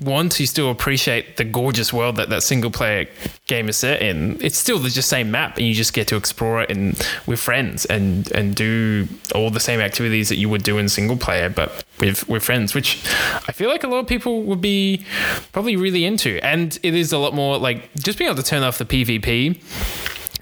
want 0.00 0.32
to 0.32 0.46
still 0.46 0.70
appreciate 0.70 1.38
the 1.38 1.44
gorgeous 1.44 1.90
world 1.90 2.16
that 2.16 2.28
that 2.28 2.42
single 2.42 2.70
player 2.70 3.06
game 3.50 3.68
is 3.68 3.76
set 3.76 4.00
in, 4.00 4.38
it's 4.40 4.56
still 4.56 4.78
the 4.78 4.88
just 4.88 5.08
same 5.08 5.30
map 5.30 5.58
and 5.58 5.66
you 5.66 5.74
just 5.74 5.92
get 5.92 6.06
to 6.08 6.16
explore 6.16 6.62
it 6.62 6.70
and 6.70 6.96
with 7.26 7.40
friends 7.40 7.84
and 7.86 8.30
and 8.30 8.54
do 8.54 9.08
all 9.34 9.50
the 9.50 9.60
same 9.60 9.80
activities 9.80 10.28
that 10.28 10.36
you 10.36 10.48
would 10.48 10.62
do 10.62 10.78
in 10.78 10.88
single 10.88 11.16
player 11.16 11.50
but 11.50 11.84
with 11.98 12.28
with 12.28 12.42
friends, 12.44 12.74
which 12.74 13.04
I 13.48 13.52
feel 13.52 13.68
like 13.68 13.84
a 13.84 13.88
lot 13.88 13.98
of 13.98 14.06
people 14.06 14.42
would 14.44 14.60
be 14.60 15.04
probably 15.52 15.76
really 15.76 16.04
into. 16.04 16.38
And 16.44 16.78
it 16.82 16.94
is 16.94 17.12
a 17.12 17.18
lot 17.18 17.34
more 17.34 17.58
like 17.58 17.92
just 17.94 18.18
being 18.18 18.30
able 18.30 18.42
to 18.42 18.48
turn 18.48 18.62
off 18.62 18.78
the 18.78 18.84
PvP 18.84 19.60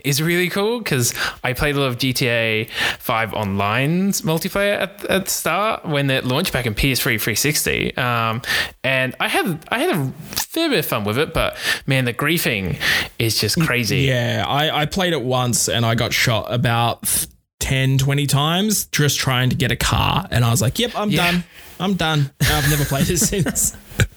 is 0.05 0.22
really 0.22 0.49
cool 0.49 0.78
because 0.78 1.14
I 1.42 1.53
played 1.53 1.76
a 1.76 1.80
lot 1.80 1.86
of 1.88 1.99
GTA 1.99 2.70
5 2.99 3.34
online 3.34 4.11
multiplayer 4.11 4.80
at, 4.80 5.05
at 5.07 5.24
the 5.24 5.30
start 5.30 5.84
when 5.84 6.11
it 6.11 6.24
launched 6.24 6.53
back 6.53 6.66
in 6.66 6.74
PS3 6.74 7.20
360. 7.20 7.96
Um, 7.96 8.42
and 8.84 9.14
I 9.20 9.28
had 9.28 9.66
I 9.70 9.78
had 9.78 9.96
a 9.96 10.12
fair 10.34 10.68
bit 10.68 10.80
of 10.80 10.86
fun 10.86 11.05
with 11.05 11.18
it, 11.18 11.34
but 11.34 11.57
man, 11.86 12.05
the 12.05 12.14
griefing 12.14 12.78
is 13.18 13.40
just 13.40 13.61
crazy. 13.61 14.01
Yeah, 14.01 14.44
I, 14.46 14.82
I 14.82 14.86
played 14.86 15.12
it 15.12 15.22
once 15.22 15.68
and 15.68 15.84
I 15.84 15.94
got 15.94 16.12
shot 16.12 16.53
about 16.53 17.26
10, 17.61 17.99
20 17.99 18.26
times 18.26 18.86
just 18.86 19.18
trying 19.18 19.51
to 19.51 19.57
get 19.57 19.70
a 19.70 19.76
car. 19.76 20.26
And 20.30 20.44
I 20.44 20.51
was 20.51 20.62
like, 20.62 20.78
yep, 20.78 20.92
I'm 20.94 21.11
yeah. 21.11 21.32
done. 21.32 21.44
I'm 21.80 21.94
done. 21.94 22.30
I've 22.40 22.70
never 22.70 22.84
played 22.84 23.09
it 23.11 23.18
since. 23.18 23.76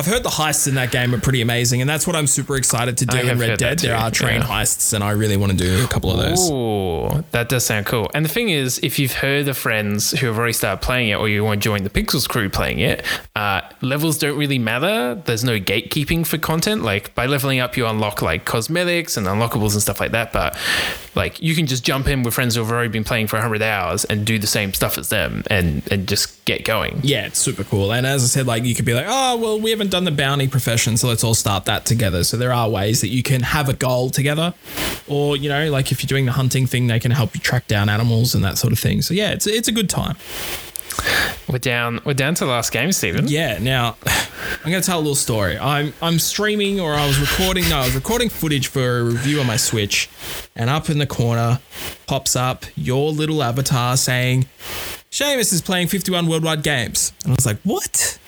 I've 0.00 0.06
heard 0.06 0.22
the 0.22 0.30
heists 0.30 0.66
in 0.66 0.76
that 0.76 0.90
game 0.90 1.14
are 1.14 1.20
pretty 1.20 1.42
amazing, 1.42 1.82
and 1.82 1.90
that's 1.90 2.06
what 2.06 2.16
I'm 2.16 2.26
super 2.26 2.56
excited 2.56 2.96
to 2.96 3.04
do 3.04 3.18
in 3.18 3.38
Red 3.38 3.58
Dead. 3.58 3.80
There 3.80 3.94
are 3.94 4.10
train 4.10 4.40
yeah. 4.40 4.46
heists, 4.46 4.94
and 4.94 5.04
I 5.04 5.10
really 5.10 5.36
want 5.36 5.52
to 5.52 5.58
do 5.58 5.84
a 5.84 5.88
couple 5.88 6.10
of 6.10 6.16
those. 6.16 6.38
Oh, 6.50 7.22
that 7.32 7.50
does 7.50 7.66
sound 7.66 7.84
cool. 7.84 8.10
And 8.14 8.24
the 8.24 8.30
thing 8.30 8.48
is, 8.48 8.78
if 8.78 8.98
you've 8.98 9.12
heard 9.12 9.46
of 9.46 9.58
friends 9.58 10.12
who 10.12 10.26
have 10.28 10.38
already 10.38 10.54
started 10.54 10.80
playing 10.80 11.10
it, 11.10 11.16
or 11.16 11.28
you 11.28 11.44
want 11.44 11.60
to 11.60 11.64
join 11.68 11.84
the 11.84 11.90
Pixels 11.90 12.26
crew 12.26 12.48
playing 12.48 12.78
it, 12.78 13.04
uh, 13.36 13.60
levels 13.82 14.16
don't 14.16 14.38
really 14.38 14.58
matter. 14.58 15.16
There's 15.16 15.44
no 15.44 15.60
gatekeeping 15.60 16.26
for 16.26 16.38
content. 16.38 16.82
Like 16.82 17.14
by 17.14 17.26
leveling 17.26 17.58
up, 17.58 17.76
you 17.76 17.86
unlock 17.86 18.22
like 18.22 18.46
cosmetics 18.46 19.18
and 19.18 19.26
unlockables 19.26 19.74
and 19.74 19.82
stuff 19.82 20.00
like 20.00 20.12
that. 20.12 20.32
But 20.32 20.56
like 21.14 21.42
you 21.42 21.54
can 21.54 21.66
just 21.66 21.84
jump 21.84 22.08
in 22.08 22.22
with 22.22 22.32
friends 22.32 22.54
who 22.54 22.62
have 22.62 22.72
already 22.72 22.88
been 22.88 23.04
playing 23.04 23.26
for 23.26 23.36
100 23.36 23.60
hours 23.60 24.06
and 24.06 24.24
do 24.24 24.38
the 24.38 24.46
same 24.46 24.72
stuff 24.72 24.96
as 24.96 25.10
them, 25.10 25.42
and 25.50 25.86
and 25.92 26.08
just 26.08 26.39
get 26.50 26.64
going. 26.64 27.00
Yeah, 27.02 27.26
it's 27.26 27.38
super 27.38 27.64
cool. 27.64 27.92
And 27.92 28.06
as 28.06 28.22
I 28.22 28.26
said, 28.26 28.46
like 28.46 28.64
you 28.64 28.74
could 28.74 28.84
be 28.84 28.94
like, 28.94 29.06
oh 29.08 29.36
well, 29.36 29.60
we 29.60 29.70
have 29.70 29.80
haven't 29.80 29.92
done 29.92 30.04
the 30.04 30.10
bounty 30.10 30.46
profession, 30.46 30.98
so 30.98 31.08
let's 31.08 31.24
all 31.24 31.32
start 31.32 31.64
that 31.64 31.86
together. 31.86 32.22
So 32.22 32.36
there 32.36 32.52
are 32.52 32.68
ways 32.68 33.00
that 33.00 33.08
you 33.08 33.22
can 33.22 33.40
have 33.40 33.70
a 33.70 33.72
goal 33.72 34.10
together, 34.10 34.52
or 35.08 35.38
you 35.38 35.48
know, 35.48 35.70
like 35.70 35.90
if 35.90 36.02
you're 36.02 36.08
doing 36.08 36.26
the 36.26 36.32
hunting 36.32 36.66
thing, 36.66 36.86
they 36.86 37.00
can 37.00 37.12
help 37.12 37.34
you 37.34 37.40
track 37.40 37.66
down 37.66 37.88
animals 37.88 38.34
and 38.34 38.44
that 38.44 38.58
sort 38.58 38.74
of 38.74 38.78
thing. 38.78 39.00
So 39.00 39.14
yeah, 39.14 39.30
it's 39.30 39.46
it's 39.46 39.68
a 39.68 39.72
good 39.72 39.88
time. 39.88 40.16
We're 41.48 41.58
down. 41.58 42.00
We're 42.04 42.12
down 42.12 42.34
to 42.34 42.44
the 42.44 42.50
last 42.50 42.72
game, 42.72 42.92
Stephen. 42.92 43.26
Yeah. 43.26 43.58
Now, 43.58 43.96
I'm 44.06 44.70
going 44.70 44.82
to 44.82 44.86
tell 44.86 44.98
a 44.98 45.00
little 45.00 45.14
story. 45.14 45.56
I'm 45.56 45.94
I'm 46.02 46.18
streaming, 46.18 46.78
or 46.78 46.92
I 46.92 47.06
was 47.06 47.18
recording. 47.18 47.66
No, 47.70 47.78
I 47.78 47.84
was 47.86 47.94
recording 47.94 48.28
footage 48.28 48.66
for 48.66 48.98
a 48.98 49.04
review 49.04 49.40
on 49.40 49.46
my 49.46 49.56
Switch, 49.56 50.10
and 50.54 50.68
up 50.68 50.90
in 50.90 50.98
the 50.98 51.06
corner 51.06 51.60
pops 52.06 52.36
up 52.36 52.66
your 52.76 53.12
little 53.12 53.42
avatar 53.42 53.96
saying, 53.96 54.46
"Seamus 55.10 55.52
is 55.52 55.60
playing 55.62 55.88
51 55.88 56.26
worldwide 56.26 56.62
games," 56.62 57.12
and 57.24 57.32
I 57.32 57.36
was 57.36 57.46
like, 57.46 57.58
"What?" 57.64 58.18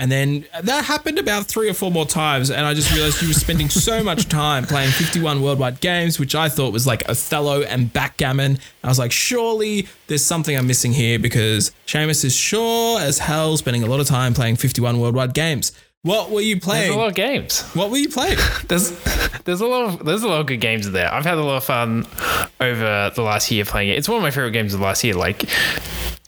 And 0.00 0.10
then 0.10 0.46
that 0.62 0.86
happened 0.86 1.18
about 1.18 1.44
three 1.44 1.68
or 1.68 1.74
four 1.74 1.90
more 1.90 2.06
times. 2.06 2.50
And 2.50 2.64
I 2.64 2.72
just 2.72 2.90
realized 2.90 3.20
you 3.20 3.28
were 3.28 3.34
spending 3.34 3.68
so 3.68 4.02
much 4.02 4.30
time 4.30 4.64
playing 4.64 4.92
51 4.92 5.42
worldwide 5.42 5.80
games, 5.80 6.18
which 6.18 6.34
I 6.34 6.48
thought 6.48 6.72
was 6.72 6.86
like 6.86 7.06
Othello 7.06 7.60
and 7.60 7.92
backgammon. 7.92 8.58
I 8.82 8.88
was 8.88 8.98
like, 8.98 9.12
surely 9.12 9.88
there's 10.06 10.24
something 10.24 10.56
I'm 10.56 10.66
missing 10.66 10.94
here 10.94 11.18
because 11.18 11.70
Seamus 11.86 12.24
is 12.24 12.34
sure 12.34 12.98
as 12.98 13.18
hell 13.18 13.58
spending 13.58 13.82
a 13.82 13.86
lot 13.86 14.00
of 14.00 14.06
time 14.06 14.32
playing 14.32 14.56
51 14.56 14.98
worldwide 14.98 15.34
games. 15.34 15.72
What 16.02 16.30
were 16.30 16.40
you 16.40 16.58
playing? 16.58 16.84
There's 16.84 16.94
a 16.96 16.98
lot 16.98 17.08
of 17.08 17.14
games. 17.14 17.62
What 17.74 17.90
were 17.90 17.98
you 17.98 18.08
playing? 18.08 18.38
there's 18.68 18.90
there's 19.44 19.60
a 19.60 19.66
lot 19.66 19.84
of 19.84 20.06
there's 20.06 20.22
a 20.22 20.28
lot 20.28 20.40
of 20.40 20.46
good 20.46 20.60
games 20.60 20.90
there. 20.90 21.12
I've 21.12 21.26
had 21.26 21.36
a 21.36 21.42
lot 21.42 21.58
of 21.58 21.64
fun 21.64 22.06
over 22.58 23.12
the 23.14 23.22
last 23.22 23.50
year 23.50 23.66
playing 23.66 23.90
it. 23.90 23.98
It's 23.98 24.08
one 24.08 24.16
of 24.16 24.22
my 24.22 24.30
favorite 24.30 24.52
games 24.52 24.72
of 24.72 24.80
the 24.80 24.86
last 24.86 25.04
year. 25.04 25.14
Like 25.14 25.44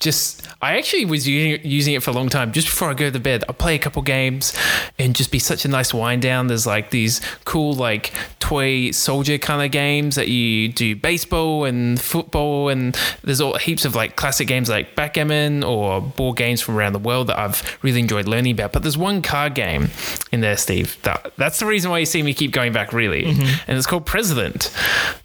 just 0.02 0.46
I 0.60 0.76
actually 0.76 1.04
was 1.04 1.26
using, 1.28 1.94
it 1.94 2.02
for 2.02 2.10
a 2.10 2.12
long 2.12 2.28
time 2.28 2.52
just 2.52 2.66
before 2.66 2.90
I 2.90 2.94
go 2.94 3.10
to 3.10 3.20
bed. 3.20 3.44
I'll 3.48 3.54
play 3.54 3.74
a 3.74 3.78
couple 3.78 4.02
games 4.02 4.56
and 4.98 5.14
just 5.14 5.30
be 5.30 5.38
such 5.38 5.64
a 5.64 5.68
nice 5.68 5.94
wind 5.94 6.22
down. 6.22 6.48
There's 6.48 6.66
like 6.66 6.90
these 6.90 7.20
cool 7.44 7.72
like 7.72 8.12
toy 8.40 8.90
soldier 8.90 9.38
kind 9.38 9.64
of 9.64 9.70
games 9.70 10.16
that 10.16 10.28
you 10.28 10.68
do 10.68 10.96
baseball 10.96 11.64
and 11.64 12.00
football 12.00 12.68
and 12.68 12.98
there's 13.22 13.40
all 13.40 13.56
heaps 13.56 13.84
of 13.84 13.94
like 13.94 14.16
classic 14.16 14.48
games 14.48 14.68
like 14.68 14.94
backgammon 14.96 15.62
or 15.62 16.00
board 16.00 16.36
games 16.36 16.60
from 16.60 16.76
around 16.76 16.92
the 16.92 16.98
world 16.98 17.28
that 17.28 17.38
I've 17.38 17.78
really 17.82 18.00
enjoyed 18.00 18.26
learning 18.26 18.52
about. 18.52 18.72
But 18.72 18.82
there's 18.82 18.98
one 18.98 19.22
card 19.22 19.54
game 19.54 19.90
in 20.32 20.40
there, 20.40 20.56
Steve. 20.56 21.00
That, 21.02 21.32
that's 21.36 21.60
the 21.60 21.66
reason 21.66 21.90
why 21.90 21.98
you 21.98 22.06
see 22.06 22.22
me 22.22 22.34
keep 22.34 22.50
going 22.50 22.72
back 22.72 22.92
really. 22.92 23.24
Mm-hmm. 23.24 23.70
And 23.70 23.78
it's 23.78 23.86
called 23.86 24.06
President. 24.06 24.72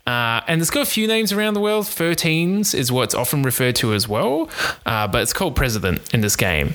Uh, 0.05 0.41
and 0.47 0.61
it's 0.61 0.69
got 0.69 0.83
a 0.83 0.89
few 0.89 1.07
names 1.07 1.31
around 1.31 1.55
the 1.55 1.59
world. 1.59 1.85
13s 1.85 2.75
is 2.75 2.91
what's 2.91 3.15
often 3.15 3.41
referred 3.43 3.75
to 3.77 3.93
as 3.93 4.07
well 4.07 4.49
uh, 4.85 5.07
but 5.07 5.21
it's 5.21 5.33
called 5.33 5.55
President 5.55 6.13
in 6.13 6.21
this 6.21 6.35
game, 6.35 6.73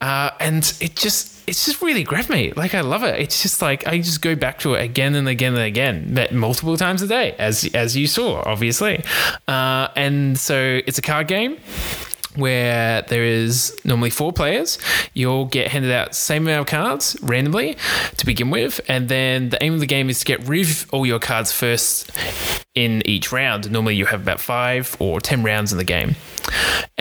uh, 0.00 0.30
and 0.40 0.72
it 0.80 0.96
just 0.96 1.42
it's 1.46 1.64
just 1.66 1.82
really 1.82 2.04
grabbed 2.04 2.30
me. 2.30 2.52
Like 2.52 2.74
I 2.74 2.80
love 2.80 3.02
it. 3.02 3.18
It's 3.18 3.42
just 3.42 3.62
like 3.62 3.86
I 3.86 3.98
just 3.98 4.22
go 4.22 4.34
back 4.34 4.60
to 4.60 4.74
it 4.74 4.82
again 4.82 5.14
and 5.14 5.28
again 5.28 5.54
and 5.54 5.62
again, 5.62 6.28
multiple 6.32 6.76
times 6.76 7.02
a 7.02 7.06
day, 7.06 7.34
as 7.38 7.68
as 7.74 7.96
you 7.96 8.06
saw, 8.06 8.42
obviously. 8.44 9.02
Uh, 9.48 9.88
and 9.96 10.38
so 10.38 10.80
it's 10.86 10.98
a 10.98 11.02
card 11.02 11.28
game 11.28 11.58
where 12.36 13.02
there 13.02 13.24
is 13.24 13.78
normally 13.84 14.10
four 14.10 14.32
players. 14.32 14.78
You'll 15.14 15.44
get 15.44 15.68
handed 15.68 15.92
out 15.92 16.14
same 16.14 16.44
amount 16.44 16.60
of 16.62 16.66
cards 16.66 17.16
randomly 17.22 17.76
to 18.16 18.26
begin 18.26 18.50
with, 18.50 18.80
and 18.88 19.08
then 19.08 19.50
the 19.50 19.62
aim 19.62 19.74
of 19.74 19.80
the 19.80 19.86
game 19.86 20.08
is 20.08 20.20
to 20.20 20.24
get 20.24 20.46
rid 20.46 20.68
of 20.68 20.86
all 20.92 21.04
your 21.04 21.18
cards 21.18 21.52
first 21.52 22.10
in 22.74 23.02
each 23.04 23.32
round. 23.32 23.70
Normally, 23.70 23.96
you 23.96 24.06
have 24.06 24.22
about 24.22 24.40
five 24.40 24.96
or 24.98 25.20
ten 25.20 25.42
rounds 25.42 25.72
in 25.72 25.78
the 25.78 25.84
game, 25.84 26.16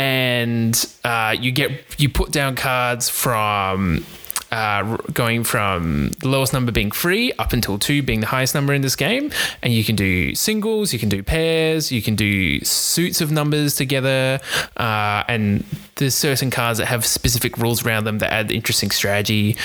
and 0.02 0.88
uh, 1.04 1.36
you 1.40 1.52
get 1.52 1.72
you 2.00 2.10
put 2.10 2.32
down 2.32 2.56
cards 2.56 3.08
from 3.08 4.04
uh, 4.52 4.98
going 5.14 5.44
from 5.44 6.10
the 6.20 6.28
lowest 6.28 6.54
number 6.54 6.72
being 6.72 6.92
free 6.92 7.32
up 7.40 7.54
until 7.54 7.80
two 7.80 8.04
being 8.04 8.20
the 8.20 8.28
highest 8.28 8.54
number 8.54 8.74
in 8.74 8.82
this 8.82 8.96
game. 8.96 9.32
And 9.62 9.74
you 9.74 9.84
can 9.84 9.96
do 9.96 10.36
singles, 10.36 10.94
you 10.94 11.00
can 11.00 11.10
do 11.10 11.24
pairs, 11.24 11.92
you 11.92 12.02
can 12.02 12.16
do 12.16 12.60
suits 12.62 13.22
of 13.22 13.32
numbers 13.32 13.76
together, 13.76 14.40
uh, 14.78 15.24
and 15.28 15.64
there's 15.96 16.16
certain 16.16 16.50
cards 16.50 16.80
that 16.80 16.88
have 16.88 17.06
specific 17.06 17.58
rules 17.58 17.86
around 17.86 18.06
them 18.06 18.20
that 18.20 18.32
add 18.32 18.52
interesting 18.52 18.92
strategy 18.92 19.56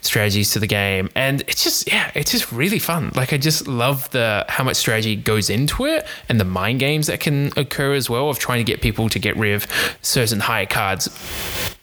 strategies 0.00 0.52
to 0.52 0.58
the 0.58 0.66
game. 0.66 1.10
And 1.14 1.42
it's 1.42 1.64
just 1.64 1.88
yeah, 1.88 2.10
it's 2.14 2.30
just 2.30 2.50
really 2.52 2.78
fun. 2.78 3.12
Like 3.14 3.32
I 3.32 3.38
just 3.38 3.66
love 3.66 4.10
the 4.10 4.44
how 4.48 4.64
much 4.64 4.76
strategy 4.76 5.16
goes 5.16 5.50
into 5.50 5.84
it 5.84 6.06
and 6.28 6.40
the 6.40 6.44
mind 6.44 6.80
games 6.80 7.06
that 7.08 7.20
can 7.20 7.52
occur 7.56 7.94
as 7.94 8.08
well 8.08 8.30
of 8.30 8.38
trying 8.38 8.58
to 8.58 8.64
get 8.64 8.80
people 8.80 9.08
to 9.08 9.18
get 9.18 9.36
rid 9.36 9.54
of 9.54 9.66
certain 10.02 10.40
higher 10.40 10.66
cards 10.66 11.08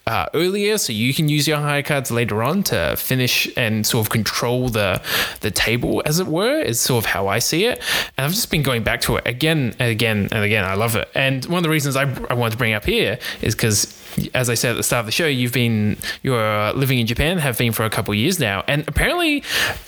uh, 0.08 0.26
earlier, 0.34 0.78
so 0.78 0.93
you 0.93 1.14
can 1.14 1.28
use 1.28 1.47
your 1.47 1.58
high 1.58 1.82
cards 1.82 2.10
later 2.12 2.41
on 2.41 2.64
to 2.64 2.95
finish 2.97 3.47
and 3.58 3.86
sort 3.86 4.05
of 4.05 4.10
control 4.10 4.70
the 4.70 5.01
the 5.41 5.51
table, 5.51 6.01
as 6.05 6.20
it 6.20 6.28
were. 6.28 6.60
Is 6.60 6.80
sort 6.80 7.03
of 7.03 7.12
how 7.12 7.28
I 7.28 7.39
see 7.39 7.66
it, 7.66 7.82
and 8.18 8.26
I've 8.26 8.32
just 8.32 8.49
been 8.49 8.64
going 8.64 8.84
back 8.84 9.01
to 9.01 9.18
it 9.18 9.28
again 9.28 9.76
and 9.80 9.91
again 9.91 10.30
and 10.32 10.43
again. 10.43 10.64
I 10.64 10.76
love 10.76 10.95
it, 10.95 11.10
and 11.14 11.45
one 11.45 11.58
of 11.58 11.64
the 11.64 11.70
reasons 11.70 11.97
I, 11.97 12.03
I 12.30 12.34
wanted 12.34 12.51
to 12.51 12.58
bring 12.58 12.74
up 12.74 12.86
here 12.86 13.20
is 13.41 13.53
because. 13.53 13.95
As 14.34 14.49
I 14.49 14.55
said 14.55 14.72
at 14.72 14.78
the 14.78 14.84
start 14.84 15.01
of 15.01 15.05
the 15.05 15.12
show, 15.12 15.28
you've 15.28 15.53
been 15.53 15.95
you're 16.24 16.74
living 16.74 16.97
in 16.97 17.05
Japan, 17.05 17.38
have 17.38 17.55
been 17.55 17.72
for 17.72 17.86
a 17.86 17.89
couple 17.89 18.14
of 18.14 18.18
years 18.18 18.39
now, 18.39 18.64
and 18.68 18.88
apparently, 18.88 19.43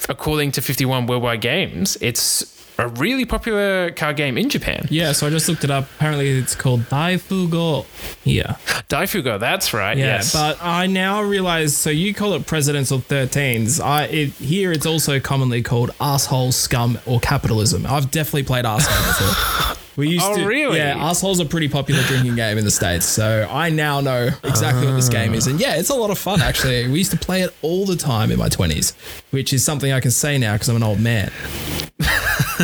according 0.08 0.52
to 0.52 0.62
51 0.62 1.08
Worldwide 1.08 1.42
Games, 1.42 1.98
it's 2.00 2.59
a 2.80 2.88
really 2.88 3.26
popular 3.26 3.92
card 3.92 4.16
game 4.16 4.38
in 4.38 4.50
Japan. 4.50 4.88
Yeah, 4.90 5.12
so 5.12 5.28
I 5.28 5.30
just 5.30 5.50
looked 5.50 5.64
it 5.64 5.72
up. 5.72 5.86
Apparently, 5.96 6.30
it's 6.30 6.56
called 6.56 6.82
Daifugo. 6.84 7.86
Yeah. 8.24 8.56
Daifugo, 8.88 9.40
that's 9.40 9.74
right. 9.74 9.98
Yeah, 9.98 10.06
yes. 10.06 10.34
but 10.34 10.58
I 10.62 10.88
now 10.88 11.22
realize. 11.22 11.76
So 11.76 11.90
you 11.90 12.14
call 12.14 12.34
it 12.34 12.46
presidential 12.48 13.00
13s. 13.00 13.84
I 13.84 14.06
it, 14.06 14.30
here 14.34 14.72
it's 14.72 14.86
also 14.86 15.20
commonly 15.20 15.62
called 15.62 15.92
asshole, 16.00 16.52
scum, 16.52 17.00
or 17.06 17.20
capitalism. 17.20 17.86
I've 17.86 18.12
definitely 18.12 18.44
played 18.44 18.66
asshole 18.66 18.98
before. 19.08 19.76
We 19.98 20.10
used 20.14 20.26
Oh, 20.26 20.38
to, 20.38 20.46
really? 20.46 20.78
Yeah, 20.78 21.10
asshole's 21.10 21.40
a 21.40 21.46
pretty 21.46 21.68
popular 21.68 22.02
drinking 22.04 22.36
game 22.36 22.58
in 22.58 22.64
the 22.64 22.72
states, 22.72 23.06
so 23.06 23.48
I 23.52 23.70
now 23.70 24.00
know 24.00 24.30
exactly 24.44 24.86
what 24.88 24.96
this 24.96 25.10
ah. 25.10 25.12
game 25.12 25.34
is, 25.34 25.48
and 25.48 25.60
yeah, 25.60 25.76
it's 25.76 25.90
a 25.90 25.96
lot 25.96 26.10
of 26.12 26.18
fun 26.18 26.42
actually. 26.42 26.88
We 26.88 27.00
used 27.00 27.12
to 27.12 27.18
play 27.18 27.42
it 27.42 27.54
all 27.62 27.86
the 27.86 27.98
time 27.98 28.32
in 28.32 28.40
my 28.40 28.48
twenties, 28.50 28.94
which 29.32 29.52
is 29.52 29.64
something 29.64 29.92
I 29.92 30.00
can 30.00 30.12
say 30.12 30.38
now 30.38 30.54
because 30.54 30.70
I'm 30.70 30.78
an 30.78 30.84
old 30.84 31.00
man. 31.00 31.32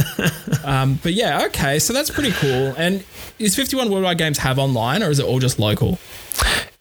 um, 0.63 0.99
but 1.03 1.13
yeah, 1.13 1.45
okay, 1.45 1.79
so 1.79 1.93
that's 1.93 2.09
pretty 2.09 2.31
cool. 2.31 2.73
And 2.77 3.03
is 3.39 3.55
51 3.55 3.89
Worldwide 3.89 4.17
Games 4.17 4.39
have 4.39 4.59
online, 4.59 5.03
or 5.03 5.09
is 5.09 5.19
it 5.19 5.25
all 5.25 5.39
just 5.39 5.59
local? 5.59 5.99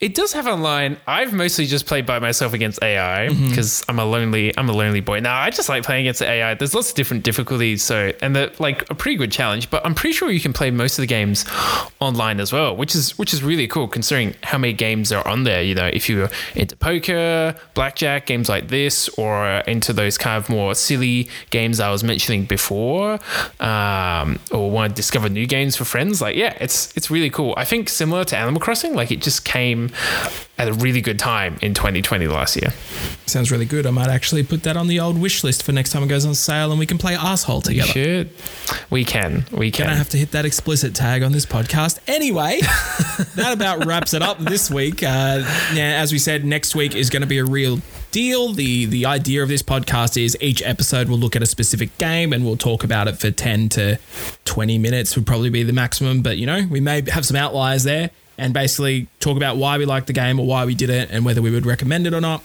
It 0.05 0.15
does 0.15 0.33
have 0.35 0.47
online. 0.47 0.99
I've 1.07 1.33
mostly 1.33 1.65
just 1.65 1.87
played 1.87 2.05
by 2.05 2.19
myself 2.19 2.53
against 2.53 2.83
AI 2.83 3.29
Mm-hmm. 3.31 3.49
because 3.49 3.83
I'm 3.89 3.99
a 3.99 4.05
lonely 4.05 4.53
I'm 4.59 4.69
a 4.69 4.73
lonely 4.73 5.01
boy. 5.01 5.21
Now 5.21 5.37
I 5.41 5.49
just 5.51 5.69
like 5.71 5.83
playing 5.83 6.03
against 6.05 6.21
the 6.21 6.29
AI. 6.29 6.53
There's 6.55 6.75
lots 6.75 6.91
of 6.91 6.95
different 6.95 7.23
difficulties, 7.25 7.83
so 7.83 8.13
and 8.21 8.37
they're 8.37 8.51
like 8.59 8.79
a 8.91 8.95
pretty 8.95 9.17
good 9.17 9.33
challenge. 9.33 9.71
But 9.71 9.81
I'm 9.87 9.95
pretty 9.95 10.13
sure 10.13 10.31
you 10.31 10.41
can 10.41 10.53
play 10.53 10.71
most 10.71 10.99
of 10.99 11.03
the 11.03 11.07
games 11.07 11.47
online 12.01 12.39
as 12.39 12.53
well, 12.53 12.77
which 12.77 12.95
is 12.95 13.17
which 13.19 13.33
is 13.33 13.43
really 13.43 13.67
cool 13.67 13.89
considering 13.89 14.35
how 14.43 14.59
many 14.59 14.75
games 14.75 15.11
are 15.11 15.27
on 15.27 15.45
there. 15.45 15.63
You 15.63 15.75
know, 15.75 15.87
if 15.87 16.09
you're 16.11 16.29
into 16.55 16.77
poker, 16.77 17.55
blackjack, 17.73 18.27
games 18.27 18.49
like 18.51 18.69
this, 18.69 19.09
or 19.17 19.47
into 19.67 19.93
those 19.95 20.19
kind 20.19 20.37
of 20.37 20.51
more 20.51 20.75
silly 20.75 21.29
games 21.49 21.81
I 21.81 21.91
was 21.91 22.05
mentioning 22.05 22.45
before, 22.45 23.21
um, 23.61 24.39
or 24.51 24.71
want 24.71 24.91
to 24.93 24.95
discover 24.95 25.29
new 25.31 25.47
games 25.47 25.77
for 25.77 25.85
friends, 25.85 26.21
like 26.21 26.37
yeah, 26.37 26.57
it's 26.61 26.95
it's 26.97 27.11
really 27.11 27.31
cool. 27.31 27.55
I 27.57 27.65
think 27.65 27.89
similar 27.89 28.25
to 28.25 28.37
Animal 28.37 28.61
Crossing, 28.61 28.95
like 28.95 29.11
it 29.11 29.23
just 29.23 29.45
came 29.47 29.91
at 30.57 30.69
a 30.69 30.73
really 30.73 31.01
good 31.01 31.19
time 31.19 31.59
in 31.63 31.75
2020 31.75 32.29
last 32.29 32.57
year. 32.57 32.73
Sounds 33.27 33.51
really 33.51 33.65
good. 33.65 33.87
I 33.87 33.91
might 33.91 34.09
actually 34.09 34.45
put 34.45 34.63
that 34.63 34.77
on 34.77 34.87
the 34.87 35.01
old 35.01 35.21
wish 35.21 35.43
list 35.43 35.63
for 35.63 35.73
next 35.73 35.91
time 35.91 36.03
it 36.05 36.07
goes 36.07 36.25
on 36.25 36.35
sale 36.35 36.71
and 36.71 36.79
we 36.79 36.87
can 36.87 36.99
play 36.99 37.15
asshole 37.15 37.63
together. 37.63 37.89
Should 37.89 38.31
we 38.91 39.05
can 39.05 39.47
we 39.51 39.71
can. 39.71 39.87
Gonna 39.87 39.97
have 39.97 40.11
to 40.11 40.17
hit 40.17 40.31
that 40.33 40.45
explicit 40.45 40.95
tag 40.95 41.23
on 41.23 41.33
this 41.33 41.47
podcast. 41.47 41.99
Anyway, 42.07 42.61
that 43.35 43.53
about 43.53 43.85
wraps 43.85 44.15
it 44.15 44.23
up 44.23 44.39
this 44.39 44.71
week. 44.71 45.03
Uh, 45.03 45.39
now, 45.75 45.97
as 45.97 46.13
we 46.13 46.19
said, 46.19 46.45
next 46.45 46.75
week 46.75 46.95
is 46.95 47.11
going 47.11 47.23
to 47.23 47.29
be 47.29 47.39
a 47.39 47.45
real 47.45 47.81
deal. 48.13 48.53
The 48.53 48.85
the 48.85 49.07
idea 49.07 49.43
of 49.43 49.49
this 49.49 49.63
podcast 49.63 50.23
is 50.23 50.37
each 50.41 50.63
episode 50.63 51.09
we'll 51.09 51.19
look 51.19 51.35
at 51.35 51.43
a 51.43 51.47
specific 51.47 51.97
game 51.99 52.33
and 52.33 52.45
we'll 52.45 52.57
talk 52.57 52.85
about 52.85 53.09
it 53.09 53.19
for 53.19 53.31
10 53.33 53.71
to 53.71 53.99
20 54.45 54.79
minutes 54.79 55.17
would 55.17 55.27
probably 55.27 55.51
be 55.51 55.65
the 55.65 55.73
maximum, 55.73 56.23
but 56.23 56.37
you 56.37 56.47
know, 56.47 56.67
we 56.71 56.81
may 56.81 57.03
have 57.11 57.27
some 57.27 57.37
outliers 57.37 57.83
there 57.83 58.11
and 58.39 58.53
basically 58.53 59.07
talk 59.21 59.37
about 59.37 59.57
why 59.57 59.79
we 59.79 59.87
like 59.87 60.07
the 60.07 60.13
game 60.13 60.39
or 60.41 60.47
why 60.47 60.65
we 60.65 60.75
did 60.75 60.91
it 60.91 61.11
and 61.11 61.25
whether 61.25 61.41
we 61.41 61.51
would 61.51 61.67
recommend 61.67 62.07
it 62.07 62.15
or 62.15 62.21
not. 62.21 62.43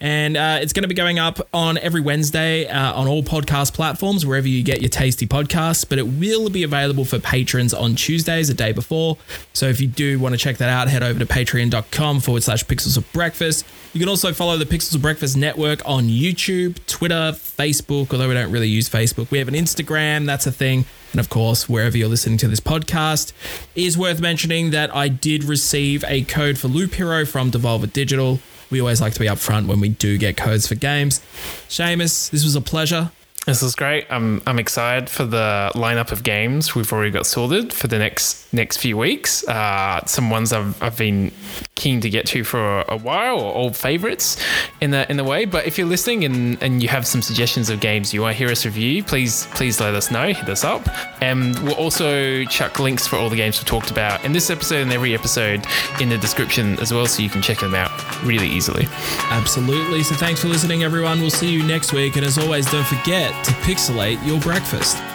And 0.00 0.36
uh, 0.36 0.58
it's 0.60 0.72
going 0.72 0.82
to 0.82 0.88
be 0.88 0.94
going 0.94 1.18
up 1.18 1.40
on 1.54 1.78
every 1.78 2.00
Wednesday 2.00 2.66
uh, 2.66 2.92
on 2.92 3.06
all 3.06 3.22
podcast 3.22 3.72
platforms, 3.72 4.26
wherever 4.26 4.46
you 4.46 4.62
get 4.62 4.80
your 4.82 4.90
tasty 4.90 5.26
podcasts. 5.26 5.88
But 5.88 5.98
it 5.98 6.06
will 6.06 6.50
be 6.50 6.62
available 6.62 7.04
for 7.04 7.18
patrons 7.18 7.72
on 7.72 7.94
Tuesdays, 7.94 8.50
a 8.50 8.54
day 8.54 8.72
before. 8.72 9.16
So 9.52 9.66
if 9.66 9.80
you 9.80 9.86
do 9.86 10.18
want 10.18 10.34
to 10.34 10.38
check 10.38 10.58
that 10.58 10.68
out, 10.68 10.88
head 10.88 11.02
over 11.02 11.18
to 11.18 11.26
patreon.com 11.26 12.20
forward 12.20 12.42
slash 12.42 12.64
pixels 12.64 12.96
of 12.96 13.10
breakfast. 13.12 13.64
You 13.92 14.00
can 14.00 14.08
also 14.08 14.32
follow 14.32 14.58
the 14.58 14.66
Pixels 14.66 14.94
of 14.96 15.02
Breakfast 15.02 15.36
Network 15.36 15.80
on 15.86 16.04
YouTube, 16.04 16.84
Twitter, 16.86 17.32
Facebook, 17.32 18.12
although 18.12 18.28
we 18.28 18.34
don't 18.34 18.50
really 18.50 18.68
use 18.68 18.88
Facebook. 18.88 19.30
We 19.30 19.38
have 19.38 19.48
an 19.48 19.54
Instagram, 19.54 20.26
that's 20.26 20.46
a 20.46 20.52
thing. 20.52 20.84
And 21.14 21.20
of 21.20 21.30
course, 21.30 21.68
wherever 21.68 21.96
you're 21.96 22.08
listening 22.08 22.38
to 22.38 22.48
this 22.48 22.58
podcast, 22.58 23.32
is 23.76 23.96
worth 23.96 24.20
mentioning 24.20 24.72
that 24.72 24.92
I 24.92 25.06
did 25.06 25.44
receive 25.44 26.02
a 26.08 26.22
code 26.22 26.58
for 26.58 26.66
Loop 26.66 26.94
Hero 26.94 27.24
from 27.24 27.52
Devolver 27.52 27.92
Digital. 27.92 28.40
We 28.68 28.80
always 28.80 29.00
like 29.00 29.12
to 29.12 29.20
be 29.20 29.26
upfront 29.26 29.68
when 29.68 29.78
we 29.78 29.90
do 29.90 30.18
get 30.18 30.36
codes 30.36 30.66
for 30.66 30.74
games. 30.74 31.20
Seamus, 31.68 32.30
this 32.30 32.42
was 32.42 32.56
a 32.56 32.60
pleasure. 32.60 33.12
This 33.46 33.62
is 33.62 33.74
great. 33.74 34.06
I'm 34.08 34.40
I'm 34.46 34.58
excited 34.58 35.10
for 35.10 35.26
the 35.26 35.70
lineup 35.74 36.12
of 36.12 36.22
games 36.22 36.74
we've 36.74 36.90
already 36.90 37.10
got 37.10 37.26
sorted 37.26 37.74
for 37.74 37.88
the 37.88 37.98
next 37.98 38.50
next 38.54 38.78
few 38.78 38.96
weeks. 38.96 39.46
Uh, 39.46 40.02
some 40.06 40.30
ones 40.30 40.50
I've, 40.50 40.82
I've 40.82 40.96
been 40.96 41.30
keen 41.74 42.00
to 42.00 42.08
get 42.08 42.24
to 42.28 42.42
for 42.42 42.82
a 42.88 42.96
while, 42.96 43.38
or 43.38 43.54
old 43.54 43.76
favorites 43.76 44.42
in 44.80 44.92
the 44.92 45.08
in 45.10 45.18
the 45.18 45.24
way. 45.24 45.44
But 45.44 45.66
if 45.66 45.76
you're 45.76 45.86
listening 45.86 46.24
and, 46.24 46.62
and 46.62 46.82
you 46.82 46.88
have 46.88 47.06
some 47.06 47.20
suggestions 47.20 47.68
of 47.68 47.80
games 47.80 48.14
you 48.14 48.22
want 48.22 48.32
to 48.32 48.38
hear 48.38 48.48
us 48.48 48.64
review, 48.64 49.04
please 49.04 49.46
please 49.52 49.78
let 49.78 49.94
us 49.94 50.10
know. 50.10 50.32
Hit 50.32 50.48
us 50.48 50.64
up, 50.64 50.88
and 51.20 51.58
we'll 51.64 51.74
also 51.74 52.44
chuck 52.46 52.80
links 52.80 53.06
for 53.06 53.16
all 53.16 53.28
the 53.28 53.36
games 53.36 53.60
we 53.60 53.66
talked 53.66 53.90
about 53.90 54.24
in 54.24 54.32
this 54.32 54.48
episode 54.48 54.80
and 54.80 54.92
every 54.92 55.14
episode 55.14 55.66
in 56.00 56.08
the 56.08 56.16
description 56.16 56.78
as 56.80 56.94
well, 56.94 57.04
so 57.04 57.22
you 57.22 57.28
can 57.28 57.42
check 57.42 57.58
them 57.58 57.74
out 57.74 57.92
really 58.24 58.48
easily. 58.48 58.86
Absolutely. 59.24 60.02
So 60.02 60.14
thanks 60.14 60.40
for 60.40 60.48
listening, 60.48 60.82
everyone. 60.82 61.20
We'll 61.20 61.28
see 61.28 61.50
you 61.50 61.62
next 61.62 61.92
week. 61.92 62.16
And 62.16 62.24
as 62.24 62.38
always, 62.38 62.70
don't 62.70 62.86
forget 62.86 63.33
to 63.42 63.50
pixelate 63.64 64.24
your 64.24 64.40
breakfast. 64.40 65.13